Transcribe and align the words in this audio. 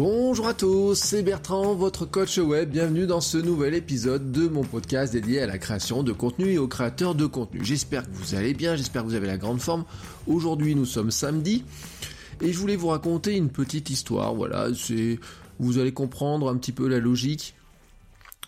Bonjour 0.00 0.46
à 0.46 0.54
tous, 0.54 0.94
c'est 0.94 1.24
Bertrand, 1.24 1.74
votre 1.74 2.06
coach 2.06 2.38
web. 2.38 2.70
Bienvenue 2.70 3.08
dans 3.08 3.20
ce 3.20 3.36
nouvel 3.36 3.74
épisode 3.74 4.30
de 4.30 4.46
mon 4.46 4.62
podcast 4.62 5.12
dédié 5.12 5.40
à 5.40 5.48
la 5.48 5.58
création 5.58 6.04
de 6.04 6.12
contenu 6.12 6.52
et 6.52 6.58
aux 6.58 6.68
créateurs 6.68 7.16
de 7.16 7.26
contenu. 7.26 7.64
J'espère 7.64 8.04
que 8.04 8.14
vous 8.14 8.36
allez 8.36 8.54
bien, 8.54 8.76
j'espère 8.76 9.02
que 9.02 9.08
vous 9.08 9.16
avez 9.16 9.26
la 9.26 9.38
grande 9.38 9.60
forme. 9.60 9.84
Aujourd'hui, 10.28 10.76
nous 10.76 10.84
sommes 10.84 11.10
samedi 11.10 11.64
et 12.40 12.52
je 12.52 12.58
voulais 12.60 12.76
vous 12.76 12.86
raconter 12.86 13.36
une 13.36 13.48
petite 13.48 13.90
histoire. 13.90 14.36
Voilà, 14.36 14.68
c'est 14.72 15.18
vous 15.58 15.78
allez 15.78 15.92
comprendre 15.92 16.48
un 16.48 16.56
petit 16.58 16.70
peu 16.70 16.86
la 16.86 17.00
logique 17.00 17.56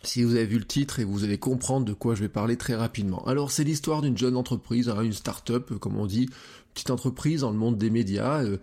si 0.05 0.23
vous 0.23 0.37
avez 0.37 0.47
vu 0.47 0.61
le 0.61 0.67
titre 0.67 1.01
et 1.01 1.05
vous 1.05 1.25
allez 1.25 1.39
comprendre 1.39 1.85
de 1.85 1.95
quoi 1.95 2.15
je 2.15 2.21
vais 2.21 2.29
parler 2.29 2.59
très 2.59 2.77
rapidement. 2.77 3.27
Alors 3.27 3.51
c'est 3.51 3.65
l'histoire 3.65 4.03
d'une 4.03 4.17
jeune 4.17 4.37
entreprise, 4.37 4.89
hein, 4.89 5.03
une 5.03 5.13
start-up 5.13 5.73
comme 5.81 5.99
on 5.99 6.07
dit, 6.07 6.29
petite 6.75 6.91
entreprise 6.91 7.41
dans 7.41 7.51
le 7.51 7.59
monde 7.59 7.77
des 7.77 7.91
médias. 7.91 8.45
Euh, 8.45 8.59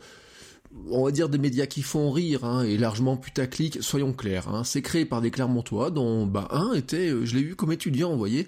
on 0.90 1.06
va 1.06 1.12
dire 1.12 1.30
des 1.30 1.38
médias 1.38 1.66
qui 1.66 1.82
font 1.82 2.12
rire 2.12 2.46
hein, 2.46 2.64
et 2.64 2.78
largement 2.78 3.18
putaclic, 3.18 3.82
soyons 3.82 4.14
clairs. 4.14 4.48
Hein. 4.50 4.64
C'est 4.64 4.82
créé 4.82 5.06
par 5.06 5.22
des 5.22 5.32
Clermontois 5.32 5.92
dont 5.92 6.26
bah, 6.26 6.48
un 6.52 6.74
était, 6.74 7.10
euh, 7.10 7.26
je 7.26 7.36
l'ai 7.36 7.44
vu 7.44 7.56
comme 7.56 7.72
étudiant, 7.72 8.12
vous 8.12 8.18
voyez, 8.18 8.48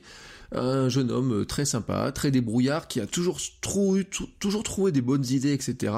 un 0.51 0.89
jeune 0.89 1.11
homme 1.11 1.41
euh, 1.41 1.45
très 1.45 1.65
sympa, 1.65 2.11
très 2.11 2.31
débrouillard, 2.31 2.87
qui 2.87 2.99
a 2.99 3.07
toujours, 3.07 3.39
toujours 4.39 4.63
trouvé 4.63 4.91
des 4.91 5.01
bonnes 5.01 5.25
idées, 5.25 5.53
etc., 5.53 5.93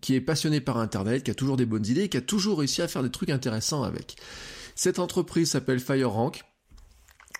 qui 0.00 0.14
est 0.14 0.20
passionné 0.20 0.60
par 0.60 0.78
Internet, 0.78 1.24
qui 1.24 1.30
a 1.30 1.34
toujours 1.34 1.56
des 1.56 1.66
bonnes 1.66 1.86
idées, 1.86 2.08
qui 2.08 2.16
a 2.16 2.20
toujours 2.20 2.58
réussi 2.58 2.82
à 2.82 2.88
faire 2.88 3.02
des 3.02 3.10
trucs 3.10 3.30
intéressants 3.30 3.82
avec. 3.82 4.16
Cette 4.74 4.98
entreprise 4.98 5.50
s'appelle 5.50 5.80
FireRank. 5.80 6.44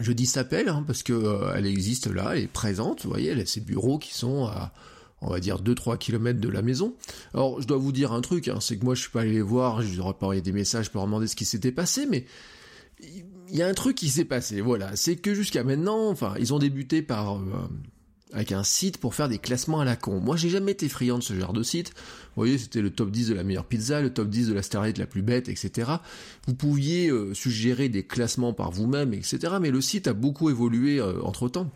Je 0.00 0.12
dis 0.12 0.27
s'appelle 0.27 0.69
hein, 0.69 0.84
parce 0.87 1.03
que 1.03 1.12
euh, 1.12 1.53
elle 1.56 1.67
existe 1.67 2.06
là, 2.06 2.33
elle 2.34 2.45
est 2.45 2.47
présente, 2.47 3.03
vous 3.03 3.11
voyez, 3.11 3.31
elle 3.31 3.41
a 3.41 3.47
ses 3.47 3.61
bureaux 3.61 3.98
qui 3.98 4.15
sont 4.15 4.47
à 4.47 4.73
on 5.21 5.31
va 5.31 5.41
dire 5.41 5.63
2-3 5.63 5.99
km 5.99 6.41
de 6.41 6.49
la 6.49 6.63
maison. 6.63 6.95
Alors, 7.35 7.61
je 7.61 7.67
dois 7.67 7.79
vous 7.79 7.93
dire 7.93 8.13
un 8.13 8.21
truc, 8.21 8.49
hein, 8.49 8.59
c'est 8.61 8.77
que 8.77 8.85
moi, 8.85 8.95
je 8.95 9.03
suis 9.03 9.11
pas 9.11 9.23
allé 9.23 9.33
les 9.33 9.43
voir, 9.43 9.83
je 9.83 9.97
leur 9.97 10.11
ai 10.11 10.15
pas 10.15 10.27
envoyé 10.27 10.43
des 10.43 10.53
messages 10.53 10.91
pour 10.91 11.05
demander 11.05 11.27
ce 11.27 11.37
qui 11.37 11.45
s'était 11.45 11.73
passé, 11.73 12.07
mais 12.07 12.25
il 13.01 13.57
y 13.57 13.63
a 13.63 13.69
un 13.69 13.75
truc 13.75 13.97
qui 13.97 14.09
s'est 14.09 14.25
passé, 14.25 14.61
voilà. 14.61 14.95
C'est 14.97 15.17
que 15.17 15.35
jusqu'à 15.35 15.65
maintenant, 15.65 16.09
enfin, 16.11 16.35
ils 16.39 16.55
ont 16.55 16.59
débuté 16.59 17.03
par... 17.03 17.37
Euh, 17.37 17.69
avec 18.33 18.53
un 18.53 18.63
site 18.63 18.99
pour 18.99 19.15
faire 19.15 19.29
des 19.29 19.39
classements 19.39 19.81
à 19.81 19.85
la 19.85 19.97
con. 19.97 20.21
Moi, 20.21 20.37
j'ai 20.37 20.51
jamais 20.51 20.73
été 20.73 20.89
friand 20.89 21.19
de 21.19 21.23
ce 21.23 21.39
genre 21.39 21.53
de 21.53 21.63
site. 21.63 21.91
Vous 21.91 22.43
voyez, 22.43 22.59
c'était 22.59 22.83
le 22.83 22.91
top 22.91 23.11
10 23.11 23.29
de 23.29 23.35
la 23.35 23.43
meilleure 23.43 23.65
pizza, 23.65 24.01
le 24.01 24.13
top 24.13 24.29
10 24.29 24.49
de 24.49 24.55
la 24.55 24.63
starlight 24.63 24.99
la 24.99 25.07
plus 25.07 25.23
bête, 25.23 25.49
etc. 25.49 25.91
Vous 26.47 26.55
pouviez 26.55 27.09
euh, 27.09 27.33
suggérer 27.35 27.89
des 27.89 28.05
classements 28.05 28.53
par 28.53 28.71
vous-même, 28.71 29.15
etc. 29.15 29.55
Mais 29.61 29.71
le 29.71 29.81
site 29.81 30.09
a 30.09 30.13
beaucoup 30.13 30.51
évolué 30.51 31.01
euh, 31.01 31.23
entre 31.23 31.49
temps. 31.49 31.71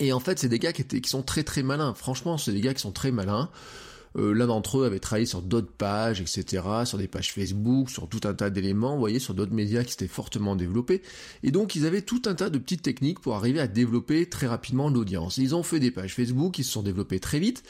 Et 0.00 0.12
en 0.12 0.20
fait, 0.20 0.38
c'est 0.38 0.48
des 0.48 0.58
gars 0.58 0.72
qui, 0.72 0.82
étaient, 0.82 1.00
qui 1.00 1.10
sont 1.10 1.22
très 1.22 1.44
très 1.44 1.62
malins. 1.62 1.94
Franchement, 1.94 2.38
c'est 2.38 2.52
des 2.52 2.60
gars 2.60 2.74
qui 2.74 2.80
sont 2.80 2.92
très 2.92 3.12
malins. 3.12 3.50
Euh, 4.16 4.32
l'un 4.32 4.46
d'entre 4.46 4.78
eux 4.78 4.86
avait 4.86 5.00
travaillé 5.00 5.26
sur 5.26 5.42
d'autres 5.42 5.72
pages, 5.72 6.20
etc., 6.20 6.62
sur 6.84 6.98
des 6.98 7.08
pages 7.08 7.32
Facebook, 7.32 7.90
sur 7.90 8.08
tout 8.08 8.20
un 8.24 8.34
tas 8.34 8.48
d'éléments, 8.48 8.92
vous 8.92 9.00
voyez, 9.00 9.18
sur 9.18 9.34
d'autres 9.34 9.52
médias 9.52 9.82
qui 9.82 9.90
s'étaient 9.90 10.06
fortement 10.06 10.54
développés. 10.54 11.02
Et 11.42 11.50
donc, 11.50 11.74
ils 11.74 11.84
avaient 11.84 12.02
tout 12.02 12.22
un 12.26 12.34
tas 12.34 12.48
de 12.48 12.58
petites 12.58 12.82
techniques 12.82 13.18
pour 13.18 13.34
arriver 13.34 13.58
à 13.58 13.66
développer 13.66 14.26
très 14.28 14.46
rapidement 14.46 14.88
l'audience. 14.88 15.36
Ils 15.38 15.54
ont 15.54 15.64
fait 15.64 15.80
des 15.80 15.90
pages 15.90 16.14
Facebook, 16.14 16.58
ils 16.58 16.64
se 16.64 16.72
sont 16.72 16.82
développés 16.82 17.18
très 17.18 17.40
vite. 17.40 17.64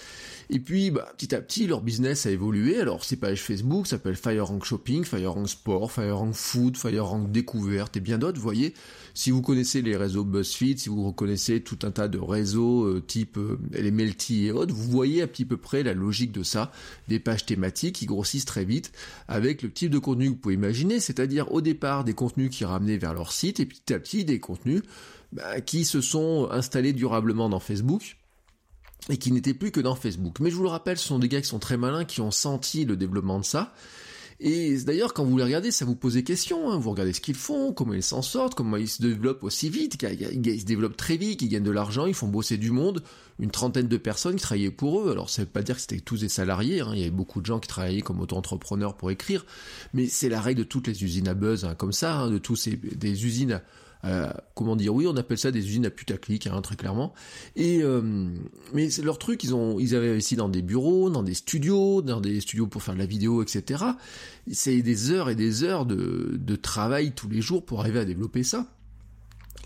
Et 0.51 0.61
puis, 0.61 0.91
bah, 0.91 1.13
petit 1.17 1.35
à 1.35 1.41
petit, 1.41 1.67
leur 1.67 1.81
business 1.81 2.27
a 2.27 2.31
évolué. 2.31 2.81
Alors, 2.81 3.05
ces 3.05 3.17
pages 3.17 3.43
Facebook 3.43 3.87
s'appellent 3.87 4.17
FireRank 4.17 4.65
Shopping, 4.65 5.05
FireRank 5.05 5.49
Sport, 5.49 5.93
FireRank 5.93 6.35
Food, 6.35 6.77
FireRank 6.77 7.31
Découverte 7.33 7.97
et 7.97 8.01
bien 8.01 8.19
d'autres, 8.19 8.39
vous 8.39 8.45
voyez. 8.45 8.75
Si 9.15 9.31
vous 9.31 9.43
connaissez 9.43 9.81
les 9.81 9.97
réseaux 9.97 10.25
BuzzFeed, 10.25 10.79
si 10.79 10.89
vous 10.89 11.07
reconnaissez 11.07 11.61
tout 11.61 11.79
un 11.83 11.91
tas 11.91 12.09
de 12.09 12.19
réseaux 12.19 12.85
euh, 12.85 13.01
type 13.01 13.39
euh, 13.39 13.59
les 13.73 13.91
Melty 13.91 14.47
et 14.47 14.53
autres, 14.53 14.75
vous 14.75 14.91
voyez 14.91 15.23
à 15.23 15.27
petit 15.27 15.45
peu 15.45 15.57
près 15.57 15.83
la 15.83 15.95
logique 15.95 16.33
de 16.33 16.43
ça. 16.43 16.73
Des 17.09 17.21
pages 17.21 17.47
thématiques 17.47 17.97
qui 17.97 18.07
grossissent 18.07 18.45
très 18.45 18.65
vite 18.65 18.93
avec 19.29 19.63
le 19.63 19.71
type 19.71 19.91
de 19.91 19.99
contenu 19.99 20.27
que 20.27 20.31
vous 20.31 20.37
pouvez 20.37 20.55
imaginer, 20.55 21.01
c'est-à-dire 21.01 21.53
au 21.53 21.61
départ 21.61 22.05
des 22.05 22.15
contenus 22.15 22.51
qui 22.51 22.65
ramenaient 22.65 22.99
vers 22.99 23.15
leur 23.15 23.33
site 23.33 23.61
et 23.61 23.67
petit 23.67 23.95
à 23.95 23.99
petit 23.99 24.25
des 24.25 24.41
contenus 24.41 24.83
bah, 25.33 25.61
qui 25.61 25.85
se 25.85 26.01
sont 26.01 26.49
installés 26.51 26.93
durablement 26.93 27.49
dans 27.49 27.61
Facebook 27.61 28.17
et 29.09 29.17
qui 29.17 29.33
n'étaient 29.33 29.55
plus 29.55 29.71
que 29.71 29.81
dans 29.81 29.95
Facebook. 29.95 30.41
Mais 30.41 30.51
je 30.51 30.57
vous 30.57 30.63
le 30.63 30.69
rappelle, 30.69 30.99
ce 30.99 31.07
sont 31.07 31.19
des 31.19 31.29
gars 31.29 31.41
qui 31.41 31.49
sont 31.49 31.59
très 31.59 31.77
malins, 31.77 32.05
qui 32.05 32.21
ont 32.21 32.31
senti 32.31 32.85
le 32.85 32.97
développement 32.97 33.39
de 33.39 33.45
ça, 33.45 33.75
et 34.41 34.77
d'ailleurs, 34.79 35.15
quand 35.15 35.25
vous 35.25 35.37
les 35.37 35.45
regardez, 35.45 35.71
ça 35.71 35.85
vous 35.85 35.95
pose 35.95 36.15
des 36.15 36.25
questions. 36.25 36.71
Hein. 36.71 36.79
Vous 36.79 36.91
regardez 36.91 37.13
ce 37.13 37.21
qu'ils 37.21 37.37
font, 37.37 37.73
comment 37.73 37.95
ils 37.95 38.03
s'en 38.03 38.23
sortent, 38.23 38.55
comment 38.55 38.77
ils 38.77 38.89
se 38.89 39.01
développent 39.01 39.45
aussi 39.45 39.69
vite. 39.69 39.97
Ils 40.03 40.61
se 40.61 40.65
développent 40.65 40.97
très 40.97 41.17
vite, 41.17 41.43
ils 41.43 41.49
gagnent 41.49 41.63
de 41.63 41.71
l'argent, 41.71 42.07
ils 42.07 42.15
font 42.15 42.27
bosser 42.27 42.57
du 42.57 42.71
monde. 42.71 43.03
Une 43.39 43.51
trentaine 43.51 43.89
de 43.89 43.97
personnes 43.97 44.37
qui 44.37 44.43
travaillaient 44.43 44.71
pour 44.71 45.01
eux. 45.01 45.13
Alors, 45.13 45.31
ça 45.31 45.43
veut 45.43 45.49
pas 45.49 45.63
dire 45.63 45.77
que 45.77 45.81
c'était 45.81 46.01
tous 46.01 46.21
des 46.21 46.29
salariés. 46.29 46.81
Hein. 46.81 46.91
Il 46.95 46.99
y 46.99 47.03
avait 47.03 47.11
beaucoup 47.11 47.41
de 47.41 47.47
gens 47.47 47.61
qui 47.61 47.69
travaillaient 47.69 48.03
comme 48.03 48.21
auto-entrepreneurs 48.21 48.97
pour 48.97 49.11
écrire. 49.11 49.47
Mais 49.93 50.09
c'est 50.09 50.29
la 50.29 50.41
règle 50.41 50.61
de 50.61 50.65
toutes 50.65 50.89
les 50.89 51.05
usines 51.05 51.29
à 51.29 51.35
buzz, 51.35 51.65
hein, 51.65 51.75
comme 51.75 51.93
ça, 51.93 52.29
de 52.29 52.39
tous 52.39 52.57
ces 52.57 52.77
des 52.77 53.25
usines 53.25 53.63
comment 54.55 54.77
dire, 54.77 54.95
oui, 54.95 55.07
on 55.07 55.17
appelle 55.17 55.39
ça 55.39 55.51
des 55.51 55.61
usines 55.61 55.87
à 55.87 55.91
putaclic, 55.91 56.47
hein, 56.47 56.61
très 56.63 56.77
clairement. 56.77 57.15
Et 57.57 57.83
euh, 57.83 58.03
mais 58.73 58.91
c'est 58.91 59.03
leur 59.03 59.19
truc, 59.19 59.45
ils 59.45 59.55
ont, 59.55 59.79
ils 59.79 59.95
avaient 59.95 60.11
réussi 60.11 60.37
dans 60.37 60.49
des 60.49 60.63
bureaux, 60.63 61.11
dans 61.11 61.23
des 61.23 61.35
studios, 61.35 62.03
dans 62.03 62.21
des 62.21 62.41
studios 62.41 62.67
pour 62.67 62.83
faire 62.83 62.95
de 62.95 62.99
la 62.99 63.07
vidéo, 63.07 63.43
etc. 63.43 63.85
C'est 64.51 64.83
des 64.83 65.11
heures 65.11 65.31
et 65.31 65.35
des 65.35 65.63
heures 65.63 65.87
de, 65.87 66.37
de 66.39 66.57
travail 66.57 67.13
tous 67.13 67.29
les 67.29 67.41
jours 67.41 67.65
pour 67.65 67.81
arriver 67.81 68.01
à 68.01 68.05
développer 68.05 68.43
ça. 68.43 68.67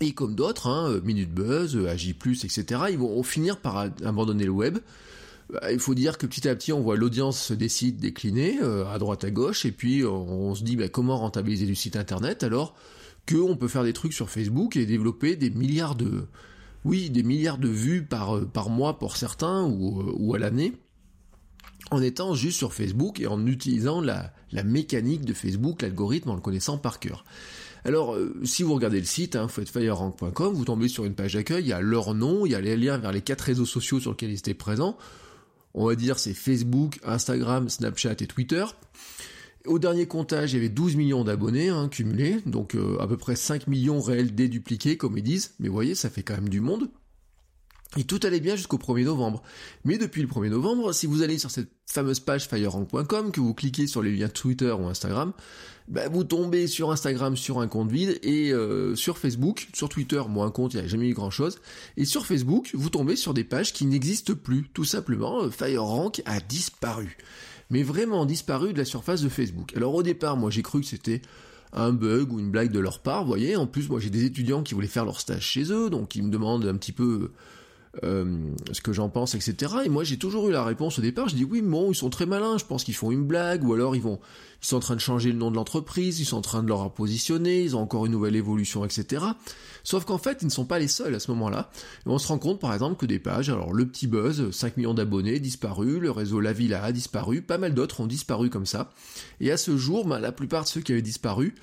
Et 0.01 0.13
comme 0.13 0.35
d'autres, 0.35 0.67
hein, 0.67 1.01
Minute 1.03 1.33
Buzz, 1.33 1.77
AJ+, 1.85 2.09
etc., 2.09 2.63
ils 2.89 2.97
vont 2.97 3.21
finir 3.23 3.57
par 3.57 3.89
abandonner 4.03 4.45
le 4.45 4.51
web. 4.51 4.79
Bah, 5.51 5.71
il 5.71 5.79
faut 5.79 5.95
dire 5.95 6.17
que 6.17 6.27
petit 6.27 6.47
à 6.47 6.55
petit, 6.55 6.71
on 6.71 6.81
voit 6.81 6.95
l'audience 6.95 7.41
se 7.41 7.53
décide 7.53 7.97
décliner 7.99 8.59
euh, 8.61 8.85
à 8.85 8.99
droite 8.99 9.23
à 9.23 9.31
gauche, 9.31 9.65
et 9.65 9.71
puis 9.71 10.05
on, 10.05 10.53
se 10.53 10.63
dit 10.63 10.75
bah, 10.75 10.89
comment 10.89 11.17
rentabiliser 11.17 11.65
du 11.65 11.75
site 11.75 11.95
internet? 11.95 12.43
Alors, 12.43 12.75
qu'on 13.27 13.55
peut 13.55 13.67
faire 13.67 13.83
des 13.83 13.93
trucs 13.93 14.13
sur 14.13 14.29
Facebook 14.29 14.75
et 14.75 14.85
développer 14.85 15.35
des 15.35 15.49
milliards 15.49 15.95
de, 15.95 16.27
oui, 16.85 17.09
des 17.09 17.23
milliards 17.23 17.57
de 17.57 17.67
vues 17.67 18.03
par, 18.03 18.37
euh, 18.37 18.69
mois 18.69 18.99
pour 18.99 19.17
certains 19.17 19.63
ou, 19.63 20.01
euh, 20.01 20.13
ou 20.17 20.35
à 20.35 20.39
l'année, 20.39 20.73
en 21.91 22.01
étant 22.01 22.33
juste 22.33 22.57
sur 22.57 22.73
Facebook 22.73 23.19
et 23.19 23.27
en 23.27 23.45
utilisant 23.45 24.01
la, 24.01 24.33
mécanique 24.63 25.25
de 25.25 25.33
Facebook, 25.33 25.81
l'algorithme, 25.81 26.29
en 26.29 26.35
le 26.35 26.41
connaissant 26.41 26.77
par 26.77 26.99
cœur. 26.99 27.23
Alors, 27.85 28.15
euh, 28.15 28.33
si 28.43 28.63
vous 28.63 28.73
regardez 28.73 28.99
le 28.99 29.05
site, 29.05 29.35
hein, 29.35 29.47
vous 29.47 30.65
tombez 30.65 30.87
sur 30.87 31.05
une 31.05 31.15
page 31.15 31.33
d'accueil, 31.33 31.63
il 31.63 31.69
y 31.69 31.73
a 31.73 31.81
leur 31.81 32.13
nom, 32.13 32.45
il 32.45 32.51
y 32.51 32.55
a 32.55 32.61
les 32.61 32.75
liens 32.75 32.97
vers 32.97 33.11
les 33.11 33.21
quatre 33.21 33.41
réseaux 33.41 33.65
sociaux 33.65 33.99
sur 33.99 34.11
lesquels 34.11 34.31
ils 34.31 34.39
étaient 34.39 34.53
présents. 34.53 34.97
On 35.73 35.85
va 35.85 35.95
dire 35.95 36.19
c'est 36.19 36.33
Facebook, 36.33 36.99
Instagram, 37.05 37.69
Snapchat 37.69 38.15
et 38.19 38.27
Twitter. 38.27 38.65
Au 39.65 39.77
dernier 39.77 40.07
comptage, 40.07 40.53
il 40.53 40.55
y 40.55 40.59
avait 40.59 40.69
12 40.69 40.95
millions 40.95 41.23
d'abonnés 41.23 41.69
hein, 41.69 41.89
cumulés, 41.89 42.37
donc 42.45 42.75
euh, 42.75 42.97
à 42.99 43.07
peu 43.07 43.17
près 43.17 43.35
5 43.35 43.67
millions 43.67 43.99
réels 43.99 44.33
dédupliqués, 44.33 44.95
comme 44.95 45.17
ils 45.17 45.23
disent. 45.23 45.53
Mais 45.59 45.67
vous 45.67 45.73
voyez, 45.73 45.95
ça 45.95 46.09
fait 46.09 46.23
quand 46.23 46.35
même 46.35 46.49
du 46.49 46.61
monde. 46.61 46.89
Et 47.97 48.03
tout 48.03 48.19
allait 48.23 48.39
bien 48.39 48.55
jusqu'au 48.55 48.77
1er 48.77 49.05
novembre. 49.05 49.41
Mais 49.83 49.97
depuis 49.97 50.21
le 50.21 50.27
1er 50.27 50.49
novembre, 50.49 50.93
si 50.93 51.07
vous 51.07 51.23
allez 51.23 51.39
sur 51.39 51.49
cette 51.49 51.71
fameuse 51.87 52.19
page 52.19 52.47
firerank.com, 52.47 53.31
que 53.31 53.41
vous 53.41 53.55
cliquez 53.55 53.87
sur 53.87 54.03
les 54.03 54.15
liens 54.15 54.29
Twitter 54.29 54.71
ou 54.71 54.85
Instagram, 54.87 55.33
bah, 55.87 56.07
vous 56.07 56.23
tombez 56.23 56.67
sur 56.67 56.91
Instagram 56.91 57.35
sur 57.35 57.59
un 57.59 57.67
compte 57.67 57.91
vide 57.91 58.19
et 58.21 58.53
euh, 58.53 58.95
sur 58.95 59.17
Facebook, 59.17 59.69
sur 59.73 59.89
Twitter, 59.89 60.21
moi 60.29 60.45
un 60.45 60.51
compte, 60.51 60.75
il 60.75 60.79
n'y 60.79 60.85
a 60.85 60.87
jamais 60.87 61.09
eu 61.09 61.15
grand 61.15 61.31
chose. 61.31 61.59
Et 61.97 62.05
sur 62.05 62.27
Facebook, 62.27 62.69
vous 62.75 62.91
tombez 62.91 63.15
sur 63.15 63.33
des 63.33 63.43
pages 63.43 63.73
qui 63.73 63.87
n'existent 63.87 64.35
plus. 64.35 64.69
Tout 64.71 64.85
simplement, 64.85 65.41
euh, 65.41 65.49
FireRank 65.49 66.21
a 66.25 66.39
disparu 66.41 67.17
mais 67.69 67.83
vraiment 67.83 68.25
disparu 68.25 68.73
de 68.73 68.77
la 68.77 68.85
surface 68.85 69.21
de 69.21 69.29
Facebook. 69.29 69.75
Alors 69.75 69.93
au 69.93 70.03
départ, 70.03 70.37
moi 70.37 70.49
j'ai 70.49 70.61
cru 70.61 70.81
que 70.81 70.87
c'était 70.87 71.21
un 71.71 71.93
bug 71.93 72.33
ou 72.33 72.39
une 72.39 72.49
blague 72.49 72.71
de 72.71 72.79
leur 72.79 72.99
part, 72.99 73.21
vous 73.21 73.27
voyez. 73.27 73.55
En 73.55 73.67
plus, 73.67 73.89
moi 73.89 73.99
j'ai 73.99 74.09
des 74.09 74.25
étudiants 74.25 74.63
qui 74.63 74.73
voulaient 74.73 74.87
faire 74.87 75.05
leur 75.05 75.19
stage 75.19 75.43
chez 75.43 75.71
eux, 75.71 75.89
donc 75.89 76.15
ils 76.15 76.23
me 76.23 76.31
demandent 76.31 76.65
un 76.65 76.75
petit 76.75 76.91
peu 76.91 77.31
euh, 78.03 78.37
ce 78.71 78.81
que 78.81 78.93
j'en 78.93 79.09
pense, 79.09 79.33
etc. 79.33 79.73
Et 79.85 79.89
moi, 79.89 80.03
j'ai 80.03 80.17
toujours 80.17 80.47
eu 80.47 80.51
la 80.51 80.63
réponse 80.63 80.99
au 80.99 81.01
départ. 81.01 81.27
Je 81.27 81.35
dis 81.35 81.43
oui, 81.43 81.61
bon, 81.61 81.91
ils 81.91 81.95
sont 81.95 82.09
très 82.09 82.27
malins. 82.27 82.57
Je 82.57 82.65
pense 82.65 82.83
qu'ils 82.83 82.95
font 82.95 83.09
une 83.09 83.25
blague, 83.25 83.63
ou 83.63 83.73
alors 83.73 83.95
ils 83.95 84.01
vont, 84.01 84.19
ils 84.61 84.67
sont 84.67 84.77
en 84.77 84.81
train 84.81 84.95
de 84.95 85.01
changer 85.01 85.31
le 85.31 85.37
nom 85.37 85.49
de 85.49 85.55
l'entreprise, 85.55 86.19
ils 86.19 86.25
sont 86.25 86.37
en 86.37 86.41
train 86.41 86.61
de 86.61 86.67
leur 86.67 86.83
repositionner, 86.83 87.63
ils 87.63 87.75
ont 87.75 87.81
encore 87.81 88.05
une 88.05 88.11
nouvelle 88.11 88.35
évolution, 88.35 88.85
etc. 88.85 89.23
Sauf 89.83 90.05
qu'en 90.05 90.19
fait, 90.19 90.39
ils 90.41 90.45
ne 90.45 90.51
sont 90.51 90.65
pas 90.65 90.77
les 90.77 90.87
seuls 90.87 91.15
à 91.15 91.19
ce 91.19 91.31
moment-là. 91.31 91.71
Et 92.05 92.09
on 92.09 92.19
se 92.19 92.27
rend 92.27 92.37
compte, 92.37 92.59
par 92.59 92.73
exemple, 92.73 92.95
que 92.95 93.07
des 93.07 93.19
pages, 93.19 93.49
alors 93.49 93.73
le 93.73 93.87
petit 93.87 94.05
buzz, 94.05 94.51
5 94.51 94.77
millions 94.77 94.93
d'abonnés, 94.93 95.39
disparu, 95.39 95.99
le 95.99 96.11
réseau 96.11 96.39
La 96.39 96.53
Villa 96.53 96.83
a 96.83 96.91
disparu, 96.91 97.41
pas 97.41 97.57
mal 97.57 97.73
d'autres 97.73 98.01
ont 98.01 98.07
disparu 98.07 98.51
comme 98.51 98.67
ça. 98.67 98.91
Et 99.39 99.51
à 99.51 99.57
ce 99.57 99.77
jour, 99.77 100.05
ben, 100.05 100.19
la 100.19 100.31
plupart 100.31 100.63
de 100.63 100.69
ceux 100.69 100.81
qui 100.81 100.91
avaient 100.91 101.01
disparu, 101.01 101.55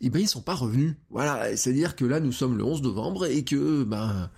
eh 0.00 0.08
ben, 0.08 0.20
ils 0.20 0.28
sont 0.28 0.40
pas 0.40 0.54
revenus. 0.54 0.94
Voilà. 1.10 1.54
C'est-à-dire 1.56 1.96
que 1.96 2.04
là, 2.04 2.20
nous 2.20 2.32
sommes 2.32 2.56
le 2.56 2.64
11 2.64 2.82
novembre 2.82 3.26
et 3.26 3.44
que, 3.44 3.84
ben, 3.84 4.30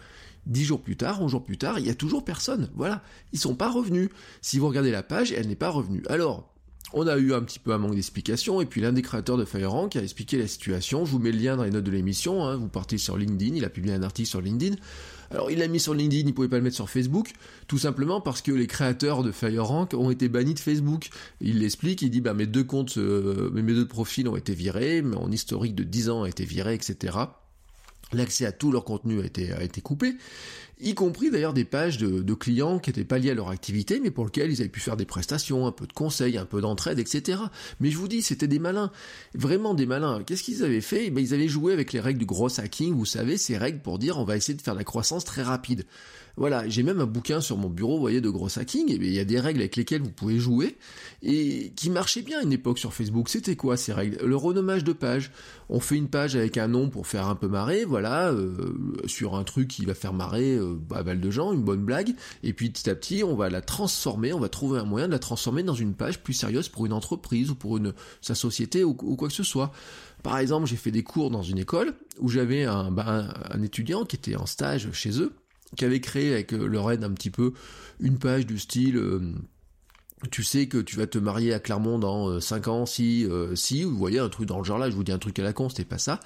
Dix 0.48 0.64
jours 0.64 0.80
plus 0.80 0.96
tard, 0.96 1.22
onze 1.22 1.30
jours 1.30 1.44
plus 1.44 1.58
tard, 1.58 1.78
il 1.78 1.86
y 1.86 1.90
a 1.90 1.94
toujours 1.94 2.24
personne. 2.24 2.70
Voilà, 2.74 3.02
ils 3.32 3.38
sont 3.38 3.54
pas 3.54 3.70
revenus. 3.70 4.08
Si 4.40 4.58
vous 4.58 4.68
regardez 4.68 4.90
la 4.90 5.02
page, 5.02 5.30
elle 5.30 5.46
n'est 5.46 5.54
pas 5.54 5.70
revenue. 5.70 6.02
Alors, 6.08 6.52
on 6.94 7.06
a 7.06 7.18
eu 7.18 7.34
un 7.34 7.42
petit 7.42 7.58
peu 7.58 7.72
un 7.72 7.78
manque 7.78 7.94
d'explication, 7.94 8.62
et 8.62 8.66
puis 8.66 8.80
l'un 8.80 8.92
des 8.92 9.02
créateurs 9.02 9.36
de 9.36 9.44
FireRank 9.44 9.94
a 9.96 10.02
expliqué 10.02 10.38
la 10.38 10.46
situation. 10.46 11.04
Je 11.04 11.12
vous 11.12 11.18
mets 11.18 11.32
le 11.32 11.38
lien 11.38 11.56
dans 11.56 11.64
les 11.64 11.70
notes 11.70 11.84
de 11.84 11.90
l'émission. 11.90 12.44
Hein. 12.44 12.56
Vous 12.56 12.68
partez 12.68 12.96
sur 12.96 13.18
LinkedIn, 13.18 13.56
il 13.56 13.64
a 13.64 13.68
publié 13.68 13.94
un 13.94 14.02
article 14.02 14.28
sur 14.28 14.40
LinkedIn. 14.40 14.76
Alors 15.30 15.50
il 15.50 15.58
l'a 15.58 15.68
mis 15.68 15.80
sur 15.80 15.92
LinkedIn, 15.92 16.26
il 16.26 16.34
pouvait 16.34 16.48
pas 16.48 16.56
le 16.56 16.62
mettre 16.62 16.76
sur 16.76 16.88
Facebook, 16.88 17.32
tout 17.66 17.76
simplement 17.76 18.22
parce 18.22 18.40
que 18.40 18.50
les 18.50 18.66
créateurs 18.66 19.22
de 19.22 19.30
FireRank 19.30 19.92
ont 19.92 20.10
été 20.10 20.30
bannis 20.30 20.54
de 20.54 20.58
Facebook. 20.58 21.10
Il 21.42 21.58
l'explique, 21.58 22.00
il 22.00 22.08
dit 22.08 22.22
bah 22.22 22.32
mes 22.32 22.46
deux 22.46 22.64
comptes, 22.64 22.96
euh, 22.96 23.50
mes 23.50 23.74
deux 23.74 23.86
profils 23.86 24.26
ont 24.26 24.36
été 24.36 24.54
virés, 24.54 25.02
mon 25.02 25.30
historique 25.30 25.74
de 25.74 25.84
10 25.84 26.08
ans 26.08 26.22
a 26.22 26.28
été 26.30 26.46
viré, 26.46 26.74
etc. 26.74 27.18
L'accès 28.12 28.46
à 28.46 28.52
tout 28.52 28.72
leur 28.72 28.84
contenu 28.84 29.20
a 29.20 29.24
été, 29.24 29.80
coupé, 29.82 30.14
y 30.80 30.94
compris 30.94 31.30
d'ailleurs 31.30 31.52
des 31.52 31.64
pages 31.64 31.98
de, 31.98 32.34
clients 32.34 32.78
qui 32.78 32.90
n'étaient 32.90 33.04
pas 33.04 33.18
liés 33.18 33.30
à 33.30 33.34
leur 33.34 33.50
activité, 33.50 34.00
mais 34.00 34.10
pour 34.10 34.24
lesquels 34.24 34.50
ils 34.50 34.60
avaient 34.60 34.68
pu 34.68 34.80
faire 34.80 34.96
des 34.96 35.04
prestations, 35.04 35.66
un 35.66 35.72
peu 35.72 35.86
de 35.86 35.92
conseils, 35.92 36.38
un 36.38 36.44
peu 36.44 36.60
d'entraide, 36.60 36.98
etc. 36.98 37.40
Mais 37.80 37.90
je 37.90 37.96
vous 37.96 38.08
dis, 38.08 38.22
c'était 38.22 38.46
des 38.46 38.58
malins, 38.58 38.90
vraiment 39.34 39.74
des 39.74 39.86
malins. 39.86 40.22
Qu'est-ce 40.24 40.42
qu'ils 40.42 40.64
avaient 40.64 40.80
fait? 40.80 41.06
Eh 41.06 41.10
ben, 41.10 41.20
Ils 41.20 41.34
avaient 41.34 41.48
joué 41.48 41.72
avec 41.72 41.92
les 41.92 42.00
règles 42.00 42.20
du 42.20 42.26
gros 42.26 42.60
hacking, 42.60 42.94
vous 42.94 43.06
savez, 43.06 43.38
ces 43.38 43.56
règles 43.56 43.80
pour 43.80 43.98
dire 43.98 44.18
on 44.18 44.24
va 44.24 44.36
essayer 44.36 44.56
de 44.56 44.62
faire 44.62 44.74
de 44.74 44.78
la 44.78 44.84
croissance 44.84 45.24
très 45.24 45.42
rapide. 45.42 45.84
Voilà, 46.38 46.68
j'ai 46.68 46.84
même 46.84 47.00
un 47.00 47.06
bouquin 47.06 47.40
sur 47.40 47.56
mon 47.56 47.68
bureau, 47.68 47.94
vous 47.94 48.00
voyez, 48.00 48.20
de 48.20 48.30
gros 48.30 48.60
hacking, 48.60 48.92
et 48.92 48.94
il 48.94 49.12
y 49.12 49.18
a 49.18 49.24
des 49.24 49.40
règles 49.40 49.58
avec 49.58 49.74
lesquelles 49.74 50.02
vous 50.02 50.12
pouvez 50.12 50.38
jouer, 50.38 50.76
et 51.20 51.72
qui 51.74 51.90
marchaient 51.90 52.22
bien 52.22 52.38
à 52.38 52.42
une 52.42 52.52
époque 52.52 52.78
sur 52.78 52.94
Facebook. 52.94 53.28
C'était 53.28 53.56
quoi 53.56 53.76
ces 53.76 53.92
règles? 53.92 54.24
Le 54.24 54.36
renommage 54.36 54.84
de 54.84 54.92
page. 54.92 55.32
On 55.68 55.80
fait 55.80 55.96
une 55.96 56.08
page 56.08 56.36
avec 56.36 56.56
un 56.56 56.68
nom 56.68 56.90
pour 56.90 57.08
faire 57.08 57.26
un 57.26 57.34
peu 57.34 57.48
marrer, 57.48 57.84
voilà, 57.84 58.30
euh, 58.30 58.54
sur 59.06 59.34
un 59.34 59.42
truc 59.42 59.66
qui 59.66 59.84
va 59.84 59.94
faire 59.94 60.12
marrer 60.12 60.54
euh, 60.54 60.67
à 60.94 61.02
balle 61.02 61.20
de 61.20 61.30
gens, 61.30 61.52
une 61.52 61.62
bonne 61.62 61.84
blague, 61.84 62.14
et 62.42 62.52
puis 62.52 62.70
petit 62.70 62.88
à 62.90 62.94
petit, 62.94 63.24
on 63.24 63.36
va 63.36 63.50
la 63.50 63.60
transformer, 63.60 64.32
on 64.32 64.40
va 64.40 64.48
trouver 64.48 64.78
un 64.78 64.84
moyen 64.84 65.06
de 65.06 65.12
la 65.12 65.18
transformer 65.18 65.62
dans 65.62 65.74
une 65.74 65.94
page 65.94 66.22
plus 66.22 66.34
sérieuse 66.34 66.68
pour 66.68 66.86
une 66.86 66.92
entreprise 66.92 67.50
ou 67.50 67.54
pour 67.54 67.76
une 67.76 67.94
sa 68.20 68.34
société 68.34 68.84
ou, 68.84 68.94
quoi 68.94 69.28
que 69.28 69.34
ce 69.34 69.42
soit. 69.42 69.72
Par 70.22 70.38
exemple, 70.38 70.66
j'ai 70.66 70.76
fait 70.76 70.90
des 70.90 71.02
cours 71.02 71.30
dans 71.30 71.42
une 71.42 71.58
école 71.58 71.94
où 72.18 72.28
j'avais 72.28 72.64
un, 72.64 72.90
bah, 72.90 73.32
étudiant 73.62 74.04
qui 74.04 74.16
était 74.16 74.36
en 74.36 74.46
stage 74.46 74.90
chez 74.92 75.20
eux, 75.20 75.32
qui 75.76 75.84
avait 75.84 76.00
créé 76.00 76.32
avec 76.32 76.52
euh, 76.52 76.66
leur 76.66 76.90
aide 76.90 77.04
un 77.04 77.12
petit 77.12 77.30
peu 77.30 77.52
une 78.00 78.18
page 78.18 78.46
du 78.46 78.58
style 78.58 78.96
euh, 78.96 79.20
tu 80.32 80.42
sais 80.42 80.66
que 80.66 80.78
tu 80.78 80.96
vas 80.96 81.06
te 81.06 81.18
marier 81.18 81.54
à 81.54 81.60
Clermont 81.60 81.98
dans 81.98 82.40
5 82.40 82.66
euh, 82.66 82.70
ans 82.70 82.86
si 82.86 83.26
si 83.54 83.84
vous 83.84 83.96
voyez 83.96 84.18
un 84.18 84.28
truc 84.28 84.48
dans 84.48 84.58
le 84.58 84.64
genre 84.64 84.78
là 84.78 84.90
je 84.90 84.96
vous 84.96 85.04
dis 85.04 85.12
un 85.12 85.18
truc 85.18 85.38
à 85.38 85.42
la 85.42 85.52
con 85.52 85.68
c'était 85.68 85.84
pas 85.84 85.98
ça 85.98 86.20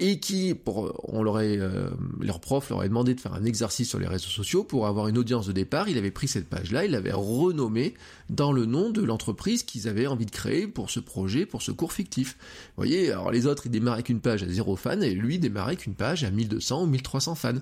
et 0.00 0.18
qui, 0.18 0.54
pour, 0.54 0.92
on 1.04 1.22
leur 1.22 1.36
euh, 1.36 1.88
leur 2.20 2.40
prof 2.40 2.68
leur 2.70 2.80
a 2.80 2.88
demandé 2.88 3.14
de 3.14 3.20
faire 3.20 3.34
un 3.34 3.44
exercice 3.44 3.88
sur 3.88 4.00
les 4.00 4.08
réseaux 4.08 4.28
sociaux 4.28 4.64
pour 4.64 4.88
avoir 4.88 5.06
une 5.06 5.16
audience 5.16 5.46
de 5.46 5.52
départ. 5.52 5.88
Il 5.88 5.98
avait 5.98 6.10
pris 6.10 6.26
cette 6.26 6.48
page-là, 6.48 6.84
il 6.84 6.90
l'avait 6.90 7.12
renommée 7.12 7.94
dans 8.28 8.50
le 8.50 8.66
nom 8.66 8.90
de 8.90 9.02
l'entreprise 9.02 9.62
qu'ils 9.62 9.86
avaient 9.86 10.08
envie 10.08 10.26
de 10.26 10.32
créer 10.32 10.66
pour 10.66 10.90
ce 10.90 10.98
projet, 10.98 11.46
pour 11.46 11.62
ce 11.62 11.70
cours 11.70 11.92
fictif. 11.92 12.36
Vous 12.40 12.82
voyez, 12.82 13.12
alors 13.12 13.30
les 13.30 13.46
autres, 13.46 13.66
ils 13.66 13.70
démarraient 13.70 13.98
avec 13.98 14.08
une 14.08 14.20
page 14.20 14.42
à 14.42 14.48
zéro 14.48 14.74
fan 14.74 15.02
et 15.02 15.14
lui 15.14 15.38
démarrait 15.38 15.74
avec 15.74 15.86
une 15.86 15.94
page 15.94 16.24
à 16.24 16.30
1200 16.30 16.82
ou 16.82 16.86
1300 16.86 17.34
fans. 17.36 17.52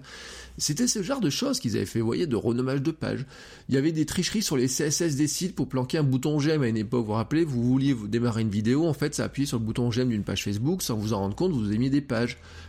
C'était 0.57 0.87
ce 0.87 1.03
genre 1.03 1.21
de 1.21 1.31
choses 1.31 1.61
qu'ils 1.61 1.77
avaient 1.77 1.87
fait, 1.87 2.01
vous 2.01 2.07
voyez, 2.07 2.27
de 2.27 2.37
renommage 2.37 2.81
de 2.81 2.91
page. 2.93 3.27
Il 3.69 3.75
y 3.75 3.79
avait 3.79 3.93
des 3.93 4.07
tricheries 4.07 4.43
sur 4.43 4.57
les 4.57 4.69
CSS 4.69 5.17
des 5.17 5.29
sites 5.29 5.55
pour 5.55 5.69
planquer 5.69 5.99
un 5.99 6.03
bouton 6.03 6.39
j'aime 6.39 6.63
à 6.63 6.69
une 6.69 6.77
époque. 6.79 7.01
Vous 7.01 7.07
vous 7.09 7.13
rappelez, 7.13 7.45
vous 7.45 7.63
vouliez 7.63 7.95
démarrer 8.09 8.41
une 8.41 8.51
vidéo, 8.51 8.87
en 8.87 8.95
fait, 8.95 9.15
ça 9.15 9.25
appuyait 9.25 9.47
sur 9.47 9.59
le 9.59 9.65
bouton 9.65 9.91
j'aime 9.91 10.09
d'une 10.09 10.25
page 10.25 10.45
Facebook 10.45 10.83
sans 10.83 10.97
vous 10.97 11.13
en 11.13 11.19
rendre 11.19 11.37
compte, 11.37 11.53
vous 11.53 11.67
avez 11.67 11.79
mis 11.79 11.91
des 11.91 12.01
pages. 12.01 12.22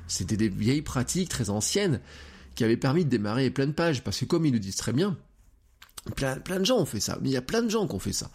C'était 0.07 0.37
des 0.37 0.49
vieilles 0.49 0.81
pratiques 0.81 1.29
très 1.29 1.49
anciennes 1.49 1.99
qui 2.55 2.63
avaient 2.63 2.77
permis 2.77 3.05
de 3.05 3.09
démarrer 3.09 3.49
plein 3.49 3.67
de 3.67 3.71
pages, 3.71 4.03
parce 4.03 4.19
que 4.19 4.25
comme 4.25 4.45
ils 4.45 4.53
le 4.53 4.59
disent 4.59 4.75
très 4.75 4.93
bien, 4.93 5.17
Plein, 6.15 6.59
de 6.59 6.65
gens 6.65 6.79
ont 6.79 6.85
fait 6.85 6.99
ça, 6.99 7.17
mais 7.21 7.29
il 7.29 7.31
y 7.31 7.37
a 7.37 7.41
plein 7.41 7.61
de 7.61 7.69
gens 7.69 7.87
qui 7.87 7.95
ont 7.95 7.99
fait 7.99 8.11
ça. 8.11 8.29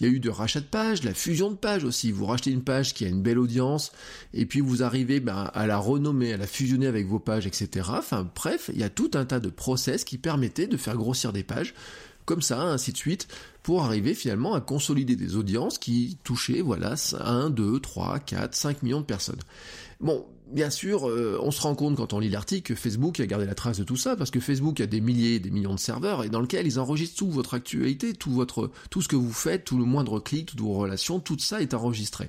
Il 0.00 0.06
y 0.06 0.10
a 0.10 0.12
eu 0.12 0.18
de 0.18 0.28
rachat 0.28 0.58
de 0.58 0.66
pages, 0.66 1.04
la 1.04 1.14
fusion 1.14 1.52
de 1.52 1.56
pages 1.56 1.84
aussi. 1.84 2.10
Vous 2.10 2.26
rachetez 2.26 2.50
une 2.50 2.64
page 2.64 2.94
qui 2.94 3.04
a 3.04 3.08
une 3.08 3.22
belle 3.22 3.38
audience, 3.38 3.92
et 4.34 4.44
puis 4.44 4.60
vous 4.60 4.82
arrivez 4.82 5.20
ben, 5.20 5.48
à 5.54 5.66
la 5.68 5.78
renommer, 5.78 6.32
à 6.32 6.36
la 6.36 6.48
fusionner 6.48 6.88
avec 6.88 7.06
vos 7.06 7.20
pages, 7.20 7.46
etc. 7.46 7.90
Enfin 7.92 8.28
bref, 8.34 8.70
il 8.74 8.80
y 8.80 8.82
a 8.82 8.88
tout 8.88 9.12
un 9.14 9.24
tas 9.24 9.38
de 9.38 9.50
process 9.50 10.02
qui 10.02 10.18
permettaient 10.18 10.66
de 10.66 10.76
faire 10.76 10.96
grossir 10.96 11.32
des 11.32 11.44
pages, 11.44 11.74
comme 12.24 12.42
ça, 12.42 12.60
ainsi 12.60 12.92
de 12.92 12.96
suite, 12.96 13.28
pour 13.62 13.84
arriver 13.84 14.14
finalement 14.14 14.54
à 14.54 14.60
consolider 14.60 15.14
des 15.14 15.36
audiences 15.36 15.78
qui 15.78 16.18
touchaient, 16.24 16.60
voilà, 16.60 16.94
1, 17.20 17.50
2, 17.50 17.78
3, 17.78 18.18
4, 18.18 18.54
5 18.54 18.82
millions 18.82 19.00
de 19.00 19.06
personnes. 19.06 19.40
Bon, 20.00 20.26
bien 20.52 20.70
sûr, 20.70 21.08
euh, 21.08 21.38
on 21.42 21.50
se 21.50 21.60
rend 21.60 21.74
compte 21.74 21.96
quand 21.96 22.12
on 22.12 22.18
lit 22.18 22.28
l'article 22.28 22.74
que 22.74 22.78
Facebook 22.78 23.18
a 23.20 23.26
gardé 23.26 23.46
la 23.46 23.54
trace 23.54 23.78
de 23.78 23.84
tout 23.84 23.96
ça, 23.96 24.16
parce 24.16 24.30
que 24.30 24.40
Facebook 24.40 24.80
a 24.80 24.86
des 24.86 25.00
milliers, 25.00 25.40
des 25.40 25.50
millions 25.50 25.74
de 25.74 25.80
serveurs, 25.80 26.22
et 26.24 26.28
dans 26.28 26.40
lequel 26.40 26.66
ils 26.66 26.78
enregistrent 26.78 27.16
toute 27.16 27.30
votre 27.30 27.54
actualité, 27.54 28.12
tout 28.12 28.30
votre, 28.30 28.70
tout 28.90 29.02
ce 29.02 29.08
que 29.08 29.16
vous 29.16 29.32
faites, 29.32 29.64
tout 29.64 29.78
le 29.78 29.84
moindre 29.84 30.20
clic, 30.20 30.46
toutes 30.46 30.60
vos 30.60 30.74
relations, 30.74 31.20
tout 31.20 31.38
ça 31.38 31.60
est 31.60 31.74
enregistré. 31.74 32.28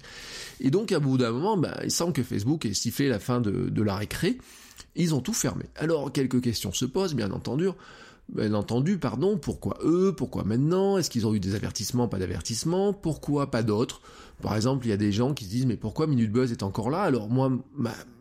Et 0.60 0.72
donc, 0.72 0.92
à 0.92 1.00
bout 1.00 1.18
d'un 1.18 1.32
moment, 1.32 1.58
bah, 1.58 1.78
il 1.84 1.92
semble 1.92 2.14
que 2.14 2.24
Facebook 2.24 2.66
ait 2.66 2.74
sifflé 2.74 3.10
la 3.10 3.20
fin 3.20 3.42
de, 3.42 3.70
de 3.70 3.82
la 3.82 3.96
récré, 3.96 4.38
ils 4.96 5.14
ont 5.14 5.22
tout 5.22 5.34
fermé. 5.34 5.66
Alors, 5.76 6.12
quelques 6.12 6.42
questions 6.42 6.72
se 6.72 6.86
posent, 6.86 7.16
bien 7.16 7.32
entendu. 7.32 7.68
Bien 8.34 8.54
entendu, 8.54 8.98
pardon, 8.98 9.38
pourquoi 9.38 9.78
eux, 9.84 10.14
pourquoi 10.16 10.46
maintenant, 10.46 10.98
est-ce 10.98 11.10
qu'ils 11.10 11.28
ont 11.28 11.34
eu 11.34 11.42
des 11.42 11.56
avertissements, 11.56 12.08
pas 12.08 12.20
d'avertissements, 12.20 12.94
pourquoi 12.94 13.52
pas 13.52 13.64
d'autres? 13.64 14.02
Par 14.42 14.56
exemple, 14.56 14.86
il 14.88 14.90
y 14.90 14.94
a 14.94 14.98
des 14.98 15.12
gens 15.12 15.34
qui 15.34 15.44
se 15.44 15.50
disent 15.50 15.66
mais 15.66 15.76
pourquoi 15.76 16.08
Minute 16.08 16.32
Buzz 16.32 16.52
est 16.52 16.64
encore 16.64 16.90
là? 16.90 17.02
Alors 17.02 17.30
moi, 17.30 17.52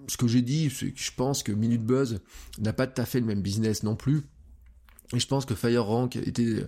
ce 0.08 0.16
que 0.16 0.26
j'ai 0.26 0.42
dit, 0.42 0.70
c'est 0.70 0.92
que 0.92 1.00
je 1.00 1.12
pense 1.16 1.42
que 1.42 1.52
Minute 1.52 1.84
Buzz 1.84 2.20
n'a 2.58 2.72
pas 2.72 2.86
tout 2.86 3.00
à 3.00 3.04
fait 3.04 3.20
le 3.20 3.26
même 3.26 3.42
business 3.42 3.82
non 3.82 3.96
plus, 3.96 4.22
et 5.14 5.18
je 5.18 5.26
pense 5.26 5.44
que 5.44 5.54
FireRank 5.54 6.16
était 6.16 6.66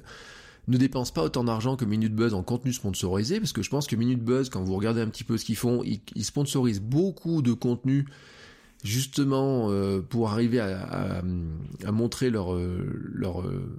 ne 0.68 0.78
dépense 0.78 1.12
pas 1.12 1.22
autant 1.22 1.44
d'argent 1.44 1.76
que 1.76 1.84
Minute 1.84 2.14
Buzz 2.14 2.34
en 2.34 2.42
contenu 2.42 2.72
sponsorisé, 2.72 3.38
parce 3.38 3.52
que 3.52 3.62
je 3.62 3.70
pense 3.70 3.86
que 3.86 3.96
Minute 3.96 4.22
Buzz, 4.22 4.48
quand 4.48 4.62
vous 4.62 4.74
regardez 4.74 5.00
un 5.00 5.08
petit 5.08 5.24
peu 5.24 5.36
ce 5.36 5.44
qu'ils 5.44 5.56
font, 5.56 5.82
ils, 5.84 6.24
sponsorisent 6.24 6.80
beaucoup 6.80 7.42
de 7.42 7.52
contenu 7.52 8.06
justement 8.82 9.70
euh, 9.70 10.00
pour 10.00 10.30
arriver 10.30 10.60
à, 10.60 11.22
montrer 11.92 12.30
leur, 12.30 12.54
euh, 12.54 13.10
leur 13.12 13.42
euh, 13.42 13.76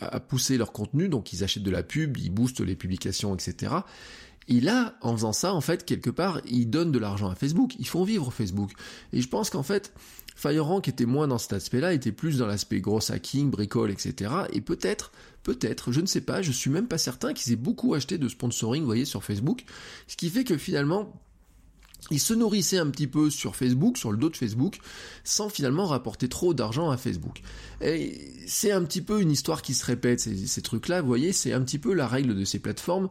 à 0.00 0.20
pousser 0.20 0.58
leur 0.58 0.72
contenu, 0.72 1.08
donc 1.08 1.32
ils 1.32 1.44
achètent 1.44 1.62
de 1.62 1.70
la 1.70 1.82
pub, 1.82 2.16
ils 2.16 2.30
boostent 2.30 2.60
les 2.60 2.76
publications, 2.76 3.34
etc. 3.34 3.74
Et 4.48 4.60
là, 4.60 4.96
en 5.00 5.12
faisant 5.16 5.32
ça, 5.32 5.52
en 5.54 5.60
fait, 5.60 5.84
quelque 5.84 6.10
part, 6.10 6.40
ils 6.48 6.70
donnent 6.70 6.92
de 6.92 6.98
l'argent 6.98 7.28
à 7.28 7.34
Facebook, 7.34 7.74
ils 7.78 7.86
font 7.86 8.04
vivre 8.04 8.32
Facebook. 8.32 8.72
Et 9.12 9.20
je 9.20 9.28
pense 9.28 9.50
qu'en 9.50 9.64
fait, 9.64 9.92
FireRank 10.36 10.86
était 10.86 11.06
moins 11.06 11.26
dans 11.26 11.38
cet 11.38 11.54
aspect-là, 11.54 11.94
était 11.94 12.12
plus 12.12 12.38
dans 12.38 12.46
l'aspect 12.46 12.80
gros 12.80 13.00
hacking, 13.10 13.50
bricole, 13.50 13.90
etc. 13.90 14.30
Et 14.52 14.60
peut-être, 14.60 15.10
peut-être, 15.42 15.90
je 15.90 16.00
ne 16.00 16.06
sais 16.06 16.20
pas, 16.20 16.42
je 16.42 16.52
suis 16.52 16.70
même 16.70 16.86
pas 16.86 16.98
certain 16.98 17.32
qu'ils 17.32 17.52
aient 17.52 17.56
beaucoup 17.56 17.94
acheté 17.94 18.18
de 18.18 18.28
sponsoring, 18.28 18.82
vous 18.82 18.86
voyez, 18.86 19.04
sur 19.04 19.24
Facebook. 19.24 19.64
Ce 20.06 20.16
qui 20.16 20.30
fait 20.30 20.44
que 20.44 20.56
finalement, 20.56 21.12
il 22.10 22.20
se 22.20 22.34
nourrissait 22.34 22.78
un 22.78 22.88
petit 22.88 23.06
peu 23.06 23.30
sur 23.30 23.56
Facebook, 23.56 23.98
sur 23.98 24.12
le 24.12 24.18
dos 24.18 24.30
de 24.30 24.36
Facebook, 24.36 24.78
sans 25.24 25.48
finalement 25.48 25.86
rapporter 25.86 26.28
trop 26.28 26.54
d'argent 26.54 26.90
à 26.90 26.96
Facebook. 26.96 27.40
Et 27.80 28.32
c'est 28.46 28.70
un 28.70 28.84
petit 28.84 29.00
peu 29.02 29.20
une 29.20 29.32
histoire 29.32 29.62
qui 29.62 29.74
se 29.74 29.84
répète, 29.84 30.20
ces, 30.20 30.62
trucs-là, 30.62 31.00
vous 31.00 31.08
voyez, 31.08 31.32
c'est 31.32 31.52
un 31.52 31.62
petit 31.62 31.78
peu 31.78 31.94
la 31.94 32.06
règle 32.06 32.36
de 32.36 32.44
ces 32.44 32.58
plateformes. 32.58 33.08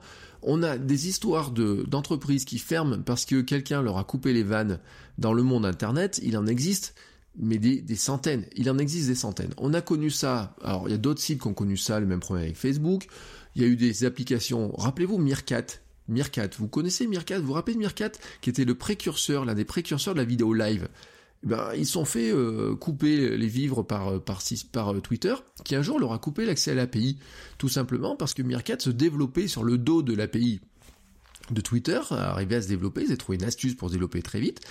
On 0.48 0.64
a 0.64 0.78
des 0.78 1.08
histoires 1.08 1.52
d'entreprises 1.52 2.46
qui 2.46 2.60
ferment 2.60 3.02
parce 3.04 3.25
que 3.25 3.42
quelqu'un 3.42 3.82
leur 3.82 3.98
a 3.98 4.04
coupé 4.04 4.32
les 4.32 4.44
vannes 4.44 4.80
dans 5.18 5.34
le 5.34 5.44
monde 5.44 5.66
Internet, 5.66 6.20
il 6.24 6.38
en 6.38 6.46
existe 6.46 6.94
mais 7.38 7.58
des, 7.58 7.96
centaines. 7.96 8.46
Il 8.56 8.70
en 8.70 8.78
existe 8.78 9.08
des 9.08 9.16
centaines. 9.16 9.54
On 9.58 9.74
a 9.74 9.82
connu 9.82 10.10
ça. 10.10 10.56
Alors, 10.64 10.88
il 10.88 10.92
y 10.92 10.96
a 10.96 10.98
d'autres 10.98 11.22
sites 11.22 11.42
qui 11.42 11.48
ont 11.48 11.54
connu 11.54 11.78
ça, 11.78 12.00
le 12.00 12.06
même 12.06 12.20
problème 12.20 12.46
avec 12.46 12.58
Facebook. 12.58 13.08
Il 13.56 13.62
y 13.62 13.66
a 13.66 13.68
eu 13.68 13.75
des 13.75 14.06
applications. 14.06 14.74
Rappelez-vous 14.78 15.18
Meerkat. 15.18 15.66
Meerkat. 16.08 16.50
Vous 16.58 16.68
connaissez 16.68 17.08
Meerkat? 17.08 17.40
Vous 17.40 17.48
vous 17.48 17.54
rappelez 17.54 17.74
de 17.74 17.80
Meerkat 17.80 18.12
Qui 18.42 18.50
était 18.50 18.66
le 18.66 18.75
précurseur, 18.75 19.44
l'un 19.44 19.54
des 19.54 19.66
précurseurs 19.66 20.14
de 20.14 20.20
la 20.20 20.25
vidéo 20.25 20.54
live? 20.54 20.88
Eh 21.46 21.50
ben, 21.50 21.70
ils 21.75 21.86
sont 21.86 22.06
fait 22.06 22.32
euh, 22.32 22.75
couper 22.75 23.38
les 23.38 23.48
vivres 23.48 23.84
par, 23.84 24.10
euh, 24.10 24.20
euh, 24.20 25.00
Twitter, 25.00 25.36
qui 25.64 25.75
un 25.75 25.84
jour 25.84 26.00
leur 26.00 26.12
a 26.14 26.18
coupé 26.18 26.46
l'accès 26.46 26.72
à 26.72 26.75
l'API. 26.75 27.20
Tout 27.60 27.70
simplement 27.70 28.16
parce 28.16 28.34
que 28.34 28.42
Meerkat 28.42 28.80
se 28.80 28.90
développait 28.90 29.48
sur 29.48 29.64
le 29.64 29.78
dos 29.78 30.02
de 30.02 30.16
l'API. 30.16 30.62
De 31.52 31.62
Twitter 31.62 32.00
arrivé 32.12 32.56
à 32.56 32.62
se 32.62 32.68
développer, 32.68 33.04
ils 33.04 33.14
ont 33.14 33.16
trouvé 33.16 33.38
une 33.38 33.44
astuce 33.44 33.75
pour 33.75 33.90
se 33.90 33.94
développer 33.94 34.22
très 34.22 34.40
vite. 34.40 34.62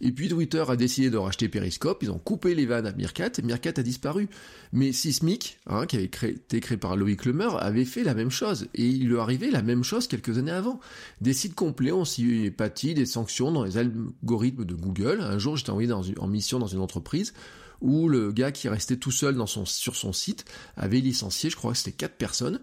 Et 0.00 0.10
puis 0.12 0.28
Twitter 0.28 0.64
a 0.66 0.76
décidé 0.76 1.08
de 1.10 1.16
racheter 1.16 1.48
Periscope, 1.48 2.02
ils 2.02 2.10
ont 2.10 2.18
coupé 2.18 2.54
les 2.54 2.66
vannes 2.66 2.86
à 2.86 2.92
Meerkat, 2.92 3.30
et 3.38 3.68
a 3.68 3.82
disparu. 3.82 4.28
Mais 4.72 4.92
Sismic, 4.92 5.58
hein, 5.66 5.86
qui 5.86 5.96
avait 5.96 6.06
été 6.06 6.60
créé 6.60 6.76
par 6.76 6.96
Loïc 6.96 7.24
Lemer, 7.24 7.50
avait 7.58 7.84
fait 7.84 8.02
la 8.02 8.14
même 8.14 8.30
chose, 8.30 8.66
et 8.74 8.86
il 8.86 9.08
lui 9.08 9.18
arrivait 9.18 9.50
la 9.50 9.62
même 9.62 9.84
chose 9.84 10.08
quelques 10.08 10.36
années 10.38 10.50
avant. 10.50 10.80
Des 11.20 11.32
sites 11.32 11.54
complets 11.54 11.92
ont 11.92 12.04
s'y 12.04 12.50
pâti 12.50 12.94
des 12.94 13.06
sanctions 13.06 13.52
dans 13.52 13.64
les 13.64 13.78
algorithmes 13.78 14.64
de 14.64 14.74
Google. 14.74 15.20
Un 15.20 15.38
jour, 15.38 15.56
j'étais 15.56 15.70
envoyé 15.70 15.92
en 15.92 16.26
mission 16.26 16.58
dans 16.58 16.66
une 16.66 16.80
entreprise 16.80 17.32
où 17.80 18.08
le 18.08 18.32
gars 18.32 18.50
qui 18.50 18.68
restait 18.68 18.96
tout 18.96 19.10
seul 19.10 19.36
sur 19.66 19.94
son 19.94 20.12
site 20.12 20.44
avait 20.76 21.00
licencié, 21.00 21.50
je 21.50 21.56
crois 21.56 21.72
que 21.72 21.78
c'était 21.78 21.92
quatre 21.92 22.16
personnes, 22.16 22.60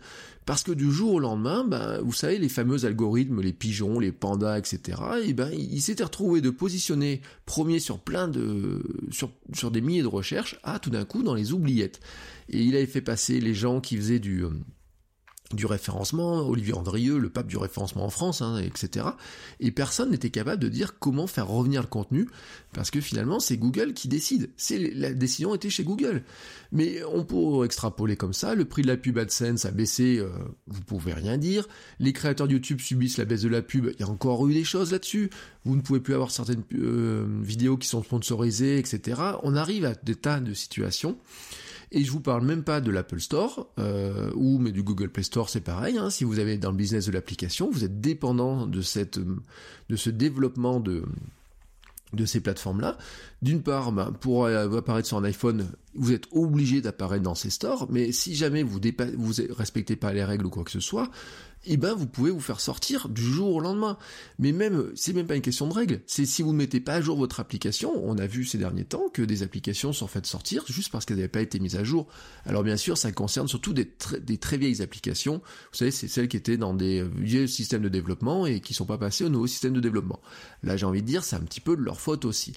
parce 0.52 0.64
que 0.64 0.74
du 0.74 0.92
jour 0.92 1.14
au 1.14 1.20
lendemain, 1.20 1.64
ben, 1.64 2.02
vous 2.02 2.12
savez, 2.12 2.38
les 2.38 2.50
fameux 2.50 2.84
algorithmes, 2.84 3.40
les 3.40 3.54
pigeons, 3.54 4.00
les 4.00 4.12
pandas, 4.12 4.60
etc., 4.60 5.00
et 5.24 5.32
ben, 5.32 5.50
il 5.54 5.82
s'était 5.82 6.04
retrouvé 6.04 6.42
de 6.42 6.50
positionner 6.50 7.22
premier 7.46 7.80
sur 7.80 8.00
plein 8.00 8.28
de, 8.28 8.84
sur, 9.12 9.32
sur 9.54 9.72
des 9.72 9.80
milliers 9.80 10.02
de 10.02 10.08
recherches, 10.08 10.60
à 10.64 10.78
tout 10.78 10.90
d'un 10.90 11.06
coup 11.06 11.24
dans 11.24 11.36
les 11.36 11.54
oubliettes. 11.54 12.02
Et 12.50 12.64
il 12.64 12.76
avait 12.76 12.86
fait 12.86 13.00
passer 13.00 13.40
les 13.40 13.54
gens 13.54 13.80
qui 13.80 13.96
faisaient 13.96 14.20
du, 14.20 14.44
euh, 14.44 14.50
du 15.56 15.66
référencement, 15.66 16.48
Olivier 16.48 16.74
Andrieux, 16.74 17.18
le 17.18 17.30
pape 17.30 17.48
du 17.48 17.58
référencement 17.58 18.06
en 18.06 18.10
France, 18.10 18.42
hein, 18.42 18.58
etc. 18.58 19.06
Et 19.60 19.72
personne 19.72 20.12
n'était 20.12 20.30
capable 20.30 20.62
de 20.62 20.70
dire 20.70 21.00
comment 21.00 21.28
faire 21.28 21.48
revenir 21.48 21.82
le 21.82 21.88
contenu, 21.88 22.28
parce 22.74 22.92
que 22.92 23.02
finalement 23.02 23.40
c'est 23.40 23.58
Google 23.58 23.94
qui 23.94 24.08
décide. 24.08 24.50
C'est 24.58 24.78
la 24.80 25.14
décision 25.14 25.56
était 25.56 25.70
chez 25.70 25.84
Google. 25.84 26.24
Mais 26.72 27.04
on 27.04 27.24
peut 27.24 27.66
extrapoler 27.66 28.16
comme 28.16 28.34
ça. 28.34 28.56
Le 28.56 28.66
prix 28.66 28.82
de 28.82 28.88
la 28.88 28.98
pub 28.98 29.18
AdSense 29.18 29.66
a 29.66 29.72
baissé, 29.72 30.18
euh, 30.20 30.30
vous 30.68 30.82
pouvez 30.82 31.14
rien 31.14 31.38
dire. 31.38 31.68
Les 32.00 32.14
créateurs 32.14 32.48
de 32.48 32.54
YouTube 32.54 32.80
subissent 32.80 33.18
la 33.18 33.26
baisse 33.26 33.42
de 33.42 33.50
la 33.50 33.62
pub. 33.62 33.92
Il 33.94 34.00
y 34.00 34.04
a 34.04 34.10
encore 34.10 34.48
eu 34.48 34.54
des 34.54 34.64
choses 34.64 34.92
là-dessus. 34.92 35.30
Vous 35.66 35.76
ne 35.76 35.82
pouvez 35.82 36.00
plus 36.00 36.14
avoir 36.14 36.32
certaines 36.32 36.64
euh, 36.76 37.26
vidéos 37.42 37.78
qui 37.78 37.88
sont 37.88 38.04
sponsorisées, 38.04 38.78
etc. 38.78 39.22
On 39.44 39.56
arrive 39.56 39.86
à 39.86 39.94
des 39.94 40.16
tas 40.16 40.40
de 40.40 40.54
situations. 40.54 41.18
Et 41.92 42.04
je 42.04 42.12
vous 42.12 42.22
parle 42.22 42.46
même 42.46 42.64
pas 42.64 42.80
de 42.80 42.90
l'Apple 42.90 43.20
Store, 43.20 43.68
euh, 43.78 44.32
ou 44.36 44.60
mais 44.60 44.72
du 44.72 44.82
Google 44.82 45.10
Play 45.10 45.24
Store, 45.24 45.50
c'est 45.50 45.62
pareil. 45.62 45.98
Hein, 45.98 46.10
si 46.10 46.24
vous 46.24 46.40
avez 46.40 46.58
dans 46.58 46.72
le 46.72 46.78
business 46.78 47.08
de 47.08 47.12
l'application, 47.12 47.70
vous 47.70 47.84
êtes 47.84 48.00
dépendant 48.00 48.66
de 48.66 48.82
cette, 48.82 49.20
de 49.20 49.96
ce 49.96 50.10
développement 50.10 50.80
de 50.80 51.04
de 52.14 52.26
ces 52.26 52.42
plateformes-là. 52.42 52.98
D'une 53.42 53.62
part, 53.62 53.92
ben, 53.92 54.12
pour 54.12 54.48
apparaître 54.48 55.08
sur 55.08 55.18
un 55.18 55.24
iPhone, 55.24 55.72
vous 55.96 56.12
êtes 56.12 56.26
obligé 56.32 56.82
d'apparaître 56.82 57.24
dans 57.24 57.36
ces 57.36 57.50
stores, 57.50 57.88
mais 57.90 58.12
si 58.12 58.36
jamais 58.36 58.64
vous 58.64 58.80
vous 59.18 59.34
respectez 59.52 59.96
pas 59.96 60.14
les 60.14 60.24
règles 60.24 60.46
ou 60.46 60.50
quoi 60.50 60.64
que 60.64 60.72
ce 60.72 60.80
soit, 60.80 61.10
eh 61.66 61.78
ben 61.78 61.94
vous 61.94 62.08
pouvez 62.08 62.32
vous 62.32 62.40
faire 62.40 62.60
sortir 62.60 63.08
du 63.08 63.22
jour 63.22 63.56
au 63.56 63.60
lendemain. 63.60 63.98
Mais 64.40 64.52
même, 64.52 64.92
c'est 64.96 65.14
même 65.14 65.28
pas 65.28 65.36
une 65.36 65.42
question 65.42 65.68
de 65.68 65.74
règles. 65.74 66.02
C'est 66.08 66.26
si 66.26 66.42
vous 66.42 66.54
ne 66.54 66.58
mettez 66.58 66.80
pas 66.80 66.96
à 66.96 67.02
jour 67.02 67.18
votre 67.18 67.40
application, 67.40 67.94
on 68.04 68.18
a 68.18 68.26
vu 68.26 68.46
ces 68.46 68.58
derniers 68.58 68.86
temps 68.86 69.10
que 69.14 69.22
des 69.22 69.44
applications 69.44 69.94
sont 69.94 70.08
faites 70.08 70.26
sortir 70.26 70.64
juste 70.68 70.92
parce 70.92 71.06
qu'elles 71.06 71.18
n'avaient 71.18 71.28
pas 71.28 71.42
été 71.42 71.60
mises 71.60 71.76
à 71.76 71.84
jour. 71.84 72.08
Alors 72.46 72.64
bien 72.64 72.78
sûr, 72.78 72.98
ça 72.98 73.12
concerne 73.12 73.48
surtout 73.48 73.74
des, 73.74 73.88
très 73.88 74.58
vieilles 74.58 74.82
applications. 74.82 75.42
Vous 75.72 75.78
savez, 75.78 75.92
c'est 75.92 76.08
celles 76.08 76.28
qui 76.28 76.38
étaient 76.38 76.58
dans 76.58 76.74
des 76.74 77.04
vieux 77.04 77.48
systèmes 77.48 77.84
de 77.84 77.90
développement 77.90 78.46
et 78.46 78.60
qui 78.60 78.74
sont 78.74 78.86
pas 78.86 78.98
passées 78.98 79.24
au 79.24 79.30
nouveau 79.30 79.48
système 79.48 79.74
de 79.74 79.80
développement. 79.80 80.20
Là, 80.64 80.78
j'ai 80.78 80.86
envie 80.86 81.02
de 81.02 81.08
dire, 81.08 81.24
c'est 81.24 81.36
un 81.36 81.42
petit 81.42 81.62
peu 81.62 81.76
de 81.76 81.82
leur 81.82 82.00
faute 82.00 82.26
aussi. 82.26 82.54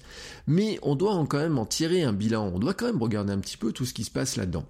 Mais 0.47 0.79
on 0.81 0.95
doit 0.95 1.13
quand 1.29 1.39
même 1.39 1.59
en 1.59 1.65
tirer 1.65 2.03
un 2.03 2.13
bilan. 2.13 2.51
On 2.53 2.59
doit 2.59 2.73
quand 2.73 2.87
même 2.87 3.01
regarder 3.01 3.33
un 3.33 3.39
petit 3.39 3.57
peu 3.57 3.71
tout 3.71 3.85
ce 3.85 3.93
qui 3.93 4.03
se 4.03 4.11
passe 4.11 4.35
là-dedans. 4.35 4.65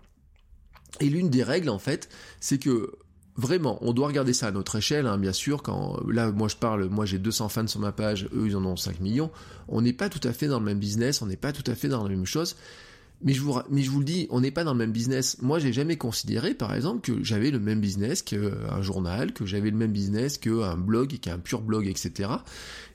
Et 1.00 1.10
l'une 1.10 1.30
des 1.30 1.44
règles, 1.44 1.70
en 1.70 1.80
fait, 1.80 2.10
c'est 2.40 2.58
que 2.58 2.92
Vraiment, 3.38 3.78
on 3.82 3.92
doit 3.92 4.08
regarder 4.08 4.32
ça 4.34 4.48
à 4.48 4.52
notre 4.52 4.78
échelle, 4.78 5.08
hein, 5.08 5.18
bien 5.18 5.34
sûr. 5.34 5.62
Quand 5.62 6.00
là, 6.08 6.32
moi 6.32 6.48
je 6.48 6.56
parle, 6.56 6.86
moi 6.86 7.06
j'ai 7.06 7.20
200 7.20 7.50
fans 7.50 7.68
sur 7.68 7.82
ma 7.82 7.92
page, 7.92 8.30
eux 8.34 8.48
ils 8.48 8.56
en 8.56 8.64
ont 8.64 8.78
5 8.78 9.02
millions. 9.02 9.30
On 9.68 9.82
n'est 9.82 9.94
pas 9.94 10.08
tout 10.08 10.26
à 10.26 10.32
fait 10.32 10.48
dans 10.48 10.60
le 10.60 10.66
même 10.66 10.80
business, 10.80 11.22
on 11.22 11.26
n'est 11.26 11.36
pas 11.36 11.52
tout 11.52 11.70
à 11.70 11.76
fait 11.76 11.90
dans 11.90 12.04
la 12.04 12.10
même 12.10 12.26
chose. 12.26 12.56
Mais 13.26 13.34
je 13.34 13.42
vous, 13.42 13.58
mais 13.72 13.82
je 13.82 13.90
vous 13.90 14.00
le 14.00 14.06
dis, 14.06 14.28
on 14.30 14.40
n'est 14.40 14.52
pas 14.52 14.64
dans 14.64 14.74
le 14.74 14.78
même 14.78 14.92
business. 14.92 15.38
Moi, 15.42 15.58
j'ai 15.58 15.74
jamais 15.74 15.98
considéré, 15.98 16.54
par 16.54 16.76
exemple, 16.76 17.02
que 17.02 17.24
j'avais 17.24 17.50
le 17.50 17.60
même 17.60 17.82
business 17.82 18.22
qu'un 18.22 18.82
journal, 18.82 19.34
que 19.34 19.48
j'avais 19.48 19.72
le 19.72 19.78
même 19.78 19.92
business 19.92 20.38
qu'un 20.38 20.78
blog, 20.78 21.18
qu'un 21.20 21.40
pur 21.40 21.62
blog, 21.62 21.88
etc. 21.88 22.30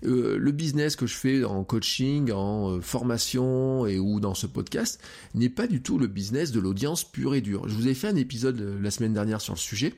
Euh, 0.05 0.39
le 0.39 0.53
business 0.53 0.95
que 0.95 1.07
je 1.07 1.15
fais 1.15 1.45
en 1.45 1.65
coaching, 1.65 2.31
en 2.31 2.77
euh, 2.77 2.81
formation 2.81 3.87
et 3.87 3.99
ou 3.99 4.21
dans 4.21 4.35
ce 4.35 4.47
podcast 4.47 5.01
n'est 5.35 5.51
pas 5.51 5.67
du 5.67 5.83
tout 5.83 5.99
le 5.99 6.07
business 6.07 6.53
de 6.53 6.61
l'audience 6.61 7.03
pure 7.03 7.35
et 7.35 7.41
dure. 7.41 7.69
Je 7.69 7.75
vous 7.75 7.89
ai 7.89 7.95
fait 7.95 8.09
un 8.09 8.17
épisode 8.17 8.61
euh, 8.61 8.81
la 8.81 8.93
semaine 8.93 9.13
dernière 9.13 9.41
sur 9.41 9.55
le 9.55 9.59
sujet 9.59 9.95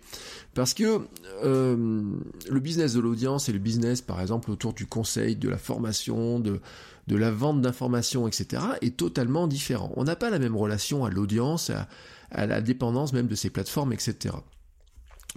parce 0.54 0.74
que 0.74 1.00
le 1.42 2.60
business 2.60 2.92
de 2.92 3.00
l'audience 3.00 3.48
et 3.48 3.52
le 3.52 3.58
business, 3.58 4.02
par 4.02 4.20
exemple, 4.20 4.50
autour 4.50 4.74
du 4.74 4.84
conseil, 4.86 5.34
de 5.34 5.48
la 5.48 5.56
formation, 5.56 6.40
de 6.40 6.60
de 7.06 7.16
la 7.16 7.30
vente 7.30 7.60
d'informations, 7.60 8.28
etc., 8.28 8.62
est 8.80 8.96
totalement 8.96 9.46
différent. 9.46 9.92
On 9.96 10.04
n'a 10.04 10.16
pas 10.16 10.30
la 10.30 10.38
même 10.38 10.56
relation 10.56 11.04
à 11.04 11.10
l'audience, 11.10 11.70
à, 12.30 12.46
la 12.46 12.60
dépendance 12.60 13.12
même 13.12 13.26
de 13.26 13.34
ces 13.34 13.50
plateformes, 13.50 13.92
etc. 13.92 14.34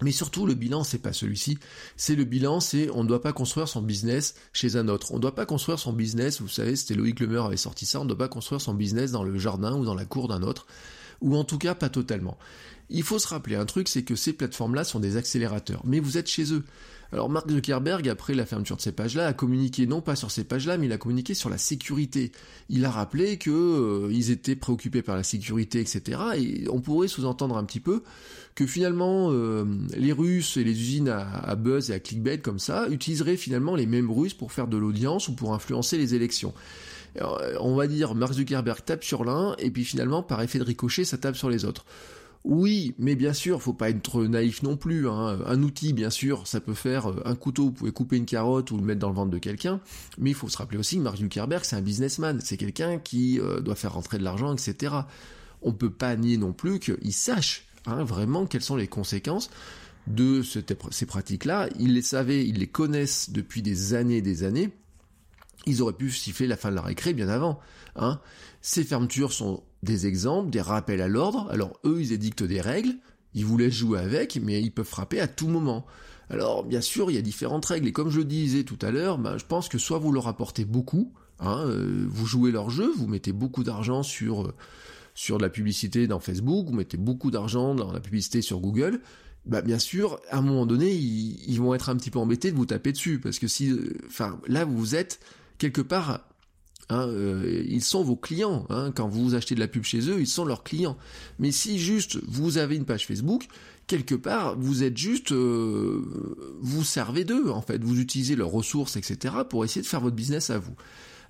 Mais 0.02 0.12
surtout, 0.12 0.46
le 0.46 0.54
bilan, 0.54 0.84
c'est 0.84 1.00
pas 1.00 1.14
celui-ci. 1.14 1.58
C'est 1.96 2.16
le 2.16 2.26
bilan, 2.26 2.60
c'est 2.60 2.90
on 2.92 3.04
ne 3.04 3.08
doit 3.08 3.22
pas 3.22 3.34
construire 3.34 3.68
son 3.68 3.82
business 3.82 4.36
chez 4.52 4.76
un 4.76 4.88
autre. 4.90 5.14
On 5.14 5.16
ne 5.16 5.22
doit 5.22 5.36
pas 5.36 5.46
construire 5.46 5.80
son 5.80 5.94
business, 5.94 6.42
vous 6.42 6.50
savez, 6.50 6.76
c'était 6.76 6.96
Loïc 6.96 7.20
Lemeur 7.20 7.46
avait 7.46 7.58
sorti 7.58 7.86
ça, 7.86 8.02
on 8.02 8.04
ne 8.04 8.10
doit 8.10 8.18
pas 8.18 8.28
construire 8.28 8.62
son 8.62 8.74
business 8.74 9.12
dans 9.12 9.24
le 9.24 9.38
jardin 9.38 9.76
ou 9.76 9.86
dans 9.86 9.96
la 9.96 10.06
cour 10.06 10.28
d'un 10.28 10.44
autre. 10.44 10.68
Ou 11.22 11.36
en 11.36 11.46
tout 11.46 11.58
cas, 11.58 11.76
pas 11.76 11.90
totalement. 11.90 12.38
Il 12.90 13.04
faut 13.04 13.20
se 13.20 13.28
rappeler 13.28 13.56
un 13.56 13.66
truc, 13.66 13.88
c'est 13.88 14.04
que 14.04 14.16
ces 14.16 14.34
plateformes-là 14.34 14.84
sont 14.84 15.00
des 15.00 15.18
accélérateurs. 15.18 15.82
Mais 15.86 16.00
vous 16.00 16.18
êtes 16.18 16.28
chez 16.28 16.54
eux. 16.54 16.64
Alors 17.12 17.30
Mark 17.30 17.50
Zuckerberg, 17.50 18.10
après 18.10 18.34
la 18.34 18.46
fermeture 18.46 18.76
de 18.76 18.82
ces 18.82 18.92
pages-là, 18.92 19.28
a 19.28 19.34
communiqué 19.34 19.86
non 19.86 20.02
pas 20.02 20.16
sur 20.16 20.32
ces 20.32 20.44
pages-là, 20.44 20.78
mais 20.78 20.88
il 20.88 20.92
a 20.92 20.98
communiqué 20.98 21.34
sur 21.34 21.50
la 21.50 21.58
sécurité. 21.58 22.32
Il 22.70 22.84
a 22.86 22.92
rappelé 22.92 23.38
que 23.38 23.52
euh, 23.52 24.10
ils 24.12 24.32
étaient 24.32 24.56
préoccupés 24.56 25.02
par 25.02 25.16
la 25.16 25.24
sécurité, 25.24 25.80
etc. 25.80 26.20
Et 26.38 26.68
on 26.70 26.82
pourrait 26.82 27.08
sous-entendre 27.08 27.58
un 27.58 27.64
petit 27.64 27.80
peu 27.80 28.04
que 28.56 28.66
finalement 28.66 29.30
euh, 29.32 29.66
les 29.96 30.14
Russes 30.14 30.58
et 30.58 30.64
les 30.64 30.72
usines 30.72 31.10
à, 31.10 31.56
buzz 31.56 31.92
et 31.92 31.94
à 31.94 32.00
clickbait 32.00 32.40
comme 32.40 32.60
ça 32.60 32.88
utiliseraient 32.90 33.38
finalement 33.38 33.76
les 33.76 33.86
mêmes 33.86 34.10
Russes 34.10 34.34
pour 34.34 34.52
faire 34.52 34.68
de 34.68 34.78
l'audience 34.78 35.28
ou 35.28 35.36
pour 35.36 35.54
influencer 35.54 35.98
les 35.98 36.16
élections. 36.16 36.54
On 37.62 37.76
va 37.76 37.88
dire 37.88 38.14
Mark 38.14 38.34
Zuckerberg 38.34 38.84
tape 38.84 39.04
sur 39.04 39.24
l'un 39.24 39.56
et 39.58 39.72
puis 39.72 39.86
finalement 39.86 40.22
par 40.22 40.42
effet 40.42 40.60
de 40.60 40.66
ricochet 40.66 41.06
ça 41.06 41.18
tape 41.18 41.38
sur 41.38 41.50
les 41.50 41.64
autres. 41.64 41.86
Oui, 42.48 42.94
mais 43.00 43.16
bien 43.16 43.34
sûr, 43.34 43.60
faut 43.60 43.74
pas 43.74 43.90
être 43.90 44.24
naïf 44.24 44.62
non 44.62 44.78
plus. 44.78 45.10
Hein. 45.10 45.40
Un 45.48 45.64
outil, 45.64 45.94
bien 45.94 46.12
sûr, 46.12 46.46
ça 46.46 46.62
peut 46.62 46.76
faire 46.76 47.10
euh, 47.10 47.24
un 47.26 47.34
couteau, 47.34 47.66
vous 47.66 47.72
pouvez 47.72 47.92
couper 47.92 48.18
une 48.18 48.28
carotte 48.28 48.70
ou 48.70 48.78
le 48.78 48.84
mettre 48.84 49.00
dans 49.00 49.10
le 49.10 49.16
ventre 49.16 49.32
de 49.32 49.40
quelqu'un, 49.40 49.82
mais 50.20 50.30
il 50.30 50.36
faut 50.36 50.48
se 50.48 50.58
rappeler 50.58 50.78
aussi 50.78 50.98
que 50.98 51.02
Mark 51.02 51.18
Zuckerberg, 51.18 51.64
c'est 51.64 51.76
un 51.76 51.82
businessman, 51.82 52.40
c'est 52.44 52.58
quelqu'un 52.58 53.00
qui 53.00 53.40
euh, 53.40 53.62
doit 53.62 53.74
faire 53.74 53.94
rentrer 53.94 54.20
de 54.20 54.24
l'argent, 54.24 54.54
etc. 54.54 54.94
On 55.64 55.74
peut 55.74 55.90
pas 55.90 56.16
nier 56.16 56.38
non 56.38 56.54
plus 56.54 56.80
qu'il 56.80 57.14
sache 57.14 57.66
hein, 57.88 58.04
vraiment 58.04 58.46
quelles 58.46 58.62
sont 58.62 58.76
les 58.76 58.88
conséquences 58.88 59.50
de 60.06 60.44
ces 60.44 61.06
pratiques-là. 61.08 61.70
Ils 61.80 61.96
les 61.96 62.04
savaient, 62.04 62.46
ils 62.46 62.60
les 62.60 62.68
connaissent 62.68 63.32
depuis 63.32 63.64
des 63.64 63.96
années 63.96 64.18
et 64.18 64.22
des 64.22 64.44
années. 64.44 64.70
Ils 65.66 65.82
auraient 65.82 65.94
pu 65.94 66.12
siffler 66.12 66.48
la 66.48 66.58
fin 66.58 66.70
de 66.70 66.76
la 66.76 66.82
récré 66.82 67.14
bien 67.14 67.30
avant. 67.30 67.60
Hein. 67.96 68.20
Ces 68.62 68.84
fermetures 68.84 69.34
sont 69.34 69.64
des 69.84 70.08
exemples, 70.08 70.50
des 70.50 70.62
rappels 70.62 71.02
à 71.02 71.08
l'ordre. 71.08 71.48
Alors 71.52 71.80
eux, 71.86 71.98
ils 72.00 72.12
édictent 72.12 72.44
des 72.44 72.62
règles, 72.62 72.96
ils 73.34 73.46
vous 73.46 73.58
laissent 73.58 73.74
jouer 73.74 74.00
avec, 74.00 74.40
mais 74.42 74.62
ils 74.62 74.72
peuvent 74.72 74.86
frapper 74.86 75.20
à 75.20 75.28
tout 75.28 75.48
moment. 75.48 75.86
Alors 76.30 76.64
bien 76.64 76.82
sûr, 76.82 77.12
il 77.12 77.16
y 77.16 77.18
a 77.18 77.22
différentes 77.22 77.66
règles, 77.66 77.88
et 77.88 77.92
comme 77.92 78.10
je 78.10 78.20
le 78.20 78.26
disais 78.26 78.64
tout 78.64 78.80
à 78.82 78.92
l'heure, 78.92 79.18
bah, 79.18 79.38
je 79.38 79.46
pense 79.46 79.70
que 79.70 79.78
soit 79.78 80.00
vous 80.00 80.12
leur 80.12 80.28
apportez 80.28 80.66
beaucoup, 80.66 81.14
hein, 81.40 81.64
euh, 81.68 82.06
vous 82.10 82.26
jouez 82.26 82.52
leur 82.52 82.70
jeu, 82.70 82.92
vous 82.98 83.08
mettez 83.08 83.32
beaucoup 83.32 83.64
d'argent 83.64 84.02
sur, 84.02 84.48
euh, 84.48 84.54
sur 85.14 85.38
de 85.38 85.44
la 85.44 85.50
publicité 85.50 86.08
dans 86.08 86.20
Facebook, 86.20 86.68
vous 86.68 86.74
mettez 86.74 86.98
beaucoup 86.98 87.30
d'argent 87.30 87.76
dans 87.76 87.92
la 87.92 88.00
publicité 88.00 88.42
sur 88.42 88.60
Google, 88.60 89.02
bah 89.46 89.62
bien 89.62 89.78
sûr, 89.78 90.20
à 90.32 90.40
un 90.40 90.42
moment 90.42 90.66
donné, 90.66 90.92
ils, 90.92 91.58
vont 91.58 91.76
être 91.76 91.90
un 91.90 91.96
petit 91.96 92.10
peu 92.10 92.18
embêtés 92.18 92.52
de 92.52 92.56
vous 92.56 92.66
taper 92.66 92.92
dessus, 92.92 93.20
parce 93.20 93.38
que 93.38 93.48
si, 93.48 93.70
euh, 93.70 93.94
enfin, 94.08 94.40
là 94.48 94.66
vous 94.66 94.96
êtes 94.96 95.20
quelque 95.58 95.82
part 95.82 96.22
Hein, 96.90 97.08
euh, 97.08 97.64
ils 97.68 97.84
sont 97.84 98.04
vos 98.04 98.16
clients. 98.16 98.66
Hein. 98.70 98.92
Quand 98.96 99.08
vous 99.08 99.36
achetez 99.36 99.56
de 99.56 99.60
la 99.60 99.68
pub 99.68 99.84
chez 99.84 100.10
eux, 100.10 100.20
ils 100.20 100.28
sont 100.28 100.46
leurs 100.46 100.64
clients. 100.64 100.98
Mais 101.40 101.52
si 101.52 101.80
juste 101.80 102.20
vous 102.28 102.58
avez 102.58 102.76
une 102.76 102.86
page 102.86 103.08
Facebook, 103.08 103.48
quelque 103.88 104.16
part, 104.16 104.58
vous 104.58 104.84
êtes 104.84 104.98
juste, 104.98 105.32
euh, 105.32 106.56
vous 106.62 106.84
servez 106.84 107.24
d'eux 107.24 107.50
en 107.50 107.62
fait. 107.62 107.84
Vous 107.84 108.00
utilisez 108.00 108.36
leurs 108.36 108.52
ressources, 108.52 108.98
etc. 108.98 109.36
pour 109.50 109.66
essayer 109.66 109.82
de 109.82 109.88
faire 109.88 110.02
votre 110.02 110.16
business 110.16 110.52
à 110.52 110.60
vous. 110.60 110.76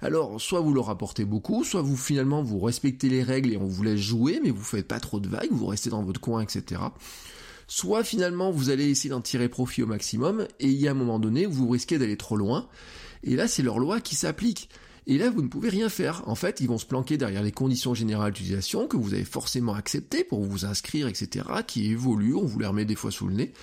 Alors, 0.02 0.42
soit 0.42 0.60
vous 0.60 0.74
leur 0.74 0.90
apportez 0.90 1.24
beaucoup, 1.24 1.64
soit 1.64 1.82
vous 1.82 1.96
finalement 1.96 2.44
vous 2.44 2.60
respectez 2.60 3.08
les 3.08 3.24
règles 3.24 3.54
et 3.54 3.58
on 3.58 3.66
vous 3.66 3.82
laisse 3.82 4.00
jouer, 4.00 4.42
mais 4.44 4.50
vous 4.50 4.62
faites 4.62 4.88
pas 4.88 5.00
trop 5.00 5.22
de 5.22 5.30
vagues, 5.30 5.52
vous 5.52 5.68
restez 5.68 5.90
dans 5.90 6.04
votre 6.04 6.20
coin, 6.20 6.42
etc. 6.42 6.82
Soit 7.68 8.04
finalement 8.04 8.52
vous 8.52 8.70
allez 8.70 8.90
essayer 8.90 9.10
d'en 9.10 9.22
tirer 9.22 9.48
profit 9.48 9.84
au 9.84 9.88
maximum, 9.88 10.48
et 10.60 10.68
il 10.68 10.80
y 10.80 10.90
a 10.90 10.92
un 10.92 10.96
moment 10.96 11.18
donné 11.18 11.48
où 11.48 11.52
vous 11.52 11.70
risquez 11.70 11.98
d'aller 11.98 12.18
trop 12.18 12.36
loin, 12.36 12.68
et 13.26 13.36
là 13.36 13.48
c'est 13.48 13.64
leur 13.64 13.80
loi 13.80 14.00
qui 14.00 14.16
s'applique. 14.16 14.70
Et 15.08 15.20
là, 15.20 15.30
vous 15.30 15.44
ne 15.44 15.48
pouvez 15.48 15.70
rien 15.70 15.88
faire. 15.88 16.28
En 16.28 16.34
fait, 16.34 16.62
ils 16.62 16.68
vont 16.68 16.80
se 16.80 16.86
planquer 16.86 17.18
derrière 17.18 17.44
les 17.44 17.52
conditions 17.52 17.94
générales 17.94 18.32
d'utilisation 18.32 18.88
que 18.88 18.98
vous 18.98 19.14
avez 19.14 19.24
forcément 19.24 19.76
acceptées 19.76 20.24
pour 20.24 20.44
vous 20.44 20.66
inscrire, 20.66 21.08
etc., 21.08 21.46
qui 21.68 21.92
évoluent, 21.92 22.34
on 22.34 22.46
vous 22.46 22.58
les 22.58 22.66
remet 22.66 22.86
des 22.86 22.96
fois 22.96 23.12
sous 23.12 23.28
le 23.28 23.36
nez. 23.36 23.54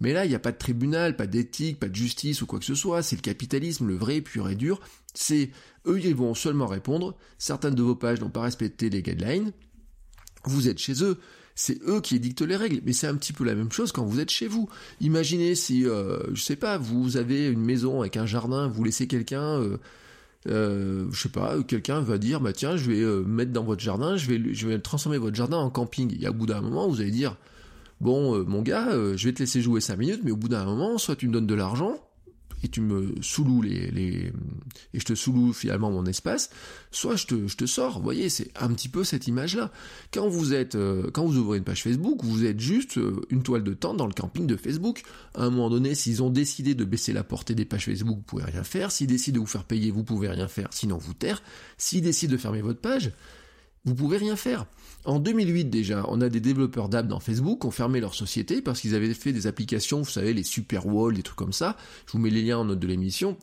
Mais 0.00 0.12
là, 0.12 0.24
il 0.24 0.28
n'y 0.28 0.34
a 0.34 0.40
pas 0.40 0.50
de 0.50 0.58
tribunal, 0.58 1.16
pas 1.16 1.28
d'éthique, 1.28 1.78
pas 1.78 1.88
de 1.88 1.94
justice 1.94 2.42
ou 2.42 2.46
quoi 2.46 2.58
que 2.58 2.64
ce 2.64 2.74
soit. 2.74 3.02
C'est 3.02 3.16
le 3.16 3.22
capitalisme, 3.22 3.86
le 3.86 3.96
vrai, 3.96 4.20
pur 4.20 4.48
et 4.48 4.56
dur. 4.56 4.80
C'est 5.14 5.50
eux, 5.86 6.00
ils 6.02 6.14
vont 6.14 6.34
seulement 6.34 6.66
répondre. 6.66 7.16
Certaines 7.38 7.74
de 7.74 7.82
vos 7.82 7.96
pages 7.96 8.20
n'ont 8.20 8.30
pas 8.30 8.42
respecté 8.42 8.90
les 8.90 9.02
guidelines. 9.02 9.52
Vous 10.44 10.68
êtes 10.68 10.78
chez 10.78 11.02
eux. 11.04 11.18
C'est 11.60 11.82
eux 11.88 12.00
qui 12.00 12.14
édictent 12.14 12.42
les 12.42 12.54
règles, 12.54 12.80
mais 12.86 12.92
c'est 12.92 13.08
un 13.08 13.16
petit 13.16 13.32
peu 13.32 13.42
la 13.42 13.56
même 13.56 13.72
chose 13.72 13.90
quand 13.90 14.04
vous 14.04 14.20
êtes 14.20 14.30
chez 14.30 14.46
vous. 14.46 14.68
Imaginez 15.00 15.56
si, 15.56 15.86
euh, 15.86 16.20
je 16.32 16.40
sais 16.40 16.54
pas, 16.54 16.78
vous 16.78 17.16
avez 17.16 17.48
une 17.48 17.64
maison 17.64 18.00
avec 18.00 18.16
un 18.16 18.26
jardin, 18.26 18.68
vous 18.68 18.84
laissez 18.84 19.08
quelqu'un, 19.08 19.60
euh, 19.60 19.76
euh, 20.46 21.08
je 21.10 21.20
sais 21.20 21.28
pas, 21.28 21.60
quelqu'un 21.64 22.00
va 22.00 22.16
dire, 22.16 22.40
bah 22.40 22.52
tiens, 22.52 22.76
je 22.76 22.88
vais 22.88 23.00
euh, 23.00 23.24
mettre 23.24 23.50
dans 23.50 23.64
votre 23.64 23.82
jardin, 23.82 24.16
je 24.16 24.28
vais, 24.30 24.54
je 24.54 24.68
vais 24.68 24.78
transformer 24.78 25.18
votre 25.18 25.34
jardin 25.34 25.56
en 25.56 25.68
camping. 25.68 26.16
Et 26.22 26.26
à 26.26 26.30
bout 26.30 26.46
d'un 26.46 26.60
moment, 26.60 26.86
vous 26.86 27.00
allez 27.00 27.10
dire, 27.10 27.36
bon, 28.00 28.36
euh, 28.36 28.44
mon 28.44 28.62
gars, 28.62 28.90
je 29.16 29.26
vais 29.26 29.32
te 29.32 29.40
laisser 29.40 29.60
jouer 29.60 29.80
5 29.80 29.96
minutes, 29.96 30.20
mais 30.22 30.30
au 30.30 30.36
bout 30.36 30.48
d'un 30.48 30.64
moment, 30.64 30.96
soit 30.96 31.16
tu 31.16 31.26
me 31.26 31.32
donnes 31.32 31.48
de 31.48 31.56
l'argent, 31.56 31.96
et 32.62 32.68
tu 32.68 32.80
me 32.80 33.14
sous 33.20 33.62
les, 33.62 33.90
les 33.90 34.32
et 34.94 35.00
je 35.00 35.04
te 35.04 35.14
sous 35.14 35.52
finalement 35.52 35.90
mon 35.90 36.06
espace, 36.06 36.50
soit 36.90 37.16
je 37.16 37.26
te, 37.26 37.46
je 37.46 37.56
te 37.56 37.66
sors. 37.66 37.98
Vous 37.98 38.04
voyez, 38.04 38.28
c'est 38.28 38.50
un 38.60 38.68
petit 38.72 38.88
peu 38.88 39.04
cette 39.04 39.26
image-là. 39.26 39.70
Quand 40.12 40.28
vous 40.28 40.54
êtes, 40.54 40.74
euh, 40.74 41.10
quand 41.12 41.24
vous 41.24 41.36
ouvrez 41.36 41.58
une 41.58 41.64
page 41.64 41.82
Facebook, 41.82 42.22
vous 42.22 42.44
êtes 42.44 42.60
juste 42.60 42.98
euh, 42.98 43.20
une 43.30 43.42
toile 43.42 43.64
de 43.64 43.74
temps 43.74 43.94
dans 43.94 44.06
le 44.06 44.12
camping 44.12 44.46
de 44.46 44.56
Facebook. 44.56 45.02
À 45.34 45.44
un 45.44 45.50
moment 45.50 45.70
donné, 45.70 45.94
s'ils 45.94 46.22
ont 46.22 46.30
décidé 46.30 46.74
de 46.74 46.84
baisser 46.84 47.12
la 47.12 47.24
portée 47.24 47.54
des 47.54 47.64
pages 47.64 47.84
Facebook, 47.86 48.16
vous 48.16 48.22
pouvez 48.22 48.44
rien 48.44 48.64
faire. 48.64 48.90
S'ils 48.90 49.06
décident 49.06 49.36
de 49.36 49.40
vous 49.40 49.46
faire 49.46 49.64
payer, 49.64 49.90
vous 49.90 50.04
pouvez 50.04 50.28
rien 50.28 50.48
faire, 50.48 50.68
sinon 50.72 50.98
vous 50.98 51.14
taire. 51.14 51.42
S'ils 51.76 52.02
décident 52.02 52.32
de 52.32 52.38
fermer 52.38 52.62
votre 52.62 52.80
page, 52.80 53.12
vous 53.84 53.94
pouvez 53.94 54.18
rien 54.18 54.36
faire. 54.36 54.66
En 55.04 55.18
2008 55.18 55.66
déjà, 55.66 56.04
on 56.08 56.20
a 56.20 56.28
des 56.28 56.40
développeurs 56.40 56.88
d'app 56.88 57.06
dans 57.06 57.20
Facebook 57.20 57.60
qui 57.60 57.66
ont 57.66 57.70
fermé 57.70 58.00
leur 58.00 58.14
société 58.14 58.60
parce 58.60 58.80
qu'ils 58.80 58.94
avaient 58.94 59.14
fait 59.14 59.32
des 59.32 59.46
applications, 59.46 59.98
vous 60.02 60.10
savez, 60.10 60.34
les 60.34 60.42
super 60.42 60.86
wall, 60.86 61.14
des 61.14 61.22
trucs 61.22 61.38
comme 61.38 61.52
ça. 61.52 61.76
Je 62.06 62.12
vous 62.12 62.18
mets 62.18 62.30
les 62.30 62.42
liens 62.42 62.58
en 62.58 62.64
note 62.64 62.80
de 62.80 62.86
l'émission. 62.86 63.36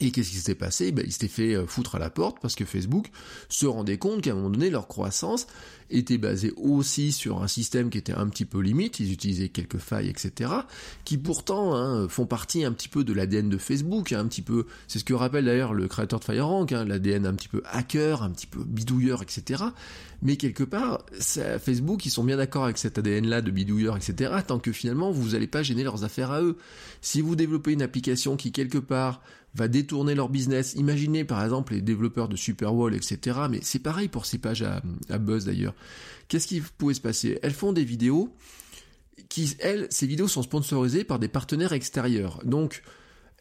Et 0.00 0.10
qu'est-ce 0.12 0.30
qui 0.30 0.36
s'était 0.36 0.54
passé? 0.54 0.92
Ben, 0.92 1.04
Ils 1.06 1.12
s'étaient 1.12 1.28
fait 1.28 1.54
euh, 1.54 1.66
foutre 1.66 1.96
à 1.96 1.98
la 1.98 2.10
porte 2.10 2.38
parce 2.40 2.54
que 2.54 2.64
Facebook 2.64 3.10
se 3.48 3.66
rendait 3.66 3.98
compte 3.98 4.22
qu'à 4.22 4.32
un 4.32 4.34
moment 4.34 4.50
donné, 4.50 4.70
leur 4.70 4.86
croissance 4.86 5.46
était 5.90 6.18
basée 6.18 6.52
aussi 6.56 7.12
sur 7.12 7.42
un 7.42 7.48
système 7.48 7.90
qui 7.90 7.98
était 7.98 8.12
un 8.12 8.28
petit 8.28 8.44
peu 8.44 8.60
limite, 8.60 9.00
ils 9.00 9.12
utilisaient 9.12 9.48
quelques 9.48 9.78
failles, 9.78 10.08
etc., 10.08 10.50
qui 11.04 11.16
pourtant 11.16 11.74
hein, 11.74 12.08
font 12.08 12.26
partie 12.26 12.64
un 12.64 12.72
petit 12.72 12.88
peu 12.88 13.04
de 13.04 13.12
l'ADN 13.14 13.48
de 13.48 13.56
Facebook, 13.56 14.12
hein, 14.12 14.20
un 14.20 14.26
petit 14.26 14.42
peu, 14.42 14.66
c'est 14.86 14.98
ce 14.98 15.04
que 15.04 15.14
rappelle 15.14 15.46
d'ailleurs 15.46 15.72
le 15.72 15.88
créateur 15.88 16.20
de 16.20 16.24
FireRank, 16.24 16.72
hein, 16.72 16.84
l'ADN 16.84 17.26
un 17.26 17.34
petit 17.34 17.48
peu 17.48 17.62
hacker, 17.64 18.22
un 18.22 18.30
petit 18.30 18.46
peu 18.46 18.62
bidouilleur, 18.64 19.22
etc., 19.22 19.64
mais 20.20 20.36
quelque 20.36 20.64
part, 20.64 21.04
Facebook, 21.20 22.04
ils 22.04 22.10
sont 22.10 22.24
bien 22.24 22.36
d'accord 22.36 22.64
avec 22.64 22.76
cet 22.76 22.98
ADN-là 22.98 23.40
de 23.40 23.52
bidouilleur, 23.52 23.96
etc., 23.96 24.32
tant 24.46 24.58
que 24.58 24.72
finalement, 24.72 25.12
vous 25.12 25.30
n'allez 25.30 25.46
pas 25.46 25.62
gêner 25.62 25.84
leurs 25.84 26.02
affaires 26.02 26.32
à 26.32 26.42
eux. 26.42 26.56
Si 27.00 27.20
vous 27.20 27.36
développez 27.36 27.72
une 27.72 27.82
application 27.82 28.36
qui, 28.36 28.50
quelque 28.50 28.78
part, 28.78 29.20
va 29.54 29.68
détourner 29.68 30.14
leur 30.14 30.28
business, 30.28 30.74
imaginez 30.74 31.24
par 31.24 31.42
exemple 31.42 31.74
les 31.74 31.80
développeurs 31.82 32.28
de 32.28 32.36
Superwall, 32.36 32.94
etc., 32.94 33.38
mais 33.50 33.60
c'est 33.62 33.78
pareil 33.78 34.08
pour 34.08 34.26
ces 34.26 34.38
pages 34.38 34.62
à, 34.62 34.82
à 35.08 35.18
buzz 35.18 35.44
d'ailleurs. 35.46 35.74
Qu'est-ce 36.28 36.46
qui 36.46 36.60
pouvait 36.60 36.94
se 36.94 37.00
passer? 37.00 37.38
Elles 37.42 37.54
font 37.54 37.72
des 37.72 37.84
vidéos 37.84 38.34
qui, 39.28 39.56
elles, 39.60 39.86
ces 39.90 40.06
vidéos 40.06 40.28
sont 40.28 40.42
sponsorisées 40.42 41.04
par 41.04 41.18
des 41.18 41.28
partenaires 41.28 41.72
extérieurs. 41.72 42.40
Donc, 42.44 42.82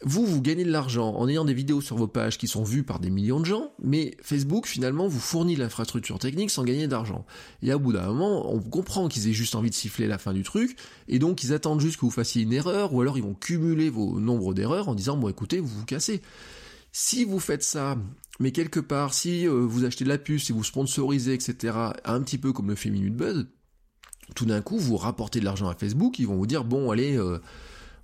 vous, 0.03 0.25
vous 0.25 0.41
gagnez 0.41 0.63
de 0.63 0.71
l'argent 0.71 1.15
en 1.15 1.27
ayant 1.27 1.43
des 1.43 1.55
vidéos 1.55 1.81
sur 1.81 1.95
vos 1.95 2.07
pages 2.07 2.37
qui 2.37 2.47
sont 2.47 2.63
vues 2.63 2.83
par 2.83 2.99
des 2.99 3.09
millions 3.09 3.39
de 3.39 3.45
gens, 3.45 3.71
mais 3.81 4.15
Facebook, 4.21 4.67
finalement, 4.67 5.07
vous 5.07 5.19
fournit 5.19 5.55
l'infrastructure 5.55 6.19
technique 6.19 6.51
sans 6.51 6.63
gagner 6.63 6.87
d'argent. 6.87 7.25
Et 7.63 7.71
à 7.71 7.79
bout 7.79 7.93
d'un 7.93 8.05
moment, 8.05 8.53
on 8.53 8.59
comprend 8.59 9.07
qu'ils 9.07 9.27
aient 9.27 9.33
juste 9.33 9.55
envie 9.55 9.71
de 9.71 9.75
siffler 9.75 10.07
la 10.07 10.19
fin 10.19 10.33
du 10.33 10.43
truc, 10.43 10.77
et 11.07 11.17
donc 11.17 11.43
ils 11.43 11.51
attendent 11.51 11.81
juste 11.81 11.95
que 11.95 12.01
vous 12.01 12.11
fassiez 12.11 12.43
une 12.43 12.53
erreur, 12.53 12.93
ou 12.93 13.01
alors 13.01 13.17
ils 13.17 13.23
vont 13.23 13.33
cumuler 13.33 13.89
vos 13.89 14.19
nombres 14.19 14.53
d'erreurs 14.53 14.87
en 14.87 14.93
disant, 14.93 15.17
bon 15.17 15.29
écoutez, 15.29 15.59
vous 15.59 15.67
vous 15.67 15.85
cassez. 15.85 16.21
Si 16.91 17.25
vous 17.25 17.39
faites 17.39 17.63
ça, 17.63 17.97
mais 18.39 18.51
quelque 18.51 18.79
part, 18.79 19.15
si 19.15 19.47
euh, 19.47 19.65
vous 19.65 19.83
achetez 19.83 20.03
de 20.03 20.09
la 20.09 20.19
puce, 20.19 20.45
si 20.45 20.51
vous 20.51 20.63
sponsorisez, 20.63 21.33
etc., 21.33 21.75
un 22.05 22.21
petit 22.21 22.37
peu 22.37 22.53
comme 22.53 22.69
le 22.69 22.75
fait 22.75 22.91
Minute 22.91 23.15
Buzz, 23.15 23.47
tout 24.35 24.45
d'un 24.45 24.61
coup, 24.61 24.77
vous 24.77 24.97
rapportez 24.97 25.39
de 25.39 25.45
l'argent 25.45 25.69
à 25.69 25.73
Facebook, 25.73 26.19
ils 26.19 26.27
vont 26.27 26.35
vous 26.35 26.47
dire, 26.47 26.63
bon, 26.63 26.91
allez... 26.91 27.17
Euh, 27.17 27.39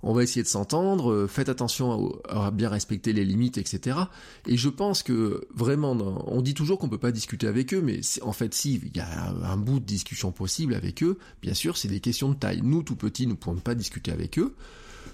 on 0.04 0.12
va 0.12 0.22
essayer 0.22 0.42
de 0.42 0.48
s'entendre, 0.48 1.10
euh, 1.10 1.26
faites 1.26 1.48
attention 1.48 2.12
à, 2.28 2.50
bien 2.50 2.68
respecter 2.68 3.12
les 3.12 3.24
limites, 3.24 3.58
etc. 3.58 3.98
Et 4.46 4.56
je 4.56 4.68
pense 4.68 5.02
que 5.02 5.48
vraiment, 5.54 5.92
on 6.26 6.42
dit 6.42 6.54
toujours 6.54 6.78
qu'on 6.78 6.88
peut 6.88 6.98
pas 6.98 7.10
discuter 7.10 7.46
avec 7.46 7.72
eux, 7.72 7.80
mais 7.80 8.00
en 8.22 8.32
fait, 8.32 8.54
si 8.54 8.80
il 8.84 8.96
y 8.96 9.00
a 9.00 9.30
un 9.30 9.56
bout 9.56 9.80
de 9.80 9.84
discussion 9.84 10.30
possible 10.30 10.74
avec 10.74 11.02
eux, 11.02 11.18
bien 11.42 11.54
sûr, 11.54 11.76
c'est 11.78 11.88
des 11.88 12.00
questions 12.00 12.28
de 12.28 12.34
taille. 12.34 12.60
Nous, 12.62 12.82
tout 12.82 12.96
petits, 12.96 13.26
nous 13.26 13.32
ne 13.32 13.38
pouvons 13.38 13.56
pas 13.56 13.74
discuter 13.74 14.12
avec 14.12 14.38
eux. 14.38 14.54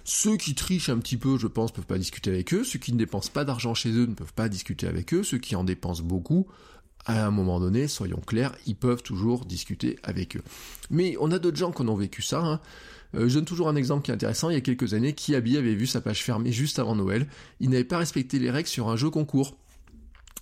Ceux 0.02 0.36
qui 0.36 0.54
trichent 0.54 0.88
un 0.88 0.98
petit 0.98 1.16
peu, 1.16 1.38
je 1.38 1.46
pense, 1.46 1.72
peuvent 1.72 1.86
pas 1.86 1.98
discuter 1.98 2.30
avec 2.30 2.52
eux. 2.52 2.64
Ceux 2.64 2.78
qui 2.78 2.92
ne 2.92 2.98
dépensent 2.98 3.30
pas 3.32 3.44
d'argent 3.44 3.74
chez 3.74 3.90
eux 3.90 4.06
ne 4.06 4.14
peuvent 4.14 4.32
pas 4.32 4.48
discuter 4.48 4.88
avec 4.88 5.14
eux. 5.14 5.22
Ceux 5.22 5.38
qui 5.38 5.54
en 5.54 5.62
dépensent 5.62 6.02
beaucoup, 6.02 6.46
à 7.06 7.24
un 7.26 7.30
moment 7.30 7.60
donné, 7.60 7.86
soyons 7.86 8.20
clairs, 8.20 8.54
ils 8.66 8.76
peuvent 8.76 9.02
toujours 9.02 9.44
discuter 9.44 9.98
avec 10.02 10.36
eux. 10.36 10.42
Mais 10.90 11.16
on 11.20 11.30
a 11.30 11.38
d'autres 11.38 11.56
gens 11.56 11.70
qui 11.70 11.82
en 11.82 11.88
ont 11.88 11.96
vécu 11.96 12.22
ça. 12.22 12.40
Hein. 12.40 12.60
Euh, 13.14 13.28
je 13.28 13.34
donne 13.34 13.44
toujours 13.44 13.68
un 13.68 13.76
exemple 13.76 14.04
qui 14.04 14.10
est 14.10 14.14
intéressant. 14.14 14.50
Il 14.50 14.54
y 14.54 14.56
a 14.56 14.60
quelques 14.60 14.94
années, 14.94 15.12
Kiabi 15.14 15.56
avait 15.56 15.74
vu 15.74 15.86
sa 15.86 16.00
page 16.00 16.22
fermée 16.22 16.52
juste 16.52 16.78
avant 16.78 16.94
Noël. 16.94 17.26
Il 17.60 17.70
n'avait 17.70 17.84
pas 17.84 17.98
respecté 17.98 18.38
les 18.38 18.50
règles 18.50 18.68
sur 18.68 18.88
un 18.88 18.96
jeu 18.96 19.10
concours. 19.10 19.56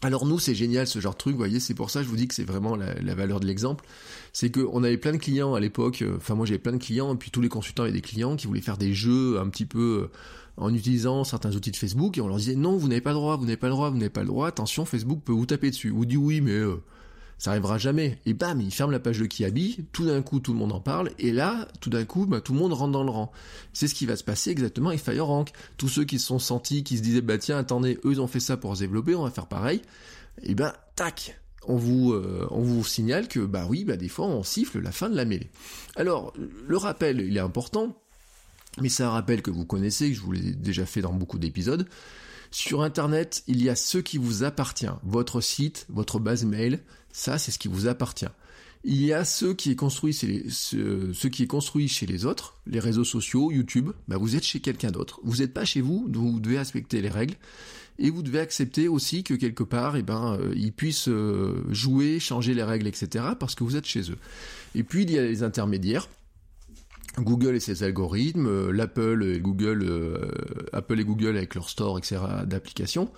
Alors 0.03 0.27
nous, 0.27 0.39
c'est 0.39 0.55
génial 0.55 0.87
ce 0.87 1.01
genre 1.01 1.15
de 1.15 1.19
truc, 1.19 1.33
vous 1.33 1.39
voyez, 1.39 1.59
c'est 1.59 1.75
pour 1.75 1.91
ça 1.91 2.01
que 2.01 2.05
je 2.05 2.11
vous 2.11 2.17
dis 2.17 2.29
que 2.29 2.35
c'est 2.35 2.45
vraiment 2.45 2.77
la, 2.77 3.15
valeur 3.17 3.41
de 3.41 3.47
l'exemple. 3.47 3.85
C'est 4.33 4.49
qu'on 4.49 4.85
avait 4.85 4.97
plein 4.97 5.11
de 5.11 5.17
clients 5.17 5.55
à 5.55 5.61
l'époque, 5.61 6.05
enfin 6.17 6.37
moi 6.37 6.47
j'avais 6.47 6.61
plein 6.61 6.71
de 6.71 6.79
clients, 6.79 7.13
et 7.13 7.17
puis 7.17 7.33
tous 7.33 7.41
les 7.41 7.49
consultants 7.49 7.83
avaient 7.83 7.91
des 7.91 8.01
clients 8.01 8.37
qui 8.37 8.47
voulaient 8.47 8.61
faire 8.61 8.79
des 8.79 8.95
jeux 8.95 9.41
un 9.41 9.49
petit 9.49 9.67
peu 9.67 10.09
en 10.57 10.73
utilisant 10.73 11.25
certains 11.25 11.53
outils 11.57 11.73
de 11.73 11.77
Facebook, 11.77 12.17
et 12.17 12.21
on 12.21 12.29
leur 12.29 12.37
disait 12.37 12.55
non, 12.55 12.77
vous 12.77 12.87
n'avez 12.87 13.01
pas 13.01 13.11
le 13.11 13.17
droit, 13.17 13.37
vous 13.37 13.45
n'avez 13.45 13.57
pas 13.57 13.67
le 13.67 13.73
droit, 13.73 13.91
vous 13.91 13.97
n'avez 13.97 14.09
pas 14.09 14.21
le 14.21 14.29
droit, 14.29 14.47
attention, 14.47 14.85
Facebook 14.85 15.21
peut 15.25 15.33
vous 15.33 15.47
taper 15.47 15.71
dessus. 15.71 15.91
Vous 15.91 16.07
dit 16.07 16.17
oui, 16.17 16.41
mais... 16.41 16.53
Euh, 16.53 16.81
ça 17.39 17.53
arrivera 17.53 17.79
jamais. 17.79 18.19
Et 18.27 18.35
bam, 18.35 18.61
il 18.61 18.73
ferme 18.73 18.91
la 18.91 18.99
page 18.99 19.21
de 19.21 19.27
Kiabi, 19.27 19.87
tout 19.93 20.05
d'un 20.05 20.23
coup 20.23 20.41
tout 20.41 20.53
le 20.53 20.59
monde 20.59 20.73
en 20.73 20.81
parle, 20.81 21.13
et 21.19 21.33
là, 21.33 21.69
tout 21.81 21.91
d'un 21.91 22.05
coup, 22.05 22.27
bah, 22.27 22.41
tout 22.41 22.53
le 22.53 22.59
monde 22.59 22.73
rentre 22.73 22.93
dans 22.93 23.05
le 23.05 23.11
rang. 23.11 23.31
C'est 23.73 23.89
ce 23.89 23.95
qui 23.95 24.07
va 24.07 24.17
se 24.17 24.25
passer 24.25 24.51
exactement 24.51 24.91
avec 24.91 25.01
FireRank. 25.01 25.53
Tous 25.77 25.89
ceux 25.89 26.05
qui 26.05 26.19
se 26.19 26.27
sont 26.27 26.39
sentis, 26.39 26.83
qui 26.83 26.99
se 26.99 27.03
disaient, 27.03 27.21
bah 27.21 27.39
tiens, 27.39 27.59
attendez, 27.59 27.99
eux 28.05 28.13
ils 28.13 28.21
ont 28.21 28.27
fait 28.27 28.41
ça 28.41 28.57
pour 28.57 28.75
se 28.75 28.81
développer, 28.81 29.15
on 29.15 29.23
va 29.23 29.31
faire 29.31 29.47
pareil. 29.47 29.83
Et 30.43 30.55
ben, 30.55 30.73
tac, 30.97 31.41
on 31.67 31.77
vous, 31.77 32.13
euh, 32.13 32.47
on 32.51 32.61
vous 32.61 32.85
signale 32.85 33.29
que, 33.29 33.41
bah 33.41 33.67
oui, 33.69 33.85
bah 33.85 33.97
des 33.97 34.09
fois 34.09 34.27
on 34.27 34.43
siffle 34.43 34.81
la 34.81 34.93
fin 34.93 35.09
de 35.09 35.17
la 35.17 35.25
mêlée. 35.25 35.51
Alors, 35.97 36.33
le 36.37 36.77
rappel, 36.77 37.21
il 37.21 37.37
est 37.37 37.41
important, 37.41 37.97
mais 38.81 38.89
c'est 38.89 39.03
un 39.03 39.11
rappel 39.11 39.43
que 39.43 39.51
vous 39.51 39.65
connaissez, 39.65 40.11
que 40.11 40.17
je 40.17 40.21
vous 40.21 40.33
l'ai 40.33 40.53
déjà 40.53 40.87
fait 40.87 41.03
dans 41.03 41.13
beaucoup 41.13 41.39
d'épisodes. 41.39 41.87
Sur 42.51 42.83
Internet, 42.83 43.43
il 43.47 43.63
y 43.63 43.69
a 43.69 43.77
ce 43.77 43.99
qui 43.99 44.17
vous 44.17 44.43
appartient, 44.43 44.87
votre 45.03 45.41
site, 45.41 45.87
votre 45.91 46.19
base 46.19 46.45
mail, 46.45 46.81
ça 47.13 47.39
c'est 47.39 47.51
ce 47.51 47.59
qui 47.59 47.69
vous 47.69 47.87
appartient. 47.87 48.27
Il 48.85 49.05
y 49.05 49.13
a 49.13 49.25
ce 49.25 49.47
qui 49.47 49.73
est 49.73 49.77
construit, 49.77 50.15
ce, 50.15 51.27
qui 51.27 51.43
est 51.43 51.47
construit 51.47 51.89
chez 51.89 52.07
les 52.07 52.25
autres, 52.25 52.55
les 52.67 52.79
réseaux 52.79 53.05
sociaux, 53.05 53.51
YouTube, 53.51 53.91
bah 54.07 54.17
vous 54.19 54.37
êtes 54.37 54.45
chez 54.45 54.61
quelqu'un 54.61 54.91
d'autre. 54.91 55.21
Vous 55.25 55.39
n'êtes 55.39 55.53
pas 55.53 55.65
chez 55.65 55.81
vous, 55.81 56.07
donc 56.09 56.33
vous 56.33 56.41
devez 56.41 56.59
respecter 56.59 57.03
les 57.03 57.09
règles. 57.09 57.35
Et 58.01 58.11
vous 58.11 58.23
devez 58.23 58.39
accepter 58.39 58.87
aussi 58.87 59.25
que 59.25 59.35
quelque 59.35 59.65
part, 59.65 59.97
eh 59.97 60.03
ben, 60.03 60.39
euh, 60.41 60.53
ils 60.55 60.73
puissent 60.73 61.09
euh, 61.09 61.65
jouer, 61.69 62.21
changer 62.21 62.55
les 62.55 62.63
règles, 62.63 62.87
etc., 62.87 63.25
parce 63.39 63.57
que 63.57 63.65
vous 63.65 63.75
êtes 63.75 63.87
chez 63.87 64.13
eux. 64.13 64.19
Et 64.77 64.85
puis 64.85 65.03
il 65.03 65.11
y 65.11 65.19
a 65.19 65.23
les 65.23 65.43
intermédiaires. 65.43 66.09
Google 67.19 67.57
et 67.57 67.61
ses 67.61 67.83
algorithmes, 67.83 68.47
euh, 68.47 69.33
et 69.35 69.41
Google, 69.41 70.31
Apple 70.73 71.01
et 71.01 71.05
Google 71.05 71.37
avec 71.37 71.57
leur 71.57 71.69
store, 71.69 71.99
etc. 71.99 72.21
d'applications. 72.47 73.11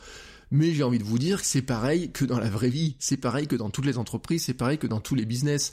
Mais 0.50 0.72
j'ai 0.72 0.82
envie 0.82 0.98
de 0.98 1.04
vous 1.04 1.18
dire 1.18 1.40
que 1.40 1.46
c'est 1.46 1.62
pareil 1.62 2.10
que 2.10 2.24
dans 2.24 2.38
la 2.38 2.50
vraie 2.50 2.70
vie, 2.70 2.96
c'est 2.98 3.16
pareil 3.16 3.46
que 3.46 3.56
dans 3.56 3.70
toutes 3.70 3.86
les 3.86 3.98
entreprises, 3.98 4.44
c'est 4.44 4.54
pareil 4.54 4.78
que 4.78 4.86
dans 4.88 5.00
tous 5.00 5.14
les 5.14 5.24
business. 5.24 5.72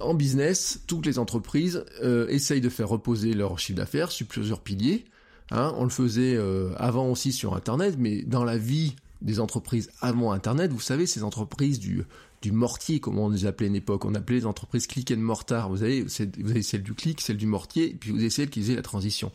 En 0.00 0.14
business, 0.14 0.80
toutes 0.86 1.06
les 1.06 1.18
entreprises 1.18 1.84
euh, 2.02 2.28
essayent 2.28 2.60
de 2.60 2.68
faire 2.68 2.88
reposer 2.88 3.34
leur 3.34 3.58
chiffre 3.58 3.78
d'affaires 3.78 4.12
sur 4.12 4.26
plusieurs 4.26 4.60
piliers. 4.60 5.04
Hein, 5.50 5.74
on 5.76 5.84
le 5.84 5.90
faisait 5.90 6.36
euh, 6.36 6.72
avant 6.76 7.10
aussi 7.10 7.32
sur 7.32 7.54
Internet, 7.54 7.96
mais 7.98 8.22
dans 8.22 8.44
la 8.44 8.56
vie 8.56 8.94
des 9.20 9.40
entreprises 9.40 9.90
avant 10.00 10.32
Internet, 10.32 10.70
vous 10.72 10.80
savez, 10.80 11.06
ces 11.06 11.22
entreprises 11.22 11.78
du, 11.78 12.04
du 12.40 12.52
mortier, 12.52 13.00
comme 13.00 13.18
on 13.18 13.30
les 13.30 13.46
appelait 13.46 13.66
à 13.66 13.70
une 13.70 13.76
époque, 13.76 14.04
on 14.04 14.14
appelait 14.14 14.38
les 14.38 14.46
entreprises 14.46 14.86
click 14.86 15.10
and 15.10 15.20
mortar, 15.20 15.68
vous 15.68 15.82
avez, 15.82 16.02
vous 16.02 16.50
avez 16.50 16.62
celle 16.62 16.82
du 16.82 16.94
clic, 16.94 17.20
celle 17.20 17.36
du 17.36 17.46
mortier, 17.46 17.90
et 17.90 17.94
puis 17.94 18.10
vous 18.10 18.18
avez 18.18 18.30
celle 18.30 18.50
qui 18.50 18.60
faisait 18.60 18.76
la 18.76 18.82
transition. 18.82 19.32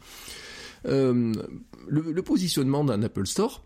Euh, 0.85 1.33
le, 1.87 2.11
le 2.11 2.21
positionnement 2.21 2.83
d'un 2.83 3.01
Apple 3.03 3.27
Store, 3.27 3.63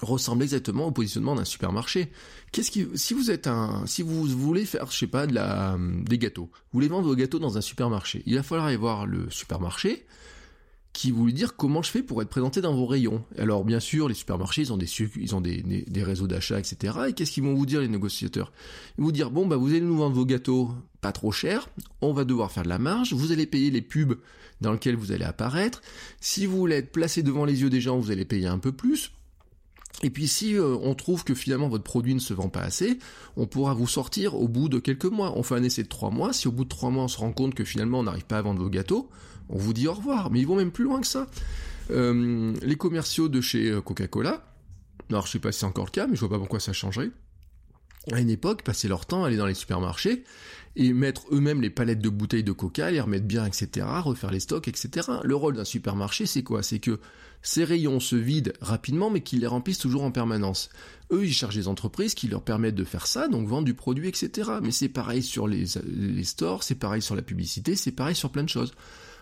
ressemble 0.00 0.42
exactement 0.42 0.86
au 0.86 0.90
positionnement 0.90 1.34
d'un 1.34 1.44
supermarché. 1.44 2.10
Qu'est-ce 2.52 2.70
qui, 2.70 2.86
si 2.94 3.14
vous 3.14 3.30
êtes 3.30 3.46
un, 3.46 3.84
si 3.86 4.02
vous 4.02 4.24
voulez 4.24 4.64
faire, 4.64 4.90
je 4.90 4.96
sais 4.96 5.06
pas, 5.06 5.26
de 5.26 5.34
la, 5.34 5.76
des 5.78 6.18
gâteaux, 6.18 6.50
vous 6.52 6.78
voulez 6.78 6.88
vendre 6.88 7.08
vos 7.08 7.16
gâteaux 7.16 7.38
dans 7.38 7.58
un 7.58 7.60
supermarché, 7.60 8.22
il 8.26 8.36
va 8.36 8.42
falloir 8.42 8.66
aller 8.66 8.76
voir 8.76 9.06
le 9.06 9.28
supermarché, 9.30 10.06
qui 10.92 11.12
voulait 11.12 11.32
dire 11.32 11.54
comment 11.54 11.82
je 11.82 11.90
fais 11.90 12.02
pour 12.02 12.22
être 12.22 12.28
présenté 12.28 12.60
dans 12.60 12.74
vos 12.74 12.86
rayons. 12.86 13.24
Alors 13.38 13.64
bien 13.64 13.78
sûr, 13.78 14.08
les 14.08 14.14
supermarchés, 14.14 14.62
ils 14.62 14.72
ont 14.72 14.76
des, 14.76 14.88
ils 15.16 15.34
ont 15.34 15.40
des, 15.40 15.62
des, 15.62 16.02
réseaux 16.02 16.26
d'achat, 16.26 16.58
etc. 16.58 16.98
Et 17.08 17.12
qu'est-ce 17.12 17.30
qu'ils 17.30 17.44
vont 17.44 17.54
vous 17.54 17.66
dire 17.66 17.80
les 17.80 17.88
négociateurs? 17.88 18.52
Ils 18.96 19.02
vont 19.02 19.06
vous 19.06 19.12
dire, 19.12 19.30
bon, 19.30 19.46
bah 19.46 19.56
vous 19.56 19.68
allez 19.68 19.80
nous 19.80 19.96
vendre 19.96 20.16
vos 20.16 20.24
gâteaux 20.24 20.70
pas 21.00 21.12
trop 21.12 21.30
cher, 21.30 21.68
on 22.00 22.12
va 22.12 22.24
devoir 22.24 22.50
faire 22.50 22.64
de 22.64 22.68
la 22.68 22.80
marge, 22.80 23.12
vous 23.12 23.30
allez 23.30 23.46
payer 23.46 23.70
les 23.70 23.82
pubs 23.82 24.18
dans 24.60 24.72
lesquels 24.72 24.96
vous 24.96 25.12
allez 25.12 25.24
apparaître. 25.24 25.82
Si 26.20 26.46
vous 26.46 26.56
voulez 26.56 26.76
être 26.76 26.90
placé 26.90 27.22
devant 27.22 27.44
les 27.44 27.60
yeux 27.62 27.70
des 27.70 27.80
gens, 27.80 27.98
vous 27.98 28.10
allez 28.10 28.24
payer 28.24 28.48
un 28.48 28.58
peu 28.58 28.72
plus. 28.72 29.12
Et 30.02 30.10
puis 30.10 30.28
si 30.28 30.54
euh, 30.54 30.76
on 30.80 30.94
trouve 30.94 31.24
que 31.24 31.34
finalement 31.34 31.68
votre 31.68 31.84
produit 31.84 32.14
ne 32.14 32.20
se 32.20 32.32
vend 32.32 32.48
pas 32.48 32.60
assez, 32.60 32.98
on 33.36 33.46
pourra 33.46 33.74
vous 33.74 33.88
sortir 33.88 34.36
au 34.36 34.46
bout 34.46 34.68
de 34.68 34.78
quelques 34.78 35.06
mois. 35.06 35.36
On 35.36 35.42
fait 35.42 35.56
un 35.56 35.62
essai 35.62 35.82
de 35.82 35.88
trois 35.88 36.10
mois. 36.10 36.32
Si 36.32 36.46
au 36.46 36.52
bout 36.52 36.64
de 36.64 36.68
trois 36.68 36.90
mois 36.90 37.04
on 37.04 37.08
se 37.08 37.18
rend 37.18 37.32
compte 37.32 37.54
que 37.54 37.64
finalement 37.64 38.00
on 38.00 38.04
n'arrive 38.04 38.26
pas 38.26 38.38
à 38.38 38.42
vendre 38.42 38.62
vos 38.62 38.70
gâteaux, 38.70 39.10
on 39.48 39.58
vous 39.58 39.72
dit 39.72 39.88
au 39.88 39.94
revoir. 39.94 40.30
Mais 40.30 40.40
ils 40.40 40.46
vont 40.46 40.56
même 40.56 40.70
plus 40.70 40.84
loin 40.84 41.00
que 41.00 41.06
ça. 41.06 41.26
Euh, 41.90 42.54
les 42.62 42.76
commerciaux 42.76 43.28
de 43.28 43.40
chez 43.40 43.70
euh, 43.70 43.80
Coca-Cola, 43.80 44.44
alors 45.10 45.26
je 45.26 45.32
sais 45.32 45.38
pas 45.38 45.52
si 45.52 45.60
c'est 45.60 45.66
encore 45.66 45.86
le 45.86 45.90
cas, 45.90 46.06
mais 46.06 46.14
je 46.14 46.20
vois 46.20 46.28
pas 46.28 46.38
pourquoi 46.38 46.60
ça 46.60 46.72
changerait. 46.72 47.10
À 48.12 48.20
une 48.20 48.30
époque, 48.30 48.62
passaient 48.62 48.88
leur 48.88 49.06
temps 49.06 49.24
à 49.24 49.26
aller 49.26 49.36
dans 49.36 49.46
les 49.46 49.54
supermarchés 49.54 50.24
et 50.78 50.92
mettre 50.92 51.26
eux-mêmes 51.32 51.60
les 51.60 51.70
palettes 51.70 52.00
de 52.00 52.08
bouteilles 52.08 52.44
de 52.44 52.52
coca, 52.52 52.92
les 52.92 53.00
remettre 53.00 53.26
bien, 53.26 53.44
etc., 53.44 53.84
refaire 54.00 54.30
les 54.30 54.38
stocks, 54.38 54.68
etc. 54.68 55.08
Le 55.24 55.34
rôle 55.34 55.56
d'un 55.56 55.64
supermarché, 55.64 56.24
c'est 56.24 56.44
quoi? 56.44 56.62
C'est 56.62 56.78
que 56.78 57.00
ces 57.42 57.64
rayons 57.64 57.98
se 57.98 58.14
vident 58.14 58.52
rapidement, 58.60 59.10
mais 59.10 59.20
qu'ils 59.20 59.40
les 59.40 59.48
remplissent 59.48 59.78
toujours 59.78 60.04
en 60.04 60.12
permanence. 60.12 60.70
Eux, 61.10 61.26
ils 61.26 61.32
cherchent 61.32 61.56
des 61.56 61.66
entreprises 61.66 62.14
qui 62.14 62.28
leur 62.28 62.42
permettent 62.42 62.76
de 62.76 62.84
faire 62.84 63.08
ça, 63.08 63.26
donc 63.26 63.48
vendre 63.48 63.64
du 63.64 63.74
produit, 63.74 64.06
etc. 64.06 64.50
Mais 64.62 64.70
c'est 64.70 64.88
pareil 64.88 65.24
sur 65.24 65.48
les, 65.48 65.64
les 65.84 66.24
stores, 66.24 66.62
c'est 66.62 66.76
pareil 66.76 67.02
sur 67.02 67.16
la 67.16 67.22
publicité, 67.22 67.74
c'est 67.74 67.90
pareil 67.90 68.14
sur 68.14 68.30
plein 68.30 68.44
de 68.44 68.48
choses. 68.48 68.72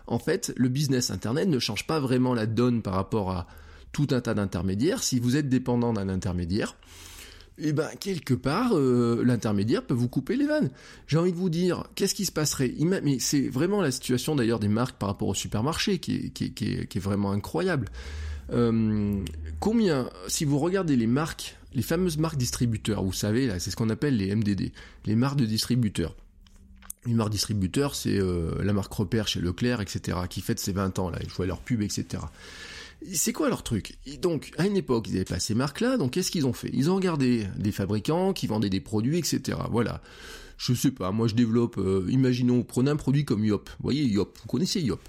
En 0.06 0.18
fait, 0.18 0.52
le 0.56 0.68
business 0.68 1.10
Internet 1.10 1.48
ne 1.48 1.58
change 1.58 1.86
pas 1.86 2.00
vraiment 2.00 2.34
la 2.34 2.44
donne 2.44 2.82
par 2.82 2.94
rapport 2.94 3.30
à 3.30 3.46
tout 3.92 4.08
un 4.10 4.20
tas 4.20 4.34
d'intermédiaires. 4.34 5.02
Si 5.02 5.18
vous 5.18 5.36
êtes 5.36 5.48
dépendant 5.48 5.94
d'un 5.94 6.10
intermédiaire, 6.10 6.76
eh 7.58 7.72
ben 7.72 7.88
quelque 8.00 8.34
part 8.34 8.72
euh, 8.74 9.22
l'intermédiaire 9.24 9.82
peut 9.82 9.94
vous 9.94 10.08
couper 10.08 10.36
les 10.36 10.46
vannes. 10.46 10.70
J'ai 11.06 11.18
envie 11.18 11.32
de 11.32 11.36
vous 11.36 11.48
dire, 11.48 11.84
qu'est-ce 11.94 12.14
qui 12.14 12.26
se 12.26 12.32
passerait? 12.32 12.72
Mais 12.80 13.18
c'est 13.18 13.48
vraiment 13.48 13.80
la 13.80 13.90
situation 13.90 14.34
d'ailleurs 14.34 14.60
des 14.60 14.68
marques 14.68 14.96
par 14.96 15.08
rapport 15.08 15.28
au 15.28 15.34
supermarché 15.34 15.98
qui 15.98 16.32
est, 16.40 16.98
vraiment 16.98 17.32
incroyable. 17.32 17.88
Euh, 18.52 19.18
combien, 19.58 20.10
si 20.28 20.44
vous 20.44 20.58
regardez 20.58 20.96
les 20.96 21.06
marques, 21.06 21.56
les 21.74 21.82
fameuses 21.82 22.18
marques 22.18 22.38
distributeurs, 22.38 23.02
vous 23.02 23.12
savez 23.12 23.58
c'est 23.58 23.70
ce 23.70 23.76
qu'on 23.76 23.90
appelle 23.90 24.16
les 24.16 24.34
MDD, 24.34 24.72
les 25.06 25.16
marques 25.16 25.38
de 25.38 25.46
distributeurs. 25.46 26.14
Une 27.06 27.16
marque 27.16 27.30
distributeur, 27.30 27.94
c'est 27.94 28.18
euh, 28.18 28.62
la 28.64 28.72
marque 28.72 28.92
repère 28.92 29.28
chez 29.28 29.40
Leclerc, 29.40 29.80
etc., 29.80 30.18
qui 30.28 30.40
fête 30.40 30.58
ses 30.58 30.72
20 30.72 30.98
ans 30.98 31.08
là, 31.08 31.18
ils 31.22 31.30
vois 31.30 31.46
leur 31.46 31.60
pub, 31.60 31.82
etc. 31.82 32.22
C'est 33.12 33.32
quoi 33.32 33.48
leur 33.48 33.62
truc 33.62 33.98
Donc, 34.20 34.52
à 34.58 34.66
une 34.66 34.76
époque, 34.76 35.06
ils 35.08 35.14
n'avaient 35.14 35.24
pas 35.24 35.38
ces 35.38 35.54
marques-là, 35.54 35.96
donc 35.96 36.12
qu'est-ce 36.12 36.30
qu'ils 36.30 36.46
ont 36.46 36.52
fait 36.52 36.70
Ils 36.72 36.90
ont 36.90 36.96
regardé 36.96 37.46
des 37.56 37.72
fabricants 37.72 38.32
qui 38.32 38.46
vendaient 38.46 38.70
des 38.70 38.80
produits, 38.80 39.18
etc. 39.18 39.58
Voilà. 39.70 40.00
Je 40.56 40.72
sais 40.72 40.90
pas, 40.90 41.12
moi 41.12 41.28
je 41.28 41.34
développe, 41.34 41.76
euh, 41.76 42.06
imaginons, 42.08 42.62
prenez 42.62 42.90
un 42.90 42.96
produit 42.96 43.26
comme 43.26 43.44
Yop. 43.44 43.68
Vous 43.68 43.82
voyez 43.82 44.04
Yop, 44.04 44.38
vous 44.40 44.48
connaissez 44.48 44.80
Yop. 44.80 45.00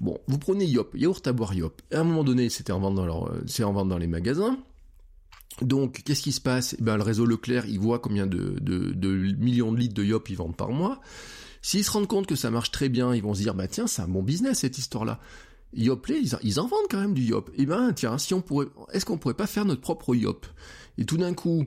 Bon, 0.00 0.18
vous 0.26 0.38
prenez 0.38 0.66
Yop, 0.66 0.94
yaourt 0.94 1.26
à 1.26 1.32
boire 1.32 1.54
Yop. 1.54 1.80
À 1.92 2.00
un 2.00 2.04
moment 2.04 2.24
donné, 2.24 2.50
c'était 2.50 2.72
en 2.72 2.80
vente 2.80 2.96
dans 2.96 3.26
euh, 3.28 3.40
c'est 3.46 3.64
en 3.64 3.72
vente 3.72 3.88
dans 3.88 3.98
les 3.98 4.06
magasins. 4.06 4.58
Donc, 5.62 6.02
qu'est-ce 6.04 6.22
qui 6.22 6.32
se 6.32 6.40
passe 6.40 6.76
eh 6.78 6.82
ben, 6.82 6.96
Le 6.96 7.02
réseau 7.02 7.24
Leclerc, 7.24 7.66
il 7.66 7.78
voit 7.78 7.98
combien 7.98 8.26
de, 8.26 8.56
de 8.60 9.12
millions 9.38 9.72
de 9.72 9.78
litres 9.78 9.94
de 9.94 10.04
Yop 10.04 10.28
ils 10.28 10.36
vendent 10.36 10.56
par 10.56 10.70
mois. 10.70 11.00
S'ils 11.62 11.84
se 11.84 11.90
rendent 11.92 12.08
compte 12.08 12.26
que 12.26 12.34
ça 12.34 12.50
marche 12.50 12.72
très 12.72 12.88
bien, 12.88 13.14
ils 13.14 13.22
vont 13.22 13.34
se 13.34 13.40
dire, 13.40 13.54
bah 13.54 13.68
tiens, 13.68 13.86
c'est 13.86 14.02
un 14.02 14.08
bon 14.08 14.22
business 14.22 14.58
cette 14.58 14.78
histoire-là. 14.78 15.20
Yoplait, 15.74 16.20
ils, 16.20 16.36
ils, 16.42 16.60
en 16.60 16.66
vendent 16.66 16.86
quand 16.90 17.00
même 17.00 17.14
du 17.14 17.22
Yop. 17.22 17.50
Eh 17.56 17.66
ben, 17.66 17.92
tiens, 17.92 18.18
si 18.18 18.34
on 18.34 18.40
pourrait, 18.40 18.66
est-ce 18.92 19.04
qu'on 19.04 19.18
pourrait 19.18 19.34
pas 19.34 19.46
faire 19.46 19.64
notre 19.64 19.80
propre 19.80 20.14
Yop? 20.14 20.46
Et 20.98 21.04
tout 21.04 21.16
d'un 21.16 21.34
coup, 21.34 21.66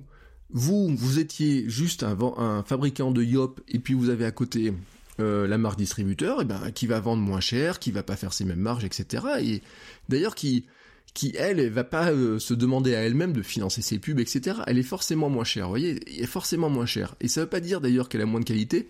vous, 0.52 0.96
vous 0.96 1.20
étiez 1.20 1.68
juste 1.70 2.04
un, 2.04 2.18
un, 2.38 2.64
fabricant 2.64 3.12
de 3.12 3.24
Yop, 3.24 3.62
et 3.68 3.80
puis 3.80 3.94
vous 3.94 4.10
avez 4.10 4.26
à 4.26 4.32
côté 4.32 4.74
euh, 5.20 5.48
la 5.48 5.58
marque 5.58 5.78
distributeur, 5.78 6.40
et 6.40 6.44
eh 6.44 6.46
ben, 6.46 6.72
qui 6.72 6.88
va 6.88 7.00
vendre 7.00 7.24
moins 7.24 7.40
cher, 7.40 7.80
qui 7.80 7.92
va 7.92 8.04
pas 8.04 8.16
faire 8.16 8.34
ses 8.34 8.46
mêmes 8.46 8.60
marges, 8.60 8.86
etc. 8.86 9.26
Et 9.42 9.62
d'ailleurs, 10.10 10.36
qui, 10.36 10.66
qui 11.14 11.34
elle, 11.38 11.60
elle 11.60 11.72
va 11.72 11.84
pas 11.84 12.12
euh, 12.12 12.38
se 12.38 12.54
demander 12.54 12.94
à 12.96 13.02
elle-même 13.02 13.34
de 13.34 13.42
financer 13.42 13.82
ses 13.82 13.98
pubs, 13.98 14.20
etc. 14.20 14.60
Elle 14.68 14.78
est 14.78 14.84
forcément 14.84 15.30
moins 15.30 15.44
chère, 15.44 15.70
voyez, 15.70 16.00
elle 16.06 16.24
est 16.24 16.28
forcément 16.28 16.70
moins 16.70 16.86
chère. 16.86 17.16
Et 17.22 17.28
ça 17.28 17.42
veut 17.42 17.50
pas 17.50 17.60
dire 17.62 17.82
d'ailleurs 17.82 18.10
qu'elle 18.10 18.22
a 18.22 18.26
moins 18.26 18.42
de 18.42 18.46
qualité, 18.46 18.88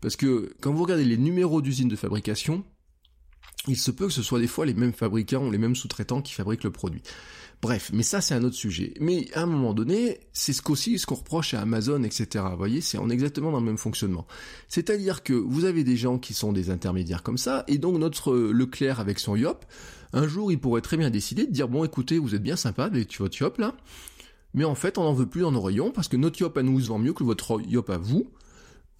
parce 0.00 0.16
que 0.16 0.54
quand 0.60 0.72
vous 0.72 0.82
regardez 0.82 1.04
les 1.04 1.18
numéros 1.18 1.60
d'usine 1.60 1.88
de 1.88 1.96
fabrication, 1.96 2.64
il 3.68 3.76
se 3.76 3.90
peut 3.90 4.06
que 4.06 4.12
ce 4.12 4.22
soit 4.22 4.40
des 4.40 4.46
fois 4.46 4.66
les 4.66 4.74
mêmes 4.74 4.92
fabricants 4.92 5.46
ou 5.46 5.50
les 5.50 5.58
mêmes 5.58 5.76
sous-traitants 5.76 6.22
qui 6.22 6.32
fabriquent 6.32 6.64
le 6.64 6.70
produit. 6.70 7.02
Bref, 7.62 7.90
mais 7.94 8.02
ça 8.02 8.20
c'est 8.20 8.34
un 8.34 8.44
autre 8.44 8.56
sujet. 8.56 8.92
Mais 9.00 9.26
à 9.32 9.42
un 9.42 9.46
moment 9.46 9.72
donné, 9.72 10.20
c'est 10.34 10.52
ce 10.52 10.60
qu'aussi 10.60 10.98
ce 10.98 11.06
qu'on 11.06 11.14
reproche 11.14 11.54
à 11.54 11.62
Amazon, 11.62 12.02
etc. 12.02 12.44
Vous 12.50 12.58
voyez, 12.58 12.82
c'est 12.82 12.98
est 12.98 13.10
exactement 13.10 13.52
dans 13.52 13.60
le 13.60 13.64
même 13.64 13.78
fonctionnement. 13.78 14.26
C'est-à-dire 14.68 15.22
que 15.22 15.32
vous 15.32 15.64
avez 15.64 15.82
des 15.82 15.96
gens 15.96 16.18
qui 16.18 16.34
sont 16.34 16.52
des 16.52 16.68
intermédiaires 16.68 17.22
comme 17.22 17.38
ça, 17.38 17.64
et 17.66 17.78
donc 17.78 17.96
notre 17.98 18.34
Leclerc 18.34 19.00
avec 19.00 19.18
son 19.18 19.34
Yop, 19.34 19.64
un 20.12 20.28
jour 20.28 20.52
il 20.52 20.58
pourrait 20.58 20.82
très 20.82 20.98
bien 20.98 21.08
décider 21.08 21.46
de 21.46 21.52
dire 21.52 21.68
bon 21.68 21.84
écoutez, 21.84 22.18
vous 22.18 22.34
êtes 22.34 22.42
bien 22.42 22.56
sympa 22.56 22.84
avec 22.84 23.18
votre 23.18 23.38
Yop 23.38 23.56
là, 23.56 23.74
mais 24.52 24.64
en 24.64 24.74
fait 24.74 24.98
on 24.98 25.04
n'en 25.04 25.14
veut 25.14 25.26
plus 25.26 25.40
dans 25.40 25.52
nos 25.52 25.62
rayons 25.62 25.90
parce 25.90 26.08
que 26.08 26.18
notre 26.18 26.38
Yop 26.40 26.58
à 26.58 26.62
nous 26.62 26.80
se 26.80 26.88
vend 26.88 26.98
mieux 26.98 27.14
que 27.14 27.24
votre 27.24 27.62
Yop 27.66 27.88
à 27.88 27.96
vous. 27.96 28.28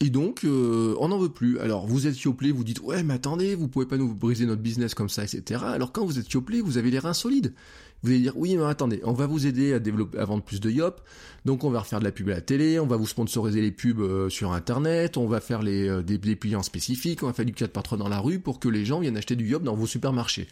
Et 0.01 0.11
donc, 0.11 0.45
euh, 0.45 0.97
on 0.99 1.09
n'en 1.09 1.19
veut 1.19 1.29
plus. 1.29 1.59
Alors, 1.61 1.87
vous 1.87 2.07
êtes 2.07 2.21
Yoplait, 2.21 2.51
vous 2.51 2.65
dites, 2.65 2.81
ouais, 2.81 3.03
mais 3.03 3.15
attendez, 3.15 3.55
vous 3.55 3.69
pouvez 3.69 3.87
pas 3.87 3.97
nous 3.97 4.13
briser 4.13 4.45
notre 4.45 4.61
business 4.61 4.95
comme 4.95 5.09
ça, 5.09 5.25
etc. 5.25 5.63
Alors, 5.65 5.93
quand 5.93 6.05
vous 6.05 6.19
êtes 6.19 6.31
Yoplait, 6.31 6.61
vous 6.61 6.79
avez 6.79 6.91
les 6.91 6.99
reins 6.99 7.15
solides. 7.15 7.55
Vous 8.03 8.11
allez 8.11 8.21
dire, 8.21 8.37
oui, 8.37 8.55
mais 8.55 8.65
attendez, 8.65 9.01
on 9.05 9.15
va 9.15 9.27
vous 9.27 9.47
aider 9.47 9.73
à 9.73 9.79
développer, 9.79 10.19
à 10.19 10.27
vendre 10.27 10.43
plus 10.43 10.61
de 10.61 10.71
Yop. 10.71 11.01
Donc, 11.47 11.65
on 11.65 11.71
va 11.71 11.81
refaire 11.81 12.01
de 12.01 12.05
la 12.05 12.13
pub 12.13 12.29
à 12.29 12.35
la 12.35 12.41
télé, 12.43 12.79
on 12.79 12.87
va 12.87 12.97
vous 12.97 13.07
sponsoriser 13.07 13.63
les 13.63 13.71
pubs 13.71 14.01
euh, 14.01 14.29
sur 14.29 14.53
Internet, 14.53 15.17
on 15.17 15.27
va 15.27 15.41
faire 15.41 15.63
les, 15.63 15.89
euh, 15.89 16.03
des, 16.03 16.19
des 16.19 16.39
spécifiques, 16.63 17.23
on 17.23 17.29
va 17.29 17.33
faire 17.33 17.47
du 17.47 17.55
4 17.55 17.73
par 17.73 17.83
3 17.83 17.97
dans 17.97 18.09
la 18.09 18.19
rue 18.19 18.41
pour 18.41 18.61
que 18.61 18.69
les 18.69 18.85
gens 18.85 19.01
viennent 19.01 19.17
acheter 19.17 19.37
du 19.37 19.47
Yop 19.47 19.63
dans 19.63 19.75
vos 19.75 19.87
supermarchés. 19.87 20.49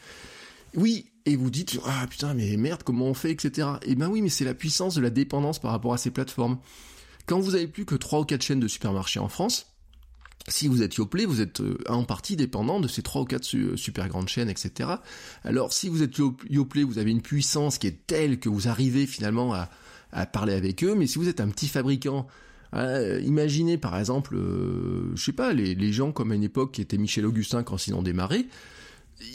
Oui, 0.74 1.10
et 1.26 1.36
vous 1.36 1.50
dites, 1.50 1.78
ah 1.84 2.06
putain, 2.08 2.32
mais 2.32 2.56
merde, 2.56 2.82
comment 2.84 3.06
on 3.06 3.14
fait, 3.14 3.32
etc. 3.32 3.68
Eh 3.82 3.96
ben 3.96 4.08
oui, 4.08 4.22
mais 4.22 4.30
c'est 4.30 4.46
la 4.46 4.54
puissance 4.54 4.94
de 4.94 5.02
la 5.02 5.10
dépendance 5.10 5.58
par 5.58 5.72
rapport 5.72 5.92
à 5.92 5.98
ces 5.98 6.10
plateformes. 6.10 6.56
Quand 7.26 7.40
vous 7.40 7.54
avez 7.54 7.66
plus 7.66 7.84
que 7.84 7.94
3 7.94 8.20
ou 8.20 8.24
4 8.24 8.42
chaînes 8.42 8.60
de 8.60 8.68
supermarchés 8.68 9.20
en 9.20 9.28
France, 9.28 9.72
si 10.48 10.66
vous 10.66 10.82
êtes 10.82 10.96
Yoplait, 10.96 11.24
vous 11.24 11.40
êtes 11.40 11.60
euh, 11.60 11.78
en 11.88 12.04
partie 12.04 12.36
dépendant 12.36 12.80
de 12.80 12.88
ces 12.88 13.02
3 13.02 13.22
ou 13.22 13.24
4 13.24 13.56
euh, 13.56 13.76
super 13.76 14.08
grandes 14.08 14.28
chaînes, 14.28 14.50
etc. 14.50 14.90
Alors 15.44 15.72
si 15.72 15.88
vous 15.88 16.02
êtes 16.02 16.16
Yoplait, 16.50 16.82
vous 16.82 16.98
avez 16.98 17.10
une 17.10 17.22
puissance 17.22 17.78
qui 17.78 17.86
est 17.86 18.06
telle 18.06 18.40
que 18.40 18.48
vous 18.48 18.68
arrivez 18.68 19.06
finalement 19.06 19.54
à, 19.54 19.68
parler 20.26 20.52
avec 20.52 20.84
eux, 20.84 20.94
mais 20.94 21.06
si 21.06 21.18
vous 21.18 21.28
êtes 21.28 21.40
un 21.40 21.48
petit 21.48 21.68
fabricant, 21.68 22.26
euh, 22.74 23.18
imaginez 23.24 23.78
par 23.78 23.96
exemple, 23.98 24.36
je 25.14 25.22
sais 25.24 25.32
pas, 25.32 25.54
les, 25.54 25.92
gens 25.92 26.12
comme 26.12 26.32
à 26.32 26.34
une 26.34 26.42
époque 26.42 26.72
qui 26.72 26.82
étaient 26.82 26.98
Michel 26.98 27.24
Augustin 27.24 27.62
quand 27.62 27.86
ils 27.86 27.94
ont 27.94 28.02
démarré, 28.02 28.46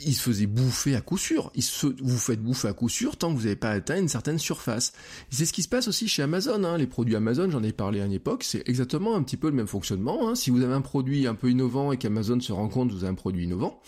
il 0.04 0.14
se 0.14 0.22
faisait 0.22 0.46
bouffer 0.46 0.94
à 0.94 1.00
coup 1.00 1.18
sûr. 1.18 1.50
Il 1.54 1.62
se, 1.62 1.86
vous 2.00 2.18
faites 2.18 2.42
bouffer 2.42 2.68
à 2.68 2.72
coup 2.72 2.88
sûr 2.88 3.16
tant 3.16 3.32
que 3.32 3.36
vous 3.36 3.44
n'avez 3.44 3.56
pas 3.56 3.70
atteint 3.70 3.98
une 3.98 4.08
certaine 4.08 4.38
surface. 4.38 4.92
C'est 5.30 5.46
ce 5.46 5.52
qui 5.52 5.62
se 5.62 5.68
passe 5.68 5.88
aussi 5.88 6.08
chez 6.08 6.22
Amazon. 6.22 6.64
Hein. 6.64 6.78
Les 6.78 6.86
produits 6.86 7.16
Amazon, 7.16 7.50
j'en 7.50 7.62
ai 7.62 7.72
parlé 7.72 8.00
à 8.00 8.06
une 8.06 8.12
époque, 8.12 8.44
c'est 8.44 8.68
exactement 8.68 9.16
un 9.16 9.22
petit 9.22 9.36
peu 9.36 9.48
le 9.48 9.54
même 9.54 9.66
fonctionnement. 9.66 10.28
Hein. 10.28 10.34
Si 10.34 10.50
vous 10.50 10.62
avez 10.62 10.74
un 10.74 10.80
produit 10.80 11.26
un 11.26 11.34
peu 11.34 11.50
innovant 11.50 11.92
et 11.92 11.96
qu'Amazon 11.96 12.40
se 12.40 12.52
rend 12.52 12.68
compte 12.68 12.88
que 12.88 12.94
vous 12.94 13.04
avez 13.04 13.12
un 13.12 13.16
produit 13.16 13.44
innovant, 13.44 13.80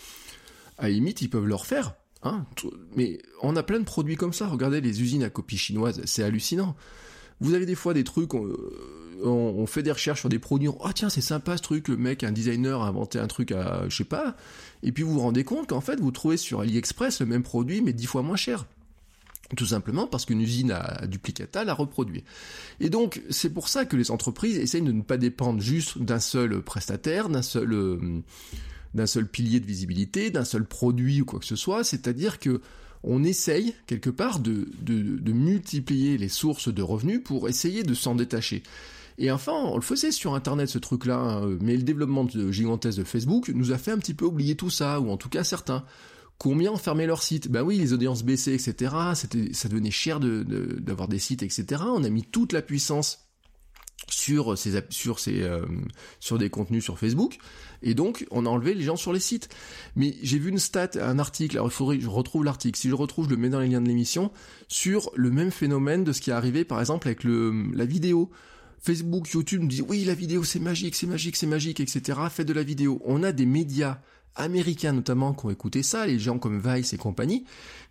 à 0.77 0.83
la 0.83 0.89
limite, 0.89 1.21
ils 1.21 1.29
peuvent 1.29 1.47
le 1.47 1.55
refaire. 1.55 1.93
Hein. 2.23 2.45
Mais 2.95 3.19
on 3.41 3.55
a 3.55 3.63
plein 3.63 3.79
de 3.79 3.85
produits 3.85 4.15
comme 4.15 4.33
ça. 4.33 4.47
Regardez 4.47 4.81
les 4.81 5.01
usines 5.01 5.23
à 5.23 5.29
copie 5.29 5.57
chinoise, 5.57 6.01
c'est 6.05 6.23
hallucinant. 6.23 6.75
Vous 7.39 7.55
avez 7.55 7.65
des 7.65 7.75
fois 7.75 7.93
des 7.93 8.03
trucs, 8.03 8.33
on, 8.35 8.47
fait 9.67 9.83
des 9.83 9.91
recherches 9.91 10.21
sur 10.21 10.29
des 10.29 10.39
produits, 10.39 10.67
oh 10.67 10.89
tiens 10.93 11.09
c'est 11.09 11.21
sympa 11.21 11.57
ce 11.57 11.61
truc, 11.61 11.87
le 11.87 11.97
mec, 11.97 12.23
un 12.23 12.31
designer 12.31 12.81
a 12.81 12.87
inventé 12.87 13.19
un 13.19 13.27
truc 13.27 13.51
à, 13.51 13.85
je 13.89 13.95
sais 13.95 14.03
pas, 14.03 14.35
et 14.83 14.91
puis 14.91 15.03
vous 15.03 15.13
vous 15.13 15.19
rendez 15.19 15.43
compte 15.43 15.67
qu'en 15.67 15.81
fait 15.81 15.99
vous 15.99 16.11
trouvez 16.11 16.37
sur 16.37 16.61
AliExpress 16.61 17.19
le 17.21 17.25
même 17.25 17.43
produit 17.43 17.81
mais 17.81 17.93
dix 17.93 18.05
fois 18.05 18.21
moins 18.21 18.35
cher. 18.35 18.65
Tout 19.57 19.65
simplement 19.65 20.07
parce 20.07 20.25
qu'une 20.25 20.41
usine 20.41 20.71
à 20.71 21.05
duplicata 21.07 21.63
l'a 21.63 21.73
reproduit. 21.73 22.23
Et 22.79 22.89
donc, 22.89 23.21
c'est 23.29 23.49
pour 23.49 23.67
ça 23.67 23.85
que 23.85 23.97
les 23.97 24.09
entreprises 24.09 24.57
essayent 24.57 24.81
de 24.81 24.91
ne 24.93 25.01
pas 25.01 25.17
dépendre 25.17 25.59
juste 25.59 25.97
d'un 25.97 26.21
seul 26.21 26.61
prestataire, 26.61 27.27
d'un 27.27 27.41
seul, 27.41 27.73
euh, 27.73 29.25
pilier 29.31 29.59
de 29.59 29.65
visibilité, 29.65 30.29
d'un 30.29 30.45
seul 30.45 30.65
produit 30.65 31.21
ou 31.21 31.25
quoi 31.25 31.39
que 31.39 31.45
ce 31.45 31.57
soit. 31.57 31.83
C'est-à-dire 31.83 32.39
que 32.39 32.61
on 33.03 33.23
essaye 33.23 33.73
quelque 33.87 34.09
part 34.09 34.39
de, 34.39 34.67
multiplier 35.25 36.17
les 36.17 36.29
sources 36.29 36.73
de 36.73 36.81
revenus 36.81 37.21
pour 37.23 37.49
essayer 37.49 37.83
de 37.83 37.93
s'en 37.93 38.15
détacher. 38.15 38.63
Et 39.17 39.31
enfin, 39.31 39.53
on 39.53 39.75
le 39.75 39.81
faisait 39.81 40.11
sur 40.11 40.33
Internet 40.33 40.69
ce 40.69 40.77
truc-là, 40.77 41.17
hein, 41.17 41.57
mais 41.61 41.75
le 41.75 41.83
développement 41.83 42.23
de, 42.23 42.51
gigantesque 42.51 42.99
de 42.99 43.03
Facebook 43.03 43.49
nous 43.49 43.71
a 43.71 43.77
fait 43.77 43.91
un 43.91 43.97
petit 43.97 44.13
peu 44.13 44.25
oublier 44.25 44.55
tout 44.55 44.69
ça, 44.69 44.99
ou 44.99 45.09
en 45.09 45.17
tout 45.17 45.29
cas 45.29 45.43
certains. 45.43 45.83
Combien 46.37 46.71
ont 46.71 46.77
fermé 46.77 47.05
leur 47.05 47.21
site 47.21 47.51
Ben 47.51 47.61
oui, 47.61 47.77
les 47.77 47.93
audiences 47.93 48.23
baissaient, 48.23 48.55
etc. 48.55 48.95
Ça 49.13 49.69
devenait 49.69 49.91
cher 49.91 50.19
d'avoir 50.19 51.07
des 51.07 51.19
sites, 51.19 51.43
etc. 51.43 51.83
On 51.85 52.03
a 52.03 52.09
mis 52.09 52.23
toute 52.23 52.51
la 52.51 52.63
puissance 52.63 53.31
sur 54.09 54.53
euh, 54.53 55.65
sur 56.19 56.37
des 56.37 56.49
contenus 56.49 56.83
sur 56.83 56.97
Facebook 56.97 57.37
et 57.83 57.93
donc 57.93 58.25
on 58.31 58.45
a 58.45 58.49
enlevé 58.49 58.73
les 58.73 58.83
gens 58.83 58.95
sur 58.95 59.13
les 59.13 59.19
sites. 59.19 59.49
Mais 59.95 60.15
j'ai 60.21 60.39
vu 60.39 60.49
une 60.49 60.57
stat, 60.57 60.91
un 60.99 61.19
article, 61.19 61.57
alors 61.57 61.67
il 61.67 61.73
faudrait 61.73 61.99
je 61.99 62.07
retrouve 62.07 62.43
l'article. 62.43 62.77
Si 62.79 62.87
je 62.87 62.93
le 62.93 62.95
retrouve, 62.95 63.25
je 63.25 63.31
le 63.31 63.37
mets 63.37 63.49
dans 63.49 63.59
les 63.59 63.67
liens 63.67 63.81
de 63.81 63.87
l'émission 63.87 64.31
sur 64.67 65.11
le 65.15 65.31
même 65.31 65.51
phénomène 65.51 66.03
de 66.03 66.11
ce 66.11 66.21
qui 66.21 66.29
est 66.29 66.33
arrivé 66.33 66.65
par 66.65 66.79
exemple 66.79 67.07
avec 67.07 67.23
la 67.23 67.85
vidéo. 67.85 68.31
Facebook, 68.81 69.29
YouTube 69.31 69.61
nous 69.61 69.67
disent 69.67 69.85
oui 69.87 70.03
la 70.03 70.15
vidéo 70.15 70.43
c'est 70.43 70.59
magique, 70.59 70.95
c'est 70.95 71.07
magique, 71.07 71.35
c'est 71.35 71.47
magique, 71.47 71.79
etc. 71.79 72.19
Faites 72.29 72.47
de 72.47 72.53
la 72.53 72.63
vidéo. 72.63 73.01
On 73.05 73.23
a 73.23 73.31
des 73.31 73.45
médias 73.45 73.99
américains 74.35 74.93
notamment 74.93 75.33
qui 75.33 75.45
ont 75.45 75.49
écouté 75.51 75.83
ça, 75.83 76.07
les 76.07 76.19
gens 76.19 76.39
comme 76.39 76.59
Vice 76.59 76.93
et 76.93 76.97
compagnie, 76.97 77.45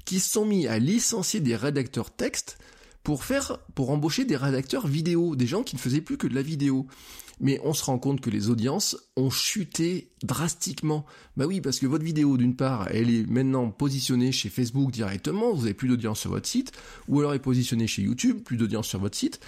qui 0.04 0.20
sont 0.20 0.44
mis 0.44 0.66
à 0.66 0.78
licencier 0.78 1.40
des 1.40 1.56
rédacteurs 1.56 2.10
texte 2.10 2.58
pour 3.02 3.24
faire, 3.24 3.58
pour 3.74 3.90
embaucher 3.90 4.24
des 4.24 4.36
rédacteurs 4.36 4.86
vidéo, 4.86 5.36
des 5.36 5.46
gens 5.46 5.62
qui 5.62 5.76
ne 5.76 5.80
faisaient 5.80 6.00
plus 6.00 6.18
que 6.18 6.26
de 6.26 6.34
la 6.34 6.42
vidéo. 6.42 6.86
Mais 7.42 7.58
on 7.64 7.72
se 7.72 7.82
rend 7.82 7.98
compte 7.98 8.20
que 8.20 8.28
les 8.28 8.50
audiences 8.50 8.98
ont 9.16 9.30
chuté 9.30 10.12
drastiquement. 10.22 11.06
Bah 11.38 11.46
oui, 11.46 11.62
parce 11.62 11.78
que 11.78 11.86
votre 11.86 12.04
vidéo, 12.04 12.36
d'une 12.36 12.54
part, 12.54 12.88
elle 12.90 13.08
est 13.08 13.26
maintenant 13.26 13.70
positionnée 13.70 14.30
chez 14.30 14.50
Facebook 14.50 14.90
directement, 14.90 15.54
vous 15.54 15.64
avez 15.64 15.72
plus 15.72 15.88
d'audience 15.88 16.20
sur 16.20 16.30
votre 16.30 16.46
site, 16.46 16.72
ou 17.08 17.18
alors 17.18 17.32
elle 17.32 17.38
est 17.38 17.42
positionnée 17.42 17.86
chez 17.86 18.02
YouTube, 18.02 18.42
plus 18.42 18.58
d'audience 18.58 18.86
sur 18.86 19.00
votre 19.00 19.16
site. 19.16 19.40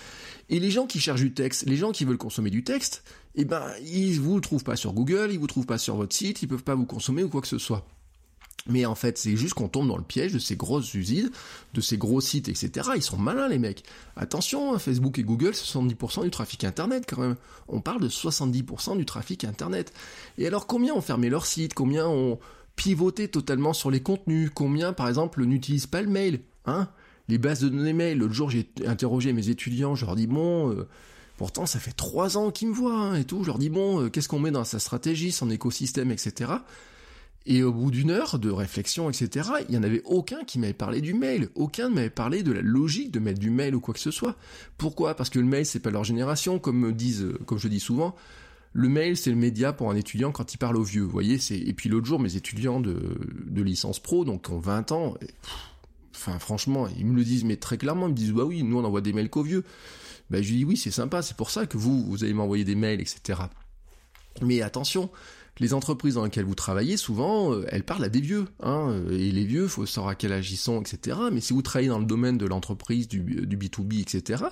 Et 0.48 0.58
les 0.58 0.70
gens 0.70 0.86
qui 0.86 1.00
cherchent 1.00 1.20
du 1.20 1.34
texte, 1.34 1.66
les 1.66 1.76
gens 1.76 1.92
qui 1.92 2.06
veulent 2.06 2.16
consommer 2.16 2.48
du 2.48 2.64
texte, 2.64 3.04
eh 3.34 3.44
ben, 3.44 3.70
ils 3.84 4.18
vous 4.18 4.40
trouvent 4.40 4.64
pas 4.64 4.76
sur 4.76 4.94
Google, 4.94 5.28
ils 5.30 5.38
vous 5.38 5.46
trouvent 5.46 5.66
pas 5.66 5.78
sur 5.78 5.96
votre 5.96 6.16
site, 6.16 6.40
ils 6.42 6.48
peuvent 6.48 6.64
pas 6.64 6.74
vous 6.74 6.86
consommer 6.86 7.22
ou 7.22 7.28
quoi 7.28 7.42
que 7.42 7.48
ce 7.48 7.58
soit. 7.58 7.86
Mais 8.68 8.87
en 8.87 8.94
fait, 8.94 9.18
c'est 9.18 9.37
juste 9.37 9.55
qu'on 9.55 9.68
tombe 9.68 9.88
dans 9.88 9.96
le 9.96 10.05
piège 10.05 10.33
de 10.33 10.38
ces 10.38 10.55
grosses 10.55 10.94
usines, 10.94 11.31
de 11.75 11.81
ces 11.81 11.98
gros 11.98 12.20
sites, 12.20 12.48
etc. 12.48 12.90
Ils 12.94 13.03
sont 13.03 13.16
malins, 13.16 13.48
les 13.48 13.59
mecs. 13.59 13.83
Attention, 14.16 14.72
hein, 14.72 14.79
Facebook 14.79 15.18
et 15.18 15.25
Google, 15.25 15.51
70% 15.51 16.22
du 16.22 16.31
trafic 16.31 16.62
Internet, 16.64 17.05
quand 17.09 17.20
même. 17.20 17.37
On 17.68 17.81
parle 17.81 18.01
de 18.01 18.09
70% 18.09 18.96
du 18.96 19.05
trafic 19.05 19.44
Internet. 19.44 19.92
Et 20.38 20.46
alors, 20.46 20.66
combien 20.66 20.94
ont 20.94 21.01
fermé 21.01 21.29
leur 21.29 21.44
site 21.44 21.75
Combien 21.75 22.07
ont 22.07 22.38
pivoté 22.77 23.29
totalement 23.29 23.72
sur 23.72 23.90
les 23.90 24.01
contenus? 24.01 24.51
Combien, 24.55 24.92
par 24.92 25.09
exemple, 25.09 25.44
n'utilisent 25.44 25.87
pas 25.87 26.03
le 26.03 26.09
mail 26.09 26.40
Hein? 26.64 26.88
Les 27.29 27.38
bases 27.38 27.61
de 27.61 27.68
données 27.68 27.92
mail. 27.92 28.18
L'autre 28.18 28.35
jour, 28.35 28.51
j'ai 28.51 28.68
interrogé 28.87 29.33
mes 29.33 29.48
étudiants, 29.48 29.94
je 29.94 30.07
leur 30.07 30.16
dis, 30.16 30.27
bon... 30.27 30.70
Euh, 30.70 30.88
pourtant, 31.37 31.66
ça 31.66 31.81
fait 31.81 31.92
trois 31.92 32.37
ans 32.37 32.53
qu'ils 32.53 32.68
me 32.68 32.72
voient 32.72 32.94
hein, 32.94 33.14
et 33.16 33.25
tout. 33.25 33.42
Je 33.42 33.48
leur 33.48 33.59
dis 33.59 33.68
bon, 33.68 34.03
euh, 34.03 34.09
qu'est-ce 34.09 34.29
qu'on 34.29 34.38
met 34.38 34.53
dans 34.53 34.62
sa 34.62 34.79
stratégie, 34.79 35.33
son 35.33 35.51
écosystème, 35.51 36.12
etc. 36.12 36.53
Et 37.44 37.62
au 37.62 37.72
bout 37.72 37.90
d'une 37.90 38.11
heure 38.11 38.38
de 38.38 38.50
réflexion, 38.50 39.11
etc., 39.11 39.50
il 39.68 39.72
n'y 39.72 39.76
en 39.76 39.83
avait 39.83 40.02
aucun 40.05 40.44
qui 40.44 40.59
m'avait 40.59 40.72
parlé 40.72 41.00
du 41.00 41.12
mail. 41.12 41.48
Aucun 41.55 41.88
ne 41.88 41.94
m'avait 41.94 42.11
parlé 42.11 42.42
de 42.42 42.52
la 42.52 42.62
logique 42.62 43.11
de 43.11 43.18
mettre 43.18 43.40
du 43.40 43.50
mail 43.50 43.74
ou 43.74 43.81
quoi 43.81 43.94
que 43.94 44.00
ce 44.00 44.12
soit. 44.12 44.37
Pourquoi? 44.78 45.14
Parce 45.14 45.28
que 45.28 45.40
le 45.40 45.46
mail, 45.46 45.66
c'est 45.66 45.81
pas 45.81 45.90
leur 45.90 46.05
génération, 46.05 46.59
comme 46.59 46.92
disent, 46.92 47.26
comme 47.46 47.59
je 47.59 47.68
dis 47.68 47.81
souvent. 47.81 48.14
Le 48.74 48.88
mail, 48.88 49.16
c'est 49.16 49.31
le 49.31 49.37
média 49.37 49.72
pour 49.72 49.90
un 49.90 49.96
étudiant 49.96 50.33
quand 50.33 50.55
il 50.55 50.59
parle 50.59 50.76
aux 50.76 50.83
vieux. 50.83 51.02
Vous 51.02 51.11
voyez, 51.11 51.38
et 51.50 51.72
puis 51.74 51.88
l'autre 51.88 52.07
jour, 52.07 52.20
mes 52.20 52.37
étudiants 52.37 52.81
de, 52.81 53.18
de 53.44 53.62
licence 53.62 53.98
pro, 53.98 54.24
donc 54.24 54.48
ont 54.48 54.59
20 54.59 54.92
ans, 54.92 55.14
enfin, 56.14 56.38
franchement, 56.38 56.88
ils 56.96 57.05
me 57.05 57.14
le 57.14 57.24
disent, 57.24 57.44
mais 57.44 57.57
très 57.57 57.76
clairement, 57.76 58.07
ils 58.07 58.12
me 58.12 58.16
disent, 58.16 58.33
bah 58.33 58.44
oui, 58.44 58.62
nous, 58.62 58.78
on 58.78 58.85
envoie 58.85 59.00
des 59.00 59.12
mails 59.12 59.28
qu'aux 59.28 59.42
vieux. 59.42 59.64
Ben, 60.31 60.42
je 60.42 60.48
lui 60.48 60.59
dis, 60.59 60.64
oui, 60.64 60.76
c'est 60.76 60.90
sympa, 60.90 61.20
c'est 61.20 61.37
pour 61.37 61.50
ça 61.50 61.66
que 61.66 61.76
vous, 61.76 62.05
vous 62.05 62.24
allez 62.24 62.33
m'envoyer 62.33 62.64
des 62.64 62.76
mails, 62.76 63.00
etc. 63.00 63.40
Mais 64.40 64.62
attention, 64.62 65.11
les 65.58 65.74
entreprises 65.74 66.14
dans 66.14 66.24
lesquelles 66.24 66.44
vous 66.44 66.54
travaillez, 66.54 66.96
souvent, 66.96 67.52
euh, 67.52 67.66
elles 67.68 67.84
parlent 67.84 68.04
à 68.04 68.08
des 68.08 68.20
vieux. 68.20 68.46
Hein, 68.60 68.90
euh, 68.90 69.10
et 69.10 69.30
les 69.30 69.44
vieux, 69.44 69.68
faut 69.68 69.86
savoir 69.86 70.12
à 70.12 70.14
quel 70.14 70.32
âge 70.32 70.52
etc. 70.52 71.18
Mais 71.32 71.40
si 71.40 71.52
vous 71.52 71.62
travaillez 71.62 71.88
dans 71.88 71.98
le 71.98 72.06
domaine 72.06 72.38
de 72.38 72.46
l'entreprise, 72.46 73.08
du, 73.08 73.20
du 73.20 73.56
B2B, 73.56 74.00
etc., 74.00 74.44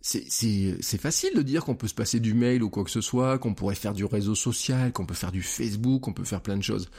c'est 0.00 0.98
facile 0.98 1.34
de 1.36 1.42
dire 1.42 1.64
qu'on 1.64 1.76
peut 1.76 1.86
se 1.86 1.94
passer 1.94 2.18
du 2.18 2.34
mail 2.34 2.62
ou 2.62 2.70
quoi 2.70 2.82
que 2.82 2.90
ce 2.90 3.00
soit, 3.00 3.38
qu'on 3.38 3.54
pourrait 3.54 3.76
faire 3.76 3.94
du 3.94 4.04
réseau 4.04 4.34
social, 4.34 4.92
qu'on 4.92 5.06
peut 5.06 5.14
faire 5.14 5.30
du 5.30 5.42
Facebook, 5.42 6.02
qu'on 6.02 6.12
peut 6.12 6.24
faire 6.24 6.40
plein 6.40 6.56
de 6.56 6.62
choses. 6.62 6.90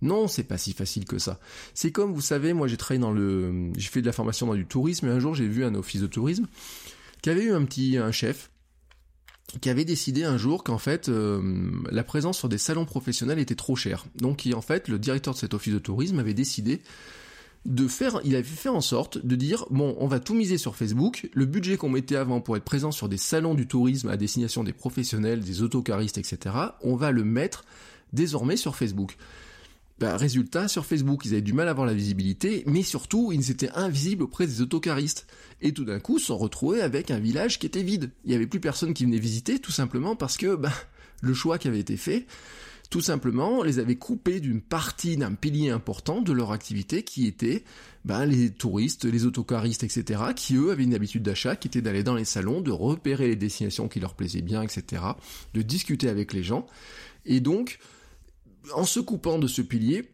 Non, 0.00 0.26
c'est 0.26 0.44
pas 0.44 0.56
si 0.56 0.72
facile 0.72 1.04
que 1.04 1.18
ça. 1.18 1.38
C'est 1.74 1.92
comme, 1.92 2.12
vous 2.12 2.22
savez, 2.22 2.54
moi 2.54 2.66
j'ai 2.66 2.76
travaillé 2.76 3.00
dans 3.00 3.12
le... 3.12 3.72
J'ai 3.76 3.88
fait 3.88 4.00
de 4.00 4.06
la 4.06 4.12
formation 4.12 4.46
dans 4.46 4.54
du 4.54 4.66
tourisme, 4.66 5.06
et 5.06 5.10
un 5.10 5.18
jour 5.18 5.34
j'ai 5.34 5.46
vu 5.46 5.64
un 5.64 5.74
office 5.74 6.00
de 6.00 6.06
tourisme 6.06 6.46
qui 7.22 7.30
avait 7.30 7.44
eu 7.44 7.52
un 7.52 7.64
petit 7.64 7.98
un 7.98 8.12
chef 8.12 8.50
qui 9.60 9.70
avait 9.70 9.84
décidé 9.84 10.24
un 10.24 10.36
jour 10.36 10.64
qu'en 10.64 10.78
fait 10.78 11.08
euh, 11.08 11.70
la 11.90 12.04
présence 12.04 12.38
sur 12.38 12.48
des 12.48 12.58
salons 12.58 12.84
professionnels 12.84 13.38
était 13.38 13.54
trop 13.54 13.76
chère. 13.76 14.06
Donc 14.16 14.48
en 14.54 14.60
fait 14.60 14.88
le 14.88 14.98
directeur 14.98 15.34
de 15.34 15.38
cet 15.38 15.54
office 15.54 15.72
de 15.72 15.78
tourisme 15.78 16.18
avait 16.18 16.34
décidé 16.34 16.80
de 17.64 17.88
faire, 17.88 18.20
il 18.24 18.36
avait 18.36 18.44
fait 18.44 18.68
en 18.68 18.80
sorte 18.80 19.18
de 19.18 19.36
dire 19.36 19.66
bon, 19.70 19.96
on 19.98 20.06
va 20.06 20.20
tout 20.20 20.34
miser 20.34 20.56
sur 20.56 20.76
Facebook. 20.76 21.28
Le 21.34 21.46
budget 21.46 21.76
qu'on 21.76 21.88
mettait 21.88 22.16
avant 22.16 22.40
pour 22.40 22.56
être 22.56 22.64
présent 22.64 22.92
sur 22.92 23.08
des 23.08 23.16
salons 23.16 23.54
du 23.54 23.66
tourisme 23.66 24.08
à 24.08 24.16
destination 24.16 24.62
des 24.62 24.72
professionnels, 24.72 25.40
des 25.40 25.62
autocaristes, 25.62 26.18
etc. 26.18 26.54
On 26.82 26.96
va 26.96 27.10
le 27.10 27.24
mettre 27.24 27.64
désormais 28.12 28.56
sur 28.56 28.76
Facebook. 28.76 29.16
Bah, 29.98 30.16
résultat, 30.18 30.68
sur 30.68 30.84
Facebook, 30.84 31.24
ils 31.24 31.32
avaient 31.32 31.40
du 31.40 31.54
mal 31.54 31.68
à 31.68 31.70
avoir 31.70 31.86
la 31.86 31.94
visibilité, 31.94 32.62
mais 32.66 32.82
surtout, 32.82 33.32
ils 33.32 33.50
étaient 33.50 33.70
invisibles 33.70 34.24
auprès 34.24 34.46
des 34.46 34.60
autocaristes. 34.60 35.26
Et 35.62 35.72
tout 35.72 35.84
d'un 35.84 36.00
coup, 36.00 36.18
se 36.18 36.26
sont 36.26 36.36
retrouvés 36.36 36.82
avec 36.82 37.10
un 37.10 37.18
village 37.18 37.58
qui 37.58 37.66
était 37.66 37.82
vide. 37.82 38.10
Il 38.24 38.30
n'y 38.30 38.36
avait 38.36 38.46
plus 38.46 38.60
personne 38.60 38.92
qui 38.92 39.04
venait 39.04 39.18
visiter, 39.18 39.58
tout 39.58 39.72
simplement 39.72 40.14
parce 40.14 40.36
que 40.36 40.54
bah, 40.54 40.72
le 41.22 41.32
choix 41.32 41.56
qui 41.56 41.68
avait 41.68 41.80
été 41.80 41.96
fait, 41.96 42.26
tout 42.90 43.00
simplement, 43.00 43.62
les 43.62 43.78
avait 43.78 43.96
coupés 43.96 44.38
d'une 44.38 44.60
partie, 44.60 45.16
d'un 45.16 45.32
pilier 45.32 45.70
important 45.70 46.20
de 46.20 46.32
leur 46.32 46.52
activité 46.52 47.02
qui 47.02 47.26
était 47.26 47.64
bah, 48.04 48.26
les 48.26 48.50
touristes, 48.50 49.06
les 49.06 49.24
autocaristes, 49.24 49.82
etc., 49.82 50.20
qui 50.36 50.56
eux 50.56 50.70
avaient 50.70 50.84
une 50.84 50.94
habitude 50.94 51.22
d'achat, 51.22 51.56
qui 51.56 51.68
était 51.68 51.82
d'aller 51.82 52.04
dans 52.04 52.14
les 52.14 52.24
salons, 52.24 52.60
de 52.60 52.70
repérer 52.70 53.28
les 53.28 53.36
destinations 53.36 53.88
qui 53.88 53.98
leur 53.98 54.14
plaisaient 54.14 54.42
bien, 54.42 54.62
etc., 54.62 55.02
de 55.54 55.62
discuter 55.62 56.08
avec 56.08 56.32
les 56.32 56.42
gens. 56.42 56.66
Et 57.24 57.40
donc, 57.40 57.78
en 58.74 58.84
se 58.84 59.00
coupant 59.00 59.38
de 59.38 59.46
ce 59.46 59.62
pilier, 59.62 60.10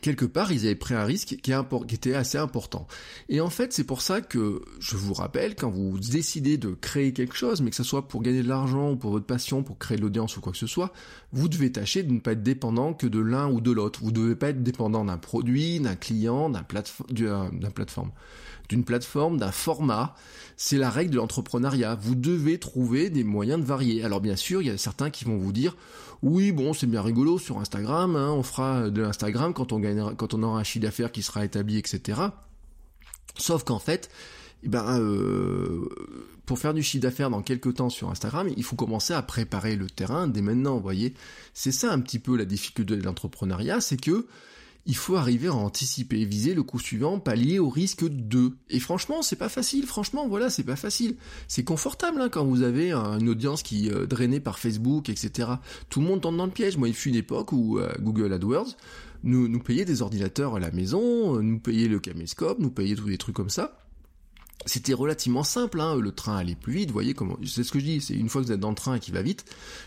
quelque 0.00 0.24
part, 0.24 0.52
ils 0.52 0.64
avaient 0.64 0.74
pris 0.74 0.94
un 0.94 1.04
risque 1.04 1.36
qui, 1.42 1.52
était 1.94 2.14
assez 2.14 2.38
important. 2.38 2.86
Et 3.28 3.40
en 3.40 3.50
fait, 3.50 3.72
c'est 3.72 3.84
pour 3.84 4.00
ça 4.00 4.20
que 4.20 4.62
je 4.80 4.96
vous 4.96 5.12
rappelle, 5.12 5.54
quand 5.54 5.70
vous 5.70 5.98
décidez 5.98 6.56
de 6.56 6.70
créer 6.70 7.12
quelque 7.12 7.36
chose, 7.36 7.60
mais 7.60 7.70
que 7.70 7.76
ce 7.76 7.84
soit 7.84 8.08
pour 8.08 8.22
gagner 8.22 8.42
de 8.42 8.48
l'argent 8.48 8.92
ou 8.92 8.96
pour 8.96 9.10
votre 9.10 9.26
passion, 9.26 9.62
pour 9.62 9.78
créer 9.78 9.98
de 9.98 10.02
l'audience 10.02 10.36
ou 10.36 10.40
quoi 10.40 10.52
que 10.52 10.58
ce 10.58 10.66
soit, 10.66 10.92
vous 11.32 11.48
devez 11.48 11.70
tâcher 11.70 12.02
de 12.02 12.12
ne 12.12 12.20
pas 12.20 12.32
être 12.32 12.42
dépendant 12.42 12.94
que 12.94 13.06
de 13.06 13.20
l'un 13.20 13.50
ou 13.50 13.60
de 13.60 13.70
l'autre. 13.70 14.00
Vous 14.02 14.10
ne 14.10 14.16
devez 14.16 14.36
pas 14.36 14.48
être 14.48 14.62
dépendant 14.62 15.04
d'un 15.04 15.18
produit, 15.18 15.80
d'un 15.80 15.96
client, 15.96 16.48
d'un 16.48 16.62
plateforme, 16.62 18.12
d'une 18.72 18.84
plateforme, 18.84 19.36
d'un 19.36 19.52
format. 19.52 20.14
C'est 20.56 20.78
la 20.78 20.88
règle 20.88 21.10
de 21.10 21.16
l'entrepreneuriat. 21.16 21.94
Vous 21.94 22.14
devez 22.14 22.58
trouver 22.58 23.10
des 23.10 23.22
moyens 23.22 23.60
de 23.60 23.66
varier. 23.66 24.02
Alors 24.02 24.20
bien 24.20 24.36
sûr, 24.36 24.62
il 24.62 24.68
y 24.68 24.70
a 24.70 24.78
certains 24.78 25.10
qui 25.10 25.24
vont 25.24 25.36
vous 25.36 25.52
dire 25.52 25.76
oui, 26.22 26.52
bon, 26.52 26.72
c'est 26.72 26.86
bien 26.86 27.02
rigolo 27.02 27.38
sur 27.38 27.58
Instagram, 27.58 28.14
hein, 28.14 28.30
on 28.30 28.44
fera 28.44 28.90
de 28.90 29.02
l'Instagram 29.02 29.52
quand 29.52 29.72
on 29.72 29.80
quand 30.14 30.34
on 30.34 30.42
aura 30.44 30.60
un 30.60 30.62
chiffre 30.62 30.84
d'affaires 30.84 31.10
qui 31.10 31.20
sera 31.20 31.44
établi, 31.44 31.78
etc. 31.78 32.20
Sauf 33.36 33.64
qu'en 33.64 33.80
fait, 33.80 34.08
eh 34.62 34.68
ben, 34.68 35.00
euh, 35.00 35.88
pour 36.46 36.60
faire 36.60 36.74
du 36.74 36.82
chiffre 36.84 37.02
d'affaires 37.02 37.28
dans 37.28 37.42
quelques 37.42 37.74
temps 37.74 37.90
sur 37.90 38.08
Instagram, 38.08 38.48
il 38.56 38.62
faut 38.62 38.76
commencer 38.76 39.14
à 39.14 39.22
préparer 39.22 39.74
le 39.74 39.90
terrain 39.90 40.28
dès 40.28 40.42
maintenant, 40.42 40.76
vous 40.76 40.82
voyez. 40.82 41.14
C'est 41.54 41.72
ça 41.72 41.92
un 41.92 41.98
petit 41.98 42.20
peu 42.20 42.36
la 42.36 42.44
difficulté 42.44 42.96
de 42.96 43.02
l'entrepreneuriat, 43.02 43.80
c'est 43.80 44.00
que 44.00 44.28
il 44.86 44.96
faut 44.96 45.16
arriver 45.16 45.48
à 45.48 45.54
anticiper, 45.54 46.24
viser 46.24 46.54
le 46.54 46.62
coup 46.62 46.78
suivant, 46.78 47.20
pallier 47.20 47.58
au 47.58 47.68
risque 47.68 48.04
de. 48.04 48.52
Et 48.68 48.80
franchement, 48.80 49.22
c'est 49.22 49.36
pas 49.36 49.48
facile. 49.48 49.86
Franchement, 49.86 50.28
voilà, 50.28 50.50
c'est 50.50 50.64
pas 50.64 50.76
facile. 50.76 51.16
C'est 51.46 51.64
confortable 51.64 52.20
hein, 52.20 52.28
quand 52.28 52.44
vous 52.44 52.62
avez 52.62 52.92
une 52.92 53.28
audience 53.28 53.62
qui 53.62 53.88
est 53.88 53.92
euh, 53.92 54.06
drainée 54.06 54.40
par 54.40 54.58
Facebook, 54.58 55.08
etc. 55.08 55.50
Tout 55.88 56.00
le 56.00 56.06
monde 56.06 56.20
tombe 56.20 56.36
dans 56.36 56.46
le 56.46 56.52
piège. 56.52 56.76
Moi, 56.76 56.88
il 56.88 56.94
fut 56.94 57.10
une 57.10 57.14
époque 57.14 57.52
où 57.52 57.78
euh, 57.78 57.92
Google 58.00 58.32
AdWords 58.32 58.76
nous, 59.24 59.48
nous 59.48 59.60
payait 59.60 59.84
des 59.84 60.02
ordinateurs 60.02 60.56
à 60.56 60.60
la 60.60 60.72
maison, 60.72 61.36
euh, 61.36 61.42
nous 61.42 61.60
payait 61.60 61.88
le 61.88 62.00
caméscope, 62.00 62.58
nous 62.58 62.70
payait 62.70 62.96
tous 62.96 63.08
les 63.08 63.18
trucs 63.18 63.36
comme 63.36 63.50
ça. 63.50 63.81
C'était 64.66 64.94
relativement 64.94 65.42
simple, 65.42 65.80
hein, 65.80 65.96
le 65.96 66.12
train 66.12 66.36
allait 66.36 66.54
plus 66.54 66.72
vite, 66.72 66.88
vous 66.88 66.94
voyez 66.94 67.14
comment, 67.14 67.36
c'est 67.44 67.64
ce 67.64 67.72
que 67.72 67.80
je 67.80 67.84
dis, 67.84 68.00
c'est 68.00 68.14
une 68.14 68.28
fois 68.28 68.40
que 68.42 68.46
vous 68.46 68.52
êtes 68.52 68.60
dans 68.60 68.70
le 68.70 68.76
train 68.76 68.94
et 68.94 69.00
qui 69.00 69.10
va 69.10 69.22
vite, 69.22 69.44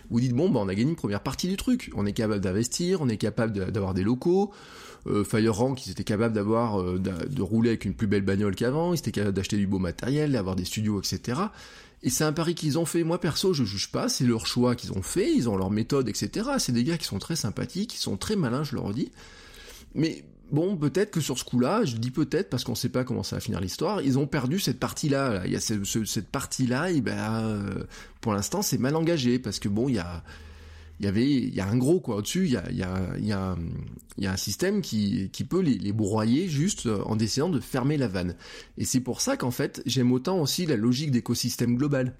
vous 0.09 0.19
dites 0.19 0.33
bon 0.33 0.49
bah 0.49 0.59
on 0.61 0.67
a 0.67 0.75
gagné 0.75 0.89
une 0.89 0.97
première 0.97 1.21
partie 1.21 1.47
du 1.47 1.55
truc, 1.55 1.91
on 1.95 2.05
est 2.05 2.13
capable 2.13 2.41
d'investir, 2.41 3.01
on 3.01 3.07
est 3.07 3.17
capable 3.17 3.71
d'avoir 3.71 3.93
des 3.93 4.03
locaux, 4.03 4.51
euh, 5.07 5.23
FireRank 5.23 5.85
ils 5.85 5.91
étaient 5.91 6.03
capables 6.03 6.33
d'avoir 6.33 6.81
euh, 6.81 6.99
de 6.99 7.41
rouler 7.41 7.69
avec 7.69 7.85
une 7.85 7.93
plus 7.93 8.07
belle 8.07 8.23
bagnole 8.23 8.55
qu'avant, 8.55 8.93
ils 8.93 8.99
étaient 8.99 9.11
capables 9.11 9.35
d'acheter 9.35 9.57
du 9.57 9.67
beau 9.67 9.79
matériel, 9.79 10.33
d'avoir 10.33 10.55
des 10.55 10.65
studios, 10.65 10.99
etc. 10.99 11.39
Et 12.03 12.09
c'est 12.09 12.23
un 12.23 12.33
pari 12.33 12.53
qu'ils 12.53 12.77
ont 12.77 12.85
fait. 12.85 13.03
Moi 13.03 13.19
perso, 13.19 13.53
je 13.53 13.63
juge 13.63 13.91
pas, 13.91 14.09
c'est 14.09 14.25
leur 14.25 14.45
choix 14.45 14.75
qu'ils 14.75 14.91
ont 14.91 15.01
fait, 15.01 15.33
ils 15.33 15.49
ont 15.49 15.57
leur 15.57 15.71
méthode, 15.71 16.09
etc. 16.09 16.49
C'est 16.59 16.71
des 16.71 16.83
gars 16.83 16.97
qui 16.97 17.05
sont 17.05 17.19
très 17.19 17.35
sympathiques, 17.35 17.91
qui 17.91 17.97
sont 17.97 18.17
très 18.17 18.35
malins, 18.35 18.63
je 18.63 18.75
leur 18.75 18.93
dis. 18.93 19.11
Mais 19.95 20.23
bon, 20.51 20.77
peut-être 20.77 21.11
que 21.11 21.21
sur 21.21 21.37
ce 21.37 21.43
coup-là, 21.43 21.83
je 21.85 21.97
dis 21.97 22.11
peut-être 22.11 22.49
parce 22.49 22.63
qu'on 22.63 22.75
sait 22.75 22.89
pas 22.89 23.03
comment 23.03 23.23
ça 23.23 23.37
va 23.37 23.39
finir 23.39 23.61
l'histoire, 23.61 24.01
ils 24.01 24.17
ont 24.17 24.27
perdu 24.27 24.59
cette 24.59 24.79
partie-là. 24.79 25.43
Il 25.45 25.51
y 25.51 25.55
a 25.55 25.59
cette 25.59 26.27
partie-là, 26.27 26.91
et 26.91 27.01
ben 27.01 27.17
euh, 27.17 27.83
pour 28.21 28.33
l'instant 28.33 28.61
c'est 28.61 28.77
mal 28.77 28.95
engagé 28.95 29.39
parce 29.39 29.59
que 29.59 29.69
bon, 29.69 29.89
il 29.89 29.95
y 29.95 29.99
a 29.99 30.23
il 30.99 31.05
y 31.05 31.09
avait 31.09 31.29
il 31.29 31.53
y 31.53 31.59
a 31.59 31.67
un 31.67 31.77
gros 31.77 31.99
quoi 31.99 32.17
au-dessus, 32.17 32.45
il 32.45 32.51
y 32.51 32.57
a 32.57 32.63
il 32.69 32.77
y 32.77 32.83
a 32.83 33.57
il 34.17 34.23
y 34.23 34.27
a 34.27 34.31
un 34.31 34.37
système 34.37 34.81
qui 34.81 35.29
qui 35.31 35.43
peut 35.43 35.61
les, 35.61 35.77
les 35.77 35.91
broyer 35.91 36.47
juste 36.47 36.87
en 37.05 37.19
essayant 37.19 37.49
de 37.49 37.59
fermer 37.59 37.97
la 37.97 38.07
vanne. 38.07 38.35
Et 38.77 38.85
c'est 38.85 39.01
pour 39.01 39.21
ça 39.21 39.37
qu'en 39.37 39.51
fait, 39.51 39.81
j'aime 39.85 40.11
autant 40.11 40.39
aussi 40.39 40.65
la 40.65 40.77
logique 40.77 41.11
d'écosystème 41.11 41.75
global. 41.75 42.15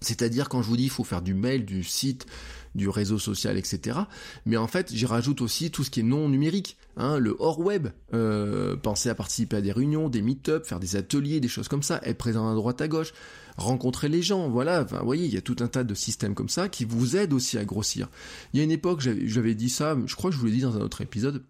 C'est-à-dire 0.00 0.48
quand 0.48 0.62
je 0.62 0.68
vous 0.68 0.76
dis 0.76 0.84
il 0.84 0.90
faut 0.90 1.04
faire 1.04 1.22
du 1.22 1.34
mail, 1.34 1.64
du 1.64 1.82
site, 1.82 2.26
du 2.74 2.88
réseau 2.88 3.18
social, 3.18 3.56
etc. 3.56 3.98
Mais 4.46 4.56
en 4.56 4.66
fait, 4.66 4.92
j'y 4.92 5.06
rajoute 5.06 5.40
aussi 5.40 5.70
tout 5.70 5.84
ce 5.84 5.90
qui 5.90 6.00
est 6.00 6.04
non 6.04 6.28
numérique, 6.28 6.76
hein, 6.96 7.18
le 7.18 7.36
hors 7.38 7.60
web. 7.60 7.88
Euh, 8.14 8.76
pensez 8.76 9.08
à 9.08 9.14
participer 9.14 9.56
à 9.56 9.60
des 9.60 9.72
réunions, 9.72 10.08
des 10.08 10.22
meet-up, 10.22 10.66
faire 10.66 10.80
des 10.80 10.96
ateliers, 10.96 11.40
des 11.40 11.48
choses 11.48 11.68
comme 11.68 11.82
ça, 11.82 12.00
être 12.04 12.18
présent 12.18 12.50
à 12.50 12.54
droite 12.54 12.80
à 12.80 12.88
gauche, 12.88 13.12
rencontrer 13.56 14.08
les 14.08 14.22
gens. 14.22 14.48
Voilà, 14.48 14.84
vous 14.84 14.96
voyez, 15.04 15.26
il 15.26 15.34
y 15.34 15.38
a 15.38 15.42
tout 15.42 15.56
un 15.60 15.68
tas 15.68 15.84
de 15.84 15.94
systèmes 15.94 16.34
comme 16.34 16.48
ça 16.48 16.68
qui 16.68 16.84
vous 16.84 17.16
aident 17.16 17.32
aussi 17.32 17.58
à 17.58 17.64
grossir. 17.64 18.08
Il 18.52 18.58
y 18.58 18.60
a 18.60 18.64
une 18.64 18.70
époque, 18.70 19.00
j'avais 19.00 19.54
dit 19.54 19.70
ça, 19.70 19.96
je 20.06 20.14
crois 20.14 20.30
que 20.30 20.36
je 20.36 20.40
vous 20.40 20.46
l'ai 20.46 20.52
dit 20.52 20.60
dans 20.62 20.76
un 20.76 20.80
autre 20.80 21.00
épisode. 21.00 21.44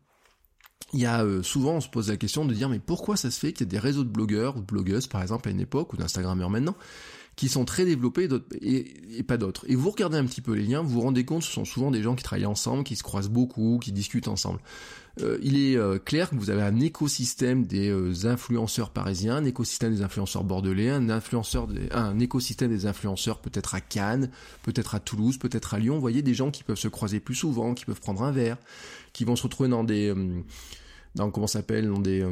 Il 0.95 1.01
y 1.01 1.07
a 1.07 1.23
euh, 1.23 1.43
souvent, 1.43 1.75
on 1.75 1.81
se 1.81 1.89
pose 1.89 2.09
la 2.09 2.17
question 2.17 2.47
de 2.47 2.55
dire, 2.55 2.69
mais 2.69 2.79
pourquoi 2.79 3.17
ça 3.17 3.31
se 3.31 3.39
fait 3.39 3.53
qu'il 3.53 3.67
y 3.67 3.69
a 3.69 3.71
des 3.71 3.79
réseaux 3.79 4.05
de 4.05 4.09
blogueurs 4.09 4.55
de 4.55 4.63
blogueuses, 4.63 5.07
par 5.07 5.21
exemple, 5.21 5.49
à 5.49 5.51
une 5.51 5.61
époque, 5.61 5.93
ou 5.93 5.97
d'instagrammeurs 5.97 6.49
maintenant, 6.49 6.77
qui 7.39 7.49
sont 7.49 7.65
très 7.65 7.85
développés 7.85 8.29
et, 8.61 9.23
pas 9.23 9.37
d'autres. 9.37 9.65
Et 9.69 9.77
vous 9.77 9.91
regardez 9.91 10.19
un 10.19 10.25
petit 10.25 10.41
peu 10.41 10.55
les 10.55 10.65
liens, 10.65 10.83
vous 10.83 10.89
vous 10.89 11.03
rendez 11.03 11.25
compte, 11.25 11.45
ce 11.45 11.53
sont 11.53 11.65
souvent 11.65 11.93
des 11.93 12.03
gens 12.03 12.17
qui 12.17 12.25
travaillent 12.25 12.47
ensemble, 12.47 12.83
qui 12.83 12.97
se 12.97 13.05
croisent 13.05 13.31
beaucoup, 13.31 13.79
qui 13.81 13.93
discutent 13.93 14.27
ensemble. 14.27 14.59
Euh, 15.21 15.39
il 15.41 15.57
est 15.57 15.77
euh, 15.77 16.01
clair 16.01 16.31
que 16.31 16.35
vous 16.35 16.51
avez 16.51 16.63
un 16.63 16.81
écosystème 16.81 17.65
des 17.65 17.91
euh, 17.91 18.27
influenceurs 18.27 18.91
parisiens, 18.91 19.37
un 19.37 19.45
écosystème 19.45 19.95
des 19.95 20.03
influenceurs 20.03 20.43
bordelais, 20.43 20.91
un 20.91 21.11
influenceur 21.11 21.69
un 21.93 22.19
écosystème 22.19 22.71
des 22.71 22.87
influenceurs 22.87 23.39
peut-être 23.39 23.77
à 23.77 23.81
Cannes, 23.81 24.33
peut-être 24.65 24.97
à 24.97 25.01
Toulouse, 25.01 25.39
peut-être 25.39 25.75
à 25.75 25.79
Lyon. 25.79 25.95
Vous 25.95 26.01
voyez 26.01 26.23
des 26.23 26.35
gens 26.35 26.51
qui 26.51 26.65
peuvent 26.65 26.77
se 26.77 26.89
croiser 26.89 27.21
plus 27.21 27.37
souvent, 27.37 27.73
qui 27.75 27.85
peuvent 27.85 28.01
prendre 28.01 28.25
un 28.25 28.33
verre, 28.33 28.57
qui 29.13 29.23
vont 29.23 29.37
se 29.37 29.45
retrouver 29.45 29.69
dans 29.69 29.85
des 29.85 30.13
dans 31.15 31.31
comment 31.31 31.47
s'appelle 31.47 31.87
dans 31.87 32.01
des 32.01 32.27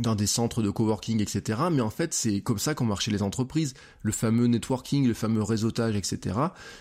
dans 0.00 0.14
des 0.14 0.26
centres 0.26 0.62
de 0.62 0.70
coworking, 0.70 1.20
etc. 1.22 1.62
Mais 1.70 1.80
en 1.80 1.90
fait, 1.90 2.14
c'est 2.14 2.40
comme 2.40 2.58
ça 2.58 2.74
qu'ont 2.74 2.84
marché 2.84 3.10
les 3.10 3.22
entreprises. 3.22 3.74
Le 4.02 4.12
fameux 4.12 4.46
networking, 4.46 5.06
le 5.06 5.14
fameux 5.14 5.42
réseautage, 5.42 5.94
etc. 5.94 6.36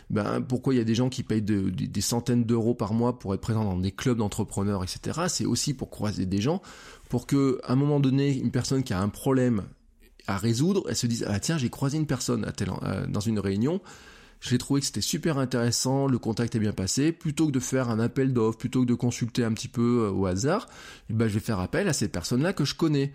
Ben, 0.09 0.41
pourquoi 0.41 0.73
il 0.73 0.77
y 0.77 0.81
a 0.81 0.85
des 0.85 0.95
gens 0.95 1.09
qui 1.09 1.23
payent 1.23 1.41
des 1.41 2.01
centaines 2.01 2.43
d'euros 2.43 2.73
par 2.73 2.93
mois 2.93 3.19
pour 3.19 3.33
être 3.33 3.41
présents 3.41 3.63
dans 3.63 3.77
des 3.77 3.91
clubs 3.91 4.17
d'entrepreneurs, 4.17 4.83
etc. 4.83 5.21
C'est 5.27 5.45
aussi 5.45 5.73
pour 5.73 5.89
croiser 5.89 6.25
des 6.25 6.41
gens, 6.41 6.61
pour 7.09 7.27
que, 7.27 7.59
à 7.63 7.73
un 7.73 7.75
moment 7.75 7.99
donné, 7.99 8.35
une 8.35 8.51
personne 8.51 8.83
qui 8.83 8.93
a 8.93 9.01
un 9.01 9.09
problème 9.09 9.63
à 10.27 10.37
résoudre, 10.37 10.83
elle 10.89 10.95
se 10.95 11.07
dise, 11.07 11.25
ah 11.27 11.39
tiens, 11.39 11.57
j'ai 11.57 11.69
croisé 11.69 11.97
une 11.97 12.07
personne 12.07 12.45
à 12.45 12.53
euh, 12.85 13.05
dans 13.07 13.19
une 13.19 13.39
réunion, 13.39 13.81
j'ai 14.43 14.57
trouvé 14.57 14.81
que 14.81 14.85
c'était 14.85 15.01
super 15.01 15.37
intéressant, 15.37 16.07
le 16.07 16.17
contact 16.17 16.53
est 16.55 16.59
bien 16.59 16.73
passé. 16.73 17.13
Plutôt 17.13 17.47
que 17.47 17.51
de 17.51 17.61
faire 17.61 17.89
un 17.89 17.99
appel 17.99 18.33
d'offres, 18.33 18.57
plutôt 18.57 18.81
que 18.81 18.87
de 18.87 18.93
consulter 18.93 19.43
un 19.43 19.53
petit 19.53 19.69
peu 19.69 20.05
euh, 20.05 20.11
au 20.11 20.25
hasard, 20.25 20.67
eh 21.09 21.13
ben, 21.13 21.29
je 21.29 21.35
vais 21.35 21.39
faire 21.39 21.59
appel 21.59 21.87
à 21.87 21.93
ces 21.93 22.09
personnes-là 22.09 22.51
que 22.51 22.65
je 22.65 22.75
connais. 22.75 23.13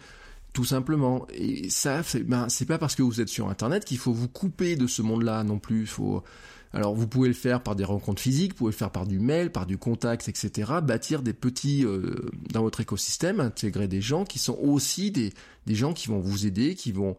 Tout 0.55 0.65
simplement. 0.65 1.27
Et 1.35 1.69
ça, 1.69 2.01
ben, 2.25 2.49
c'est 2.49 2.65
pas 2.65 2.79
parce 2.79 2.95
que 2.95 3.03
vous 3.03 3.21
êtes 3.21 3.29
sur 3.29 3.51
Internet 3.51 3.85
qu'il 3.85 3.99
faut 3.99 4.13
vous 4.13 4.29
couper 4.29 4.75
de 4.77 4.87
ce 4.87 5.03
monde-là 5.03 5.45
non 5.45 5.59
plus. 5.59 5.87
Faut, 5.87 6.25
alors 6.73 6.95
vous 6.95 7.07
pouvez 7.07 7.29
le 7.29 7.35
faire 7.35 7.63
par 7.63 7.77
des 7.77 7.85
rencontres 7.85 8.23
physiques, 8.23 8.53
vous 8.53 8.59
pouvez 8.59 8.73
le 8.73 8.77
faire 8.77 8.91
par 8.91 9.07
du 9.07 9.19
mail, 9.19 9.53
par 9.53 9.67
du 9.67 9.77
contact, 9.77 10.31
etc. 10.31 10.73
Bâtir 10.83 11.21
des 11.21 11.35
petits 11.35 11.85
euh, 11.85 12.31
dans 12.55 12.63
votre 12.63 12.81
écosystème, 12.81 13.41
intégrer 13.41 13.87
des 13.87 14.01
gens 14.01 14.25
qui 14.25 14.39
sont 14.39 14.59
aussi 14.63 15.11
des, 15.11 15.35
des 15.67 15.75
gens 15.75 15.93
qui 15.93 16.09
vont 16.09 16.21
vous 16.21 16.47
aider, 16.47 16.75
qui 16.75 16.91
vont 16.91 17.19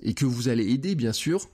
et 0.00 0.14
que 0.14 0.24
vous 0.24 0.48
allez 0.48 0.70
aider 0.70 0.94
bien 0.94 1.12
sûr 1.12 1.46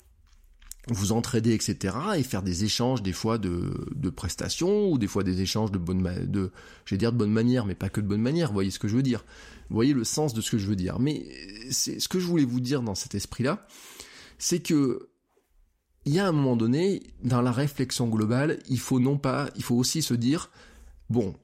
vous 0.90 1.12
entraider, 1.12 1.52
etc., 1.52 1.96
et 2.16 2.22
faire 2.22 2.42
des 2.42 2.64
échanges 2.64 3.02
des 3.02 3.12
fois 3.12 3.38
de, 3.38 4.10
prestations 4.10 4.90
ou 4.90 4.98
des 4.98 5.06
fois 5.06 5.22
des 5.22 5.40
échanges 5.40 5.70
de 5.70 5.78
bonne, 5.78 6.02
de, 6.26 6.50
dire 6.92 7.12
de 7.12 7.18
bonne 7.18 7.32
manière, 7.32 7.66
mais 7.66 7.74
pas 7.74 7.88
que 7.88 8.00
de 8.00 8.06
bonne 8.06 8.22
manière. 8.22 8.52
Voyez 8.52 8.70
ce 8.70 8.78
que 8.78 8.88
je 8.88 8.96
veux 8.96 9.02
dire 9.02 9.24
Vous 9.68 9.74
voyez 9.74 9.92
le 9.92 10.04
sens 10.04 10.34
de 10.34 10.40
ce 10.40 10.50
que 10.50 10.58
je 10.58 10.66
veux 10.66 10.76
dire. 10.76 10.98
Mais 10.98 11.26
ce 11.70 12.08
que 12.08 12.18
je 12.18 12.26
voulais 12.26 12.44
vous 12.44 12.60
dire 12.60 12.82
dans 12.82 12.94
cet 12.94 13.14
esprit-là, 13.14 13.66
c'est 14.38 14.60
que 14.60 15.08
il 16.04 16.14
y 16.14 16.18
a 16.18 16.26
un 16.26 16.32
moment 16.32 16.56
donné, 16.56 17.02
dans 17.22 17.42
la 17.42 17.52
réflexion 17.52 18.08
globale, 18.08 18.60
il 18.70 18.80
faut 18.80 18.98
non 18.98 19.18
pas, 19.18 19.50
il 19.56 19.62
faut 19.62 19.74
aussi 19.74 20.00
se 20.00 20.14
dire, 20.14 20.50
bon, 21.10 21.34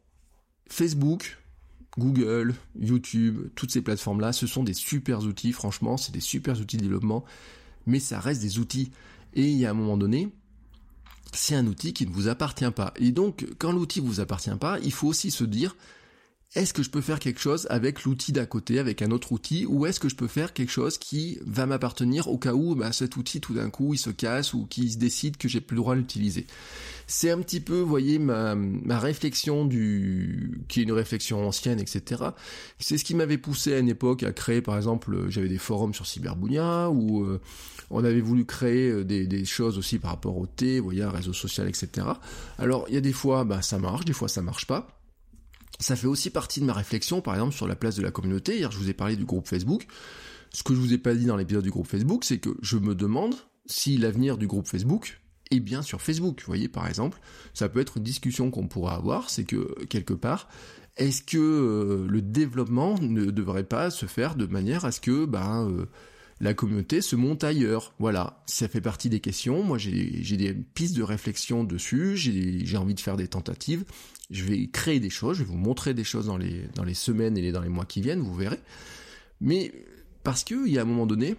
Facebook, 0.68 1.38
Google, 1.98 2.54
YouTube, 2.78 3.50
toutes 3.56 3.70
ces 3.70 3.82
plateformes-là, 3.82 4.32
ce 4.32 4.46
sont 4.46 4.64
des 4.64 4.72
super 4.72 5.20
outils, 5.22 5.52
franchement, 5.52 5.98
c'est 5.98 6.12
des 6.12 6.20
super 6.20 6.58
outils 6.58 6.78
de 6.78 6.82
développement, 6.82 7.24
mais 7.86 8.00
ça 8.00 8.18
reste 8.18 8.40
des 8.40 8.58
outils. 8.58 8.90
Et 9.34 9.42
il 9.42 9.58
y 9.58 9.66
a 9.66 9.70
un 9.70 9.74
moment 9.74 9.96
donné, 9.96 10.28
c'est 11.32 11.54
un 11.54 11.66
outil 11.66 11.92
qui 11.92 12.06
ne 12.06 12.12
vous 12.12 12.28
appartient 12.28 12.70
pas. 12.70 12.94
Et 12.96 13.12
donc, 13.12 13.46
quand 13.58 13.72
l'outil 13.72 14.00
vous 14.00 14.20
appartient 14.20 14.54
pas, 14.58 14.78
il 14.80 14.92
faut 14.92 15.08
aussi 15.08 15.30
se 15.30 15.44
dire, 15.44 15.76
est-ce 16.54 16.72
que 16.72 16.84
je 16.84 16.90
peux 16.90 17.00
faire 17.00 17.18
quelque 17.18 17.40
chose 17.40 17.66
avec 17.68 18.04
l'outil 18.04 18.30
d'à 18.30 18.46
côté, 18.46 18.78
avec 18.78 19.02
un 19.02 19.10
autre 19.10 19.32
outil, 19.32 19.66
ou 19.66 19.86
est-ce 19.86 19.98
que 19.98 20.08
je 20.08 20.14
peux 20.14 20.28
faire 20.28 20.52
quelque 20.52 20.70
chose 20.70 20.98
qui 20.98 21.38
va 21.44 21.66
m'appartenir 21.66 22.28
au 22.28 22.38
cas 22.38 22.54
où 22.54 22.76
bah, 22.76 22.92
cet 22.92 23.16
outil 23.16 23.40
tout 23.40 23.54
d'un 23.54 23.70
coup 23.70 23.92
il 23.94 23.98
se 23.98 24.10
casse 24.10 24.54
ou 24.54 24.66
qu'il 24.66 24.90
se 24.90 24.96
décide 24.96 25.36
que 25.36 25.48
j'ai 25.48 25.60
plus 25.60 25.74
le 25.74 25.80
droit 25.80 25.94
de 25.94 26.00
l'utiliser. 26.00 26.46
C'est 27.06 27.30
un 27.30 27.38
petit 27.40 27.60
peu, 27.60 27.80
vous 27.80 27.88
voyez, 27.88 28.18
ma, 28.18 28.54
ma 28.54 28.98
réflexion 28.98 29.64
du, 29.64 30.60
qui 30.68 30.80
est 30.80 30.82
une 30.84 30.92
réflexion 30.92 31.46
ancienne, 31.46 31.80
etc. 31.80 32.22
C'est 32.78 32.98
ce 32.98 33.04
qui 33.04 33.14
m'avait 33.14 33.36
poussé 33.36 33.74
à 33.74 33.78
une 33.78 33.88
époque 33.88 34.22
à 34.22 34.32
créer, 34.32 34.62
par 34.62 34.76
exemple, 34.76 35.28
j'avais 35.28 35.48
des 35.48 35.58
forums 35.58 35.92
sur 35.92 36.06
Cyberbounia, 36.06 36.88
ou 36.88 37.24
euh, 37.24 37.40
on 37.90 38.04
avait 38.04 38.20
voulu 38.20 38.46
créer 38.46 38.90
euh, 38.90 39.04
des, 39.04 39.26
des, 39.26 39.44
choses 39.44 39.76
aussi 39.76 39.98
par 39.98 40.12
rapport 40.12 40.38
au 40.38 40.46
thé, 40.46 40.80
voyez, 40.80 41.02
un 41.02 41.10
réseau 41.10 41.32
social, 41.32 41.68
etc. 41.68 42.06
Alors, 42.58 42.86
il 42.88 42.94
y 42.94 42.98
a 42.98 43.02
des 43.02 43.12
fois, 43.12 43.44
bah, 43.44 43.60
ça 43.60 43.78
marche, 43.78 44.04
des 44.04 44.12
fois 44.12 44.28
ça 44.28 44.40
marche 44.40 44.66
pas 44.66 45.03
ça 45.80 45.96
fait 45.96 46.06
aussi 46.06 46.30
partie 46.30 46.60
de 46.60 46.64
ma 46.64 46.72
réflexion, 46.72 47.20
par 47.20 47.34
exemple, 47.34 47.54
sur 47.54 47.66
la 47.66 47.76
place 47.76 47.96
de 47.96 48.02
la 48.02 48.10
communauté. 48.10 48.58
Hier, 48.58 48.70
je 48.70 48.78
vous 48.78 48.90
ai 48.90 48.94
parlé 48.94 49.16
du 49.16 49.24
groupe 49.24 49.48
Facebook. 49.48 49.86
Ce 50.52 50.62
que 50.62 50.74
je 50.74 50.78
vous 50.78 50.92
ai 50.92 50.98
pas 50.98 51.14
dit 51.14 51.26
dans 51.26 51.36
l'épisode 51.36 51.64
du 51.64 51.70
groupe 51.70 51.88
Facebook, 51.88 52.24
c'est 52.24 52.38
que 52.38 52.50
je 52.62 52.76
me 52.76 52.94
demande 52.94 53.34
si 53.66 53.96
l'avenir 53.96 54.38
du 54.38 54.46
groupe 54.46 54.68
Facebook 54.68 55.20
est 55.50 55.60
bien 55.60 55.82
sur 55.82 56.00
Facebook. 56.00 56.40
Vous 56.40 56.46
voyez, 56.46 56.68
par 56.68 56.86
exemple, 56.86 57.18
ça 57.54 57.68
peut 57.68 57.80
être 57.80 57.96
une 57.96 58.04
discussion 58.04 58.50
qu'on 58.50 58.68
pourra 58.68 58.94
avoir, 58.94 59.30
c'est 59.30 59.44
que, 59.44 59.74
quelque 59.86 60.14
part, 60.14 60.48
est-ce 60.96 61.22
que 61.22 61.38
euh, 61.38 62.06
le 62.08 62.22
développement 62.22 62.98
ne 63.00 63.26
devrait 63.26 63.64
pas 63.64 63.90
se 63.90 64.06
faire 64.06 64.36
de 64.36 64.46
manière 64.46 64.84
à 64.84 64.92
ce 64.92 65.00
que, 65.00 65.24
ben, 65.24 65.68
euh, 65.68 65.86
la 66.40 66.54
communauté 66.54 67.00
se 67.00 67.16
monte 67.16 67.42
ailleurs? 67.42 67.94
Voilà, 67.98 68.42
ça 68.46 68.68
fait 68.68 68.80
partie 68.80 69.08
des 69.08 69.20
questions. 69.20 69.64
Moi, 69.64 69.78
j'ai 69.78 70.36
des 70.36 70.54
pistes 70.54 70.96
de 70.96 71.02
réflexion 71.02 71.64
dessus. 71.64 72.16
J'ai 72.16 72.76
envie 72.76 72.94
de 72.94 73.00
faire 73.00 73.16
des 73.16 73.28
tentatives. 73.28 73.84
Je 74.30 74.44
vais 74.44 74.66
créer 74.68 75.00
des 75.00 75.10
choses. 75.10 75.38
Je 75.38 75.42
vais 75.42 75.48
vous 75.48 75.56
montrer 75.56 75.94
des 75.94 76.04
choses 76.04 76.26
dans 76.26 76.36
les 76.36 76.94
semaines 76.94 77.36
et 77.36 77.52
dans 77.52 77.62
les 77.62 77.68
mois 77.68 77.84
qui 77.84 78.00
viennent. 78.00 78.20
Vous 78.20 78.34
verrez. 78.34 78.60
Mais 79.40 79.72
parce 80.22 80.42
que 80.42 80.66
il 80.66 80.72
y 80.72 80.78
a 80.78 80.82
un 80.82 80.86
moment 80.86 81.06
donné, 81.06 81.36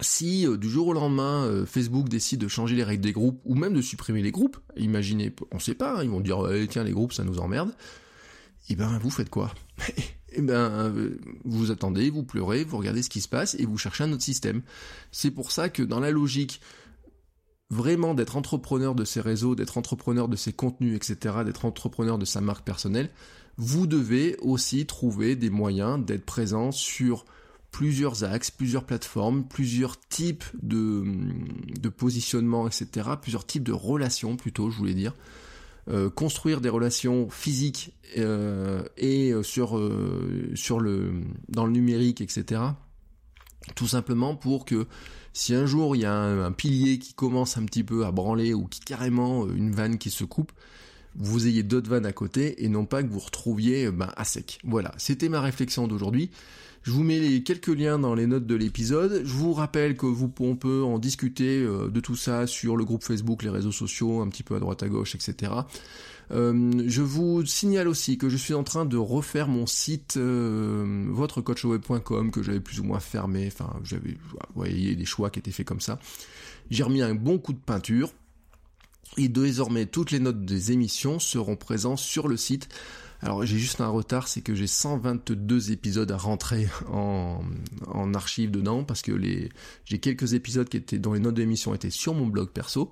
si 0.00 0.46
euh, 0.46 0.56
du 0.56 0.68
jour 0.68 0.88
au 0.88 0.92
lendemain 0.92 1.44
euh, 1.44 1.64
Facebook 1.64 2.08
décide 2.08 2.40
de 2.40 2.48
changer 2.48 2.74
les 2.74 2.84
règles 2.84 3.02
des 3.02 3.12
groupes 3.12 3.40
ou 3.44 3.54
même 3.54 3.74
de 3.74 3.80
supprimer 3.80 4.22
les 4.22 4.32
groupes, 4.32 4.58
imaginez, 4.76 5.32
on 5.52 5.58
sait 5.58 5.74
pas, 5.74 5.98
hein, 5.98 6.02
ils 6.02 6.10
vont 6.10 6.20
dire 6.20 6.44
tiens 6.68 6.84
les 6.84 6.92
groupes 6.92 7.12
ça 7.12 7.24
nous 7.24 7.38
emmerde. 7.38 7.70
Et 8.68 8.72
eh 8.72 8.76
ben 8.76 8.98
vous 8.98 9.10
faites 9.10 9.30
quoi? 9.30 9.54
Eh 10.32 10.42
ben, 10.42 10.54
euh, 10.54 11.16
vous 11.46 11.70
attendez, 11.70 12.10
vous 12.10 12.22
pleurez, 12.22 12.62
vous 12.62 12.76
regardez 12.76 13.02
ce 13.02 13.08
qui 13.08 13.22
se 13.22 13.28
passe 13.28 13.54
et 13.58 13.64
vous 13.64 13.78
cherchez 13.78 14.04
un 14.04 14.12
autre 14.12 14.22
système. 14.22 14.60
C'est 15.10 15.30
pour 15.30 15.52
ça 15.52 15.70
que 15.70 15.82
dans 15.82 16.00
la 16.00 16.10
logique 16.10 16.60
vraiment 17.70 18.14
d'être 18.14 18.36
entrepreneur 18.36 18.94
de 18.94 19.04
ses 19.04 19.20
réseaux, 19.20 19.54
d'être 19.54 19.78
entrepreneur 19.78 20.28
de 20.28 20.36
ses 20.36 20.52
contenus, 20.52 20.96
etc., 20.96 21.36
d'être 21.44 21.64
entrepreneur 21.64 22.18
de 22.18 22.24
sa 22.24 22.40
marque 22.40 22.64
personnelle, 22.64 23.10
vous 23.56 23.86
devez 23.86 24.36
aussi 24.40 24.86
trouver 24.86 25.36
des 25.36 25.50
moyens 25.50 26.04
d'être 26.04 26.24
présent 26.24 26.72
sur 26.72 27.24
plusieurs 27.70 28.24
axes, 28.24 28.50
plusieurs 28.50 28.84
plateformes, 28.84 29.44
plusieurs 29.44 29.98
types 30.00 30.44
de, 30.62 31.04
de 31.80 31.88
positionnement, 31.88 32.66
etc., 32.66 33.10
plusieurs 33.20 33.46
types 33.46 33.64
de 33.64 33.72
relations 33.72 34.36
plutôt, 34.36 34.70
je 34.70 34.78
voulais 34.78 34.94
dire. 34.94 35.14
Euh, 35.90 36.10
construire 36.10 36.60
des 36.60 36.68
relations 36.68 37.30
physiques 37.30 37.94
euh, 38.18 38.82
et 38.98 39.32
euh, 39.32 39.42
sur 39.42 39.80
sur 40.54 40.80
le 40.80 41.12
dans 41.48 41.64
le 41.64 41.72
numérique, 41.72 42.20
etc. 42.20 42.60
Tout 43.74 43.88
simplement 43.88 44.34
pour 44.34 44.64
que 44.64 44.86
si 45.32 45.54
un 45.54 45.66
jour 45.66 45.96
il 45.96 46.02
y 46.02 46.04
a 46.04 46.14
un, 46.14 46.52
pilier 46.52 46.98
qui 46.98 47.14
commence 47.14 47.56
un 47.58 47.64
petit 47.64 47.84
peu 47.84 48.04
à 48.04 48.10
branler 48.10 48.54
ou 48.54 48.64
qui 48.64 48.80
carrément 48.80 49.48
une 49.48 49.72
vanne 49.72 49.98
qui 49.98 50.10
se 50.10 50.24
coupe, 50.24 50.52
vous 51.14 51.46
ayez 51.46 51.62
d'autres 51.62 51.90
vannes 51.90 52.06
à 52.06 52.12
côté 52.12 52.64
et 52.64 52.68
non 52.68 52.84
pas 52.84 53.02
que 53.02 53.08
vous 53.08 53.18
retrouviez 53.18 53.90
ben, 53.90 54.10
à 54.16 54.24
sec. 54.24 54.58
Voilà, 54.64 54.92
c'était 54.98 55.28
ma 55.28 55.40
réflexion 55.40 55.88
d'aujourd'hui. 55.88 56.30
Je 56.82 56.92
vous 56.92 57.02
mets 57.02 57.18
les 57.18 57.42
quelques 57.42 57.68
liens 57.68 57.98
dans 57.98 58.14
les 58.14 58.26
notes 58.26 58.46
de 58.46 58.54
l'épisode. 58.54 59.22
Je 59.24 59.32
vous 59.32 59.52
rappelle 59.52 59.96
que 59.96 60.06
vous 60.06 60.32
on 60.40 60.56
peut 60.56 60.82
en 60.82 60.98
discuter 60.98 61.60
euh, 61.60 61.88
de 61.88 62.00
tout 62.00 62.16
ça 62.16 62.46
sur 62.46 62.76
le 62.76 62.84
groupe 62.84 63.04
Facebook, 63.04 63.42
les 63.42 63.50
réseaux 63.50 63.72
sociaux, 63.72 64.20
un 64.20 64.28
petit 64.28 64.42
peu 64.42 64.54
à 64.54 64.60
droite 64.60 64.82
à 64.82 64.88
gauche, 64.88 65.14
etc. 65.14 65.52
Euh, 66.30 66.84
je 66.86 67.02
vous 67.02 67.44
signale 67.46 67.88
aussi 67.88 68.18
que 68.18 68.28
je 68.28 68.36
suis 68.36 68.54
en 68.54 68.64
train 68.64 68.84
de 68.84 68.96
refaire 68.96 69.48
mon 69.48 69.66
site 69.66 70.16
euh, 70.16 71.06
votrecoachweb.com 71.08 72.30
que 72.30 72.42
j'avais 72.42 72.60
plus 72.60 72.80
ou 72.80 72.84
moins 72.84 73.00
fermé. 73.00 73.46
Enfin, 73.46 73.72
j'avais, 73.82 74.16
vous 74.30 74.38
voyez, 74.54 74.94
des 74.94 75.04
choix 75.04 75.30
qui 75.30 75.38
étaient 75.38 75.52
faits 75.52 75.66
comme 75.66 75.80
ça. 75.80 75.98
J'ai 76.70 76.82
remis 76.82 77.02
un 77.02 77.14
bon 77.14 77.38
coup 77.38 77.52
de 77.52 77.58
peinture. 77.58 78.12
Et 79.16 79.28
désormais, 79.28 79.86
toutes 79.86 80.10
les 80.10 80.20
notes 80.20 80.44
des 80.44 80.70
émissions 80.70 81.18
seront 81.18 81.56
présentes 81.56 81.98
sur 81.98 82.28
le 82.28 82.36
site 82.36 82.68
Alors 83.22 83.44
j'ai 83.44 83.58
juste 83.58 83.80
un 83.80 83.88
retard, 83.88 84.28
c'est 84.28 84.42
que 84.42 84.54
j'ai 84.54 84.66
122 84.66 85.72
épisodes 85.72 86.12
à 86.12 86.18
rentrer 86.18 86.68
en, 86.92 87.40
en 87.86 88.14
archive 88.14 88.50
dedans 88.50 88.84
parce 88.84 89.00
que 89.00 89.18
j'ai 89.86 89.98
quelques 89.98 90.34
épisodes 90.34 90.68
qui 90.68 90.76
étaient 90.76 90.98
dont 90.98 91.14
les 91.14 91.20
notes 91.20 91.34
d'émission 91.34 91.74
étaient 91.74 91.90
sur 91.90 92.12
mon 92.14 92.26
blog 92.26 92.50
perso 92.50 92.90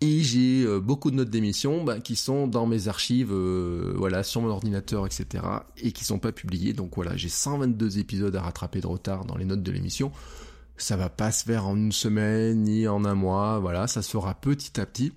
et 0.00 0.22
j'ai 0.22 0.64
euh, 0.64 0.80
beaucoup 0.80 1.10
de 1.10 1.16
notes 1.16 1.30
d'émission 1.30 1.84
bah, 1.84 2.00
qui 2.00 2.16
sont 2.16 2.46
dans 2.46 2.66
mes 2.66 2.88
archives, 2.88 3.32
euh, 3.32 3.94
voilà, 3.96 4.22
sur 4.22 4.42
mon 4.42 4.48
ordinateur, 4.48 5.06
etc. 5.06 5.44
et 5.78 5.92
qui 5.92 6.04
sont 6.04 6.18
pas 6.18 6.32
publiées. 6.32 6.72
Donc 6.72 6.96
voilà, 6.96 7.16
j'ai 7.16 7.28
122 7.28 7.98
épisodes 7.98 8.34
à 8.36 8.42
rattraper 8.42 8.80
de 8.80 8.86
retard 8.86 9.24
dans 9.24 9.36
les 9.36 9.44
notes 9.44 9.62
de 9.62 9.72
l'émission. 9.72 10.12
Ça 10.76 10.96
va 10.96 11.08
pas 11.08 11.30
se 11.30 11.44
faire 11.44 11.66
en 11.66 11.76
une 11.76 11.92
semaine 11.92 12.62
ni 12.62 12.88
en 12.88 13.04
un 13.04 13.14
mois, 13.14 13.60
voilà, 13.60 13.86
ça 13.86 14.02
se 14.02 14.10
fera 14.10 14.34
petit 14.34 14.80
à 14.80 14.86
petit. 14.86 15.12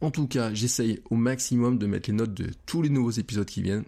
En 0.00 0.10
tout 0.10 0.26
cas, 0.26 0.54
j'essaye 0.54 1.00
au 1.10 1.16
maximum 1.16 1.78
de 1.78 1.86
mettre 1.86 2.08
les 2.08 2.16
notes 2.16 2.34
de 2.34 2.50
tous 2.66 2.80
les 2.80 2.88
nouveaux 2.88 3.10
épisodes 3.10 3.46
qui 3.46 3.62
viennent 3.62 3.84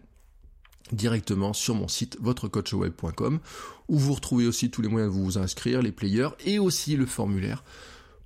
directement 0.93 1.55
sur 1.55 1.75
mon 1.75 1.89
site 1.89 2.19
votrecoachweb.com 2.21 3.41
où 3.89 3.99
vous 3.99 4.13
retrouvez 4.13 4.47
aussi 4.47 4.71
tous 4.71 4.83
les 4.83 4.89
moyens 4.89 5.13
de 5.13 5.19
vous 5.19 5.39
inscrire, 5.39 5.81
les 5.81 5.93
players 5.93 6.29
et 6.45 6.59
aussi 6.59 6.97
le 6.97 7.07
formulaire 7.07 7.65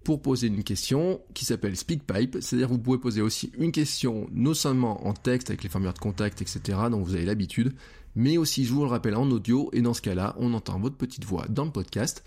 pour 0.05 0.23
poser 0.23 0.47
une 0.47 0.65
question 0.65 1.21
qui 1.35 1.45
s'appelle 1.45 1.77
SpeakPipe, 1.77 2.39
c'est-à-dire 2.41 2.69
vous 2.69 2.79
pouvez 2.79 2.99
poser 2.99 3.21
aussi 3.21 3.53
une 3.59 3.73
question 3.73 4.29
non 4.33 4.55
seulement 4.55 5.07
en 5.07 5.13
texte 5.13 5.51
avec 5.51 5.63
les 5.63 5.69
formulaires 5.69 5.95
de 5.95 5.99
contact, 5.99 6.41
etc., 6.41 6.79
dont 6.91 7.03
vous 7.03 7.15
avez 7.15 7.25
l'habitude, 7.25 7.75
mais 8.15 8.37
aussi, 8.37 8.65
je 8.65 8.73
vous 8.73 8.83
le 8.83 8.89
rappelle, 8.89 9.15
en 9.15 9.31
audio, 9.31 9.71
et 9.73 9.83
dans 9.83 9.95
ce 9.95 10.03
cas-là, 10.03 10.35
on 10.39 10.55
entend 10.55 10.79
votre 10.81 10.97
petite 10.97 11.25
voix 11.25 11.47
dans 11.49 11.65
le 11.65 11.71
podcast, 11.71 12.25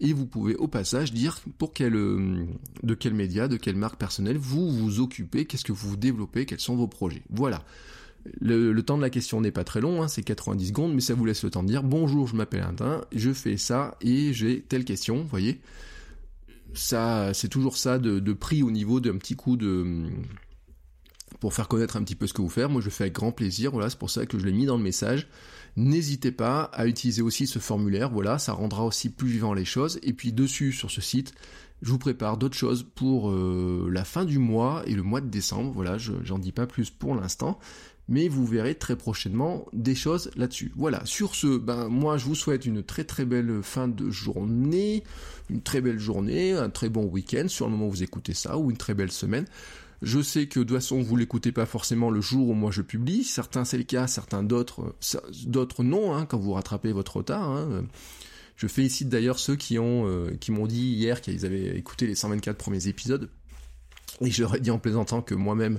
et 0.00 0.12
vous 0.12 0.26
pouvez 0.26 0.54
au 0.56 0.68
passage 0.68 1.12
dire 1.12 1.40
pour 1.58 1.72
quel, 1.72 1.94
euh, 1.94 2.46
de 2.82 2.94
quel 2.94 3.14
média, 3.14 3.48
de 3.48 3.56
quelle 3.56 3.76
marque 3.76 3.98
personnelle 3.98 4.38
vous 4.38 4.70
vous 4.70 5.00
occupez, 5.00 5.46
qu'est-ce 5.46 5.64
que 5.64 5.72
vous 5.72 5.96
développez, 5.96 6.46
quels 6.46 6.60
sont 6.60 6.76
vos 6.76 6.88
projets. 6.88 7.22
Voilà. 7.30 7.64
Le, 8.40 8.78
temps 8.80 8.96
de 8.96 9.02
la 9.02 9.10
question 9.10 9.40
n'est 9.40 9.52
pas 9.52 9.64
très 9.64 9.80
long, 9.80 10.02
hein, 10.02 10.08
c'est 10.08 10.22
90 10.22 10.68
secondes, 10.68 10.94
mais 10.94 11.00
ça 11.00 11.14
vous 11.14 11.24
laisse 11.24 11.44
le 11.44 11.50
temps 11.50 11.62
de 11.62 11.68
dire 11.68 11.82
bonjour, 11.82 12.26
je 12.26 12.34
m'appelle 12.34 12.62
Indin, 12.62 13.02
je 13.14 13.32
fais 13.32 13.56
ça 13.56 13.96
et 14.00 14.32
j'ai 14.32 14.62
telle 14.62 14.84
question, 14.84 15.18
vous 15.18 15.28
voyez. 15.28 15.60
Ça, 16.74 17.32
c'est 17.32 17.48
toujours 17.48 17.76
ça 17.76 17.98
de, 17.98 18.32
prix 18.32 18.62
au 18.62 18.70
niveau 18.70 19.00
d'un 19.00 19.16
petit 19.16 19.36
coup 19.36 19.56
de 19.56 20.04
pour 21.40 21.52
faire 21.52 21.68
connaître 21.68 21.96
un 21.96 22.02
petit 22.02 22.14
peu 22.14 22.26
ce 22.26 22.32
que 22.32 22.40
vous 22.40 22.48
faites. 22.48 22.68
Moi, 22.68 22.80
je 22.80 22.90
fais 22.90 23.04
avec 23.04 23.14
grand 23.14 23.32
plaisir. 23.32 23.72
Voilà, 23.72 23.90
c'est 23.90 23.98
pour 23.98 24.10
ça 24.10 24.26
que 24.26 24.38
je 24.38 24.46
l'ai 24.46 24.52
mis 24.52 24.66
dans 24.66 24.76
le 24.76 24.82
message. 24.82 25.28
N'hésitez 25.76 26.32
pas 26.32 26.62
à 26.72 26.86
utiliser 26.86 27.20
aussi 27.20 27.46
ce 27.46 27.58
formulaire, 27.58 28.10
voilà, 28.10 28.38
ça 28.38 28.54
rendra 28.54 28.84
aussi 28.84 29.10
plus 29.10 29.28
vivant 29.28 29.52
les 29.52 29.66
choses. 29.66 29.98
Et 30.02 30.14
puis 30.14 30.32
dessus, 30.32 30.72
sur 30.72 30.90
ce 30.90 31.02
site, 31.02 31.34
je 31.82 31.90
vous 31.90 31.98
prépare 31.98 32.38
d'autres 32.38 32.56
choses 32.56 32.86
pour 32.94 33.30
euh, 33.30 33.90
la 33.92 34.04
fin 34.04 34.24
du 34.24 34.38
mois 34.38 34.82
et 34.86 34.94
le 34.94 35.02
mois 35.02 35.20
de 35.20 35.28
décembre. 35.28 35.72
Voilà, 35.72 35.98
je 35.98 36.14
j'en 36.22 36.38
dis 36.38 36.52
pas 36.52 36.66
plus 36.66 36.88
pour 36.88 37.14
l'instant, 37.14 37.58
mais 38.08 38.28
vous 38.28 38.46
verrez 38.46 38.74
très 38.74 38.96
prochainement 38.96 39.66
des 39.72 39.94
choses 39.94 40.30
là-dessus. 40.36 40.72
Voilà, 40.76 41.04
sur 41.04 41.34
ce, 41.34 41.58
ben 41.58 41.88
moi 41.88 42.18
je 42.18 42.26
vous 42.26 42.34
souhaite 42.34 42.64
une 42.66 42.82
très 42.82 43.04
très 43.04 43.24
belle 43.24 43.60
fin 43.62 43.88
de 43.88 44.10
journée, 44.10 45.02
une 45.50 45.62
très 45.62 45.80
belle 45.80 45.98
journée, 45.98 46.52
un 46.52 46.70
très 46.70 46.88
bon 46.88 47.04
week-end 47.04 47.48
sur 47.48 47.66
le 47.66 47.72
moment 47.72 47.86
où 47.86 47.90
vous 47.90 48.02
écoutez 48.02 48.34
ça, 48.34 48.58
ou 48.58 48.70
une 48.70 48.76
très 48.76 48.94
belle 48.94 49.12
semaine. 49.12 49.46
Je 50.02 50.20
sais 50.20 50.46
que 50.46 50.60
de 50.60 50.64
toute 50.64 50.76
façon 50.76 51.00
vous 51.00 51.16
l'écoutez 51.16 51.52
pas 51.52 51.66
forcément 51.66 52.10
le 52.10 52.20
jour 52.20 52.48
où 52.48 52.54
moi 52.54 52.70
je 52.70 52.82
publie. 52.82 53.24
Certains 53.24 53.64
c'est 53.64 53.78
le 53.78 53.84
cas, 53.84 54.06
certains 54.06 54.42
d'autres, 54.42 54.94
d'autres 55.46 55.82
non. 55.82 56.14
Hein, 56.14 56.26
quand 56.26 56.38
vous 56.38 56.52
rattrapez 56.52 56.92
votre 56.92 57.16
retard. 57.16 57.50
Hein. 57.50 57.84
Je 58.56 58.66
félicite 58.66 59.08
d'ailleurs 59.08 59.38
ceux 59.38 59.56
qui 59.56 59.78
ont, 59.78 60.06
euh, 60.06 60.30
qui 60.40 60.50
m'ont 60.50 60.66
dit 60.66 60.92
hier 60.92 61.20
qu'ils 61.20 61.44
avaient 61.44 61.76
écouté 61.76 62.06
les 62.06 62.14
124 62.14 62.56
premiers 62.56 62.88
épisodes. 62.88 63.28
Et 64.22 64.30
je 64.30 64.42
leur 64.42 64.54
ai 64.54 64.60
dit 64.60 64.70
en 64.70 64.78
plaisantant 64.78 65.20
que 65.20 65.34
moi-même, 65.34 65.78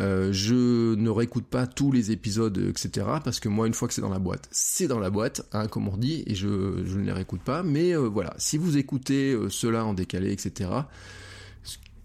euh, 0.00 0.32
je 0.32 0.94
ne 0.94 1.10
réécoute 1.10 1.46
pas 1.46 1.66
tous 1.66 1.92
les 1.92 2.10
épisodes, 2.10 2.56
etc. 2.58 3.06
Parce 3.22 3.40
que 3.40 3.48
moi, 3.48 3.66
une 3.66 3.74
fois 3.74 3.88
que 3.88 3.94
c'est 3.94 4.00
dans 4.00 4.08
la 4.08 4.18
boîte, 4.18 4.48
c'est 4.50 4.88
dans 4.88 4.98
la 4.98 5.10
boîte, 5.10 5.46
hein, 5.52 5.66
comme 5.68 5.88
on 5.88 5.96
dit, 5.96 6.22
et 6.26 6.34
je, 6.34 6.46
ne 6.48 7.02
les 7.02 7.12
réécoute 7.12 7.42
pas. 7.42 7.62
Mais 7.62 7.94
euh, 7.94 8.08
voilà, 8.08 8.34
si 8.38 8.56
vous 8.56 8.78
écoutez 8.78 9.36
cela 9.50 9.84
en 9.84 9.94
décalé, 9.94 10.32
etc., 10.32 10.70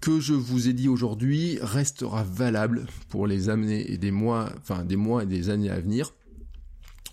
que 0.01 0.19
je 0.19 0.33
vous 0.33 0.69
ai 0.69 0.73
dit 0.73 0.89
aujourd'hui 0.89 1.57
restera 1.61 2.23
valable 2.23 2.85
pour 3.09 3.27
les 3.27 3.49
années 3.49 3.91
et 3.91 3.97
des 3.97 4.11
mois, 4.11 4.49
enfin 4.59 4.85
des 4.85 4.95
mois 4.95 5.23
et 5.23 5.25
des 5.25 5.49
années 5.49 5.69
à 5.69 5.79
venir. 5.79 6.13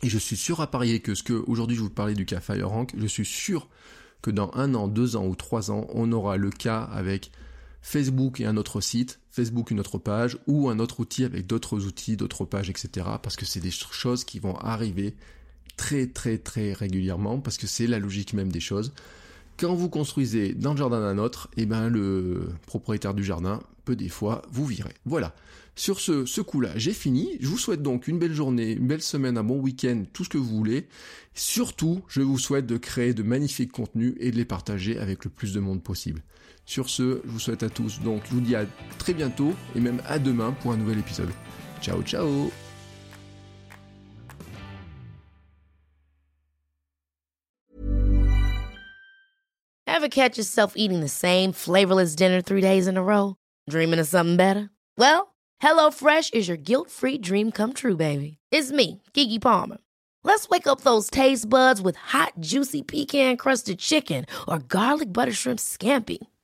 Et 0.02 0.08
je 0.08 0.18
suis 0.18 0.36
sûr 0.36 0.60
à 0.60 0.70
parier 0.70 1.00
que 1.00 1.14
ce 1.14 1.22
que 1.22 1.32
aujourd'hui 1.32 1.76
je 1.76 1.82
vous 1.82 1.90
parlais 1.90 2.14
du 2.14 2.26
cas 2.26 2.40
FireRank, 2.40 2.92
je 2.96 3.06
suis 3.06 3.24
sûr 3.24 3.68
que 4.20 4.30
dans 4.30 4.50
un 4.54 4.74
an, 4.74 4.86
deux 4.88 5.16
ans 5.16 5.26
ou 5.26 5.34
trois 5.34 5.70
ans, 5.70 5.86
on 5.90 6.12
aura 6.12 6.36
le 6.36 6.50
cas 6.50 6.82
avec 6.82 7.30
Facebook 7.84 8.40
et 8.40 8.46
un 8.46 8.56
autre 8.56 8.80
site, 8.80 9.20
Facebook 9.30 9.70
une 9.70 9.78
autre 9.78 9.98
page, 9.98 10.38
ou 10.46 10.70
un 10.70 10.78
autre 10.78 11.00
outil 11.00 11.22
avec 11.24 11.46
d'autres 11.46 11.86
outils, 11.86 12.16
d'autres 12.16 12.46
pages, 12.46 12.70
etc. 12.70 13.06
Parce 13.22 13.36
que 13.36 13.44
c'est 13.44 13.60
des 13.60 13.70
choses 13.70 14.24
qui 14.24 14.38
vont 14.38 14.56
arriver 14.56 15.14
très 15.76 16.06
très 16.06 16.38
très 16.38 16.72
régulièrement, 16.72 17.38
parce 17.40 17.58
que 17.58 17.66
c'est 17.66 17.86
la 17.86 17.98
logique 17.98 18.32
même 18.32 18.50
des 18.50 18.60
choses 18.60 18.92
quand 19.58 19.74
vous 19.74 19.88
construisez 19.88 20.54
dans 20.54 20.72
le 20.72 20.78
jardin 20.78 21.00
d'un 21.00 21.18
autre, 21.18 21.48
eh 21.56 21.66
ben 21.66 21.88
le 21.88 22.48
propriétaire 22.66 23.14
du 23.14 23.24
jardin 23.24 23.62
peut 23.84 23.96
des 23.96 24.08
fois 24.08 24.42
vous 24.50 24.66
virer. 24.66 24.94
Voilà. 25.04 25.34
Sur 25.76 26.00
ce, 26.00 26.24
ce 26.24 26.40
coup-là, 26.40 26.70
j'ai 26.76 26.92
fini. 26.92 27.36
Je 27.40 27.48
vous 27.48 27.58
souhaite 27.58 27.82
donc 27.82 28.06
une 28.06 28.18
belle 28.18 28.32
journée, 28.32 28.72
une 28.72 28.86
belle 28.86 29.02
semaine, 29.02 29.36
un 29.36 29.44
bon 29.44 29.58
week-end, 29.58 30.04
tout 30.12 30.24
ce 30.24 30.28
que 30.28 30.38
vous 30.38 30.56
voulez. 30.56 30.86
Surtout, 31.34 32.02
je 32.08 32.22
vous 32.22 32.38
souhaite 32.38 32.66
de 32.66 32.76
créer 32.76 33.12
de 33.12 33.22
magnifiques 33.22 33.72
contenus 33.72 34.14
et 34.18 34.30
de 34.30 34.36
les 34.36 34.44
partager 34.44 34.98
avec 34.98 35.24
le 35.24 35.30
plus 35.30 35.52
de 35.52 35.60
monde 35.60 35.82
possible. 35.82 36.22
Sur 36.66 36.88
ce, 36.88 37.20
je 37.24 37.30
vous 37.30 37.38
souhaite 37.38 37.62
à 37.62 37.68
tous. 37.68 38.00
Donc, 38.00 38.22
je 38.26 38.30
vous 38.34 38.40
dis 38.40 38.56
à 38.56 38.64
très 38.98 39.12
bientôt 39.12 39.52
et 39.74 39.80
même 39.80 40.00
à 40.06 40.18
demain 40.18 40.52
pour 40.52 40.72
un 40.72 40.76
nouvel 40.76 40.98
épisode. 40.98 41.30
Ciao, 41.80 42.02
ciao 42.02 42.50
Ever 49.86 50.08
catch 50.08 50.36
yourself 50.36 50.72
eating 50.76 51.00
the 51.00 51.08
same 51.08 51.52
flavorless 51.52 52.14
dinner 52.14 52.40
three 52.40 52.60
days 52.60 52.88
in 52.88 52.96
a 52.96 53.02
row? 53.02 53.36
Dreaming 53.70 54.00
of 54.00 54.08
something 54.08 54.36
better? 54.36 54.70
Well, 54.98 55.34
HelloFresh 55.62 56.34
is 56.34 56.48
your 56.48 56.56
guilt-free 56.56 57.18
dream 57.18 57.52
come 57.52 57.72
true, 57.74 57.96
baby. 57.96 58.38
It's 58.50 58.72
me, 58.72 59.02
Kiki 59.12 59.38
Palmer. 59.38 59.78
Let's 60.24 60.48
wake 60.48 60.66
up 60.66 60.80
those 60.80 61.10
taste 61.10 61.48
buds 61.48 61.80
with 61.80 61.96
hot, 61.96 62.32
juicy 62.40 62.82
pecan-crusted 62.82 63.78
chicken 63.78 64.24
or 64.48 64.58
garlic 64.58 65.12
butter 65.12 65.32
shrimp 65.32 65.60
scampi. 65.60 66.18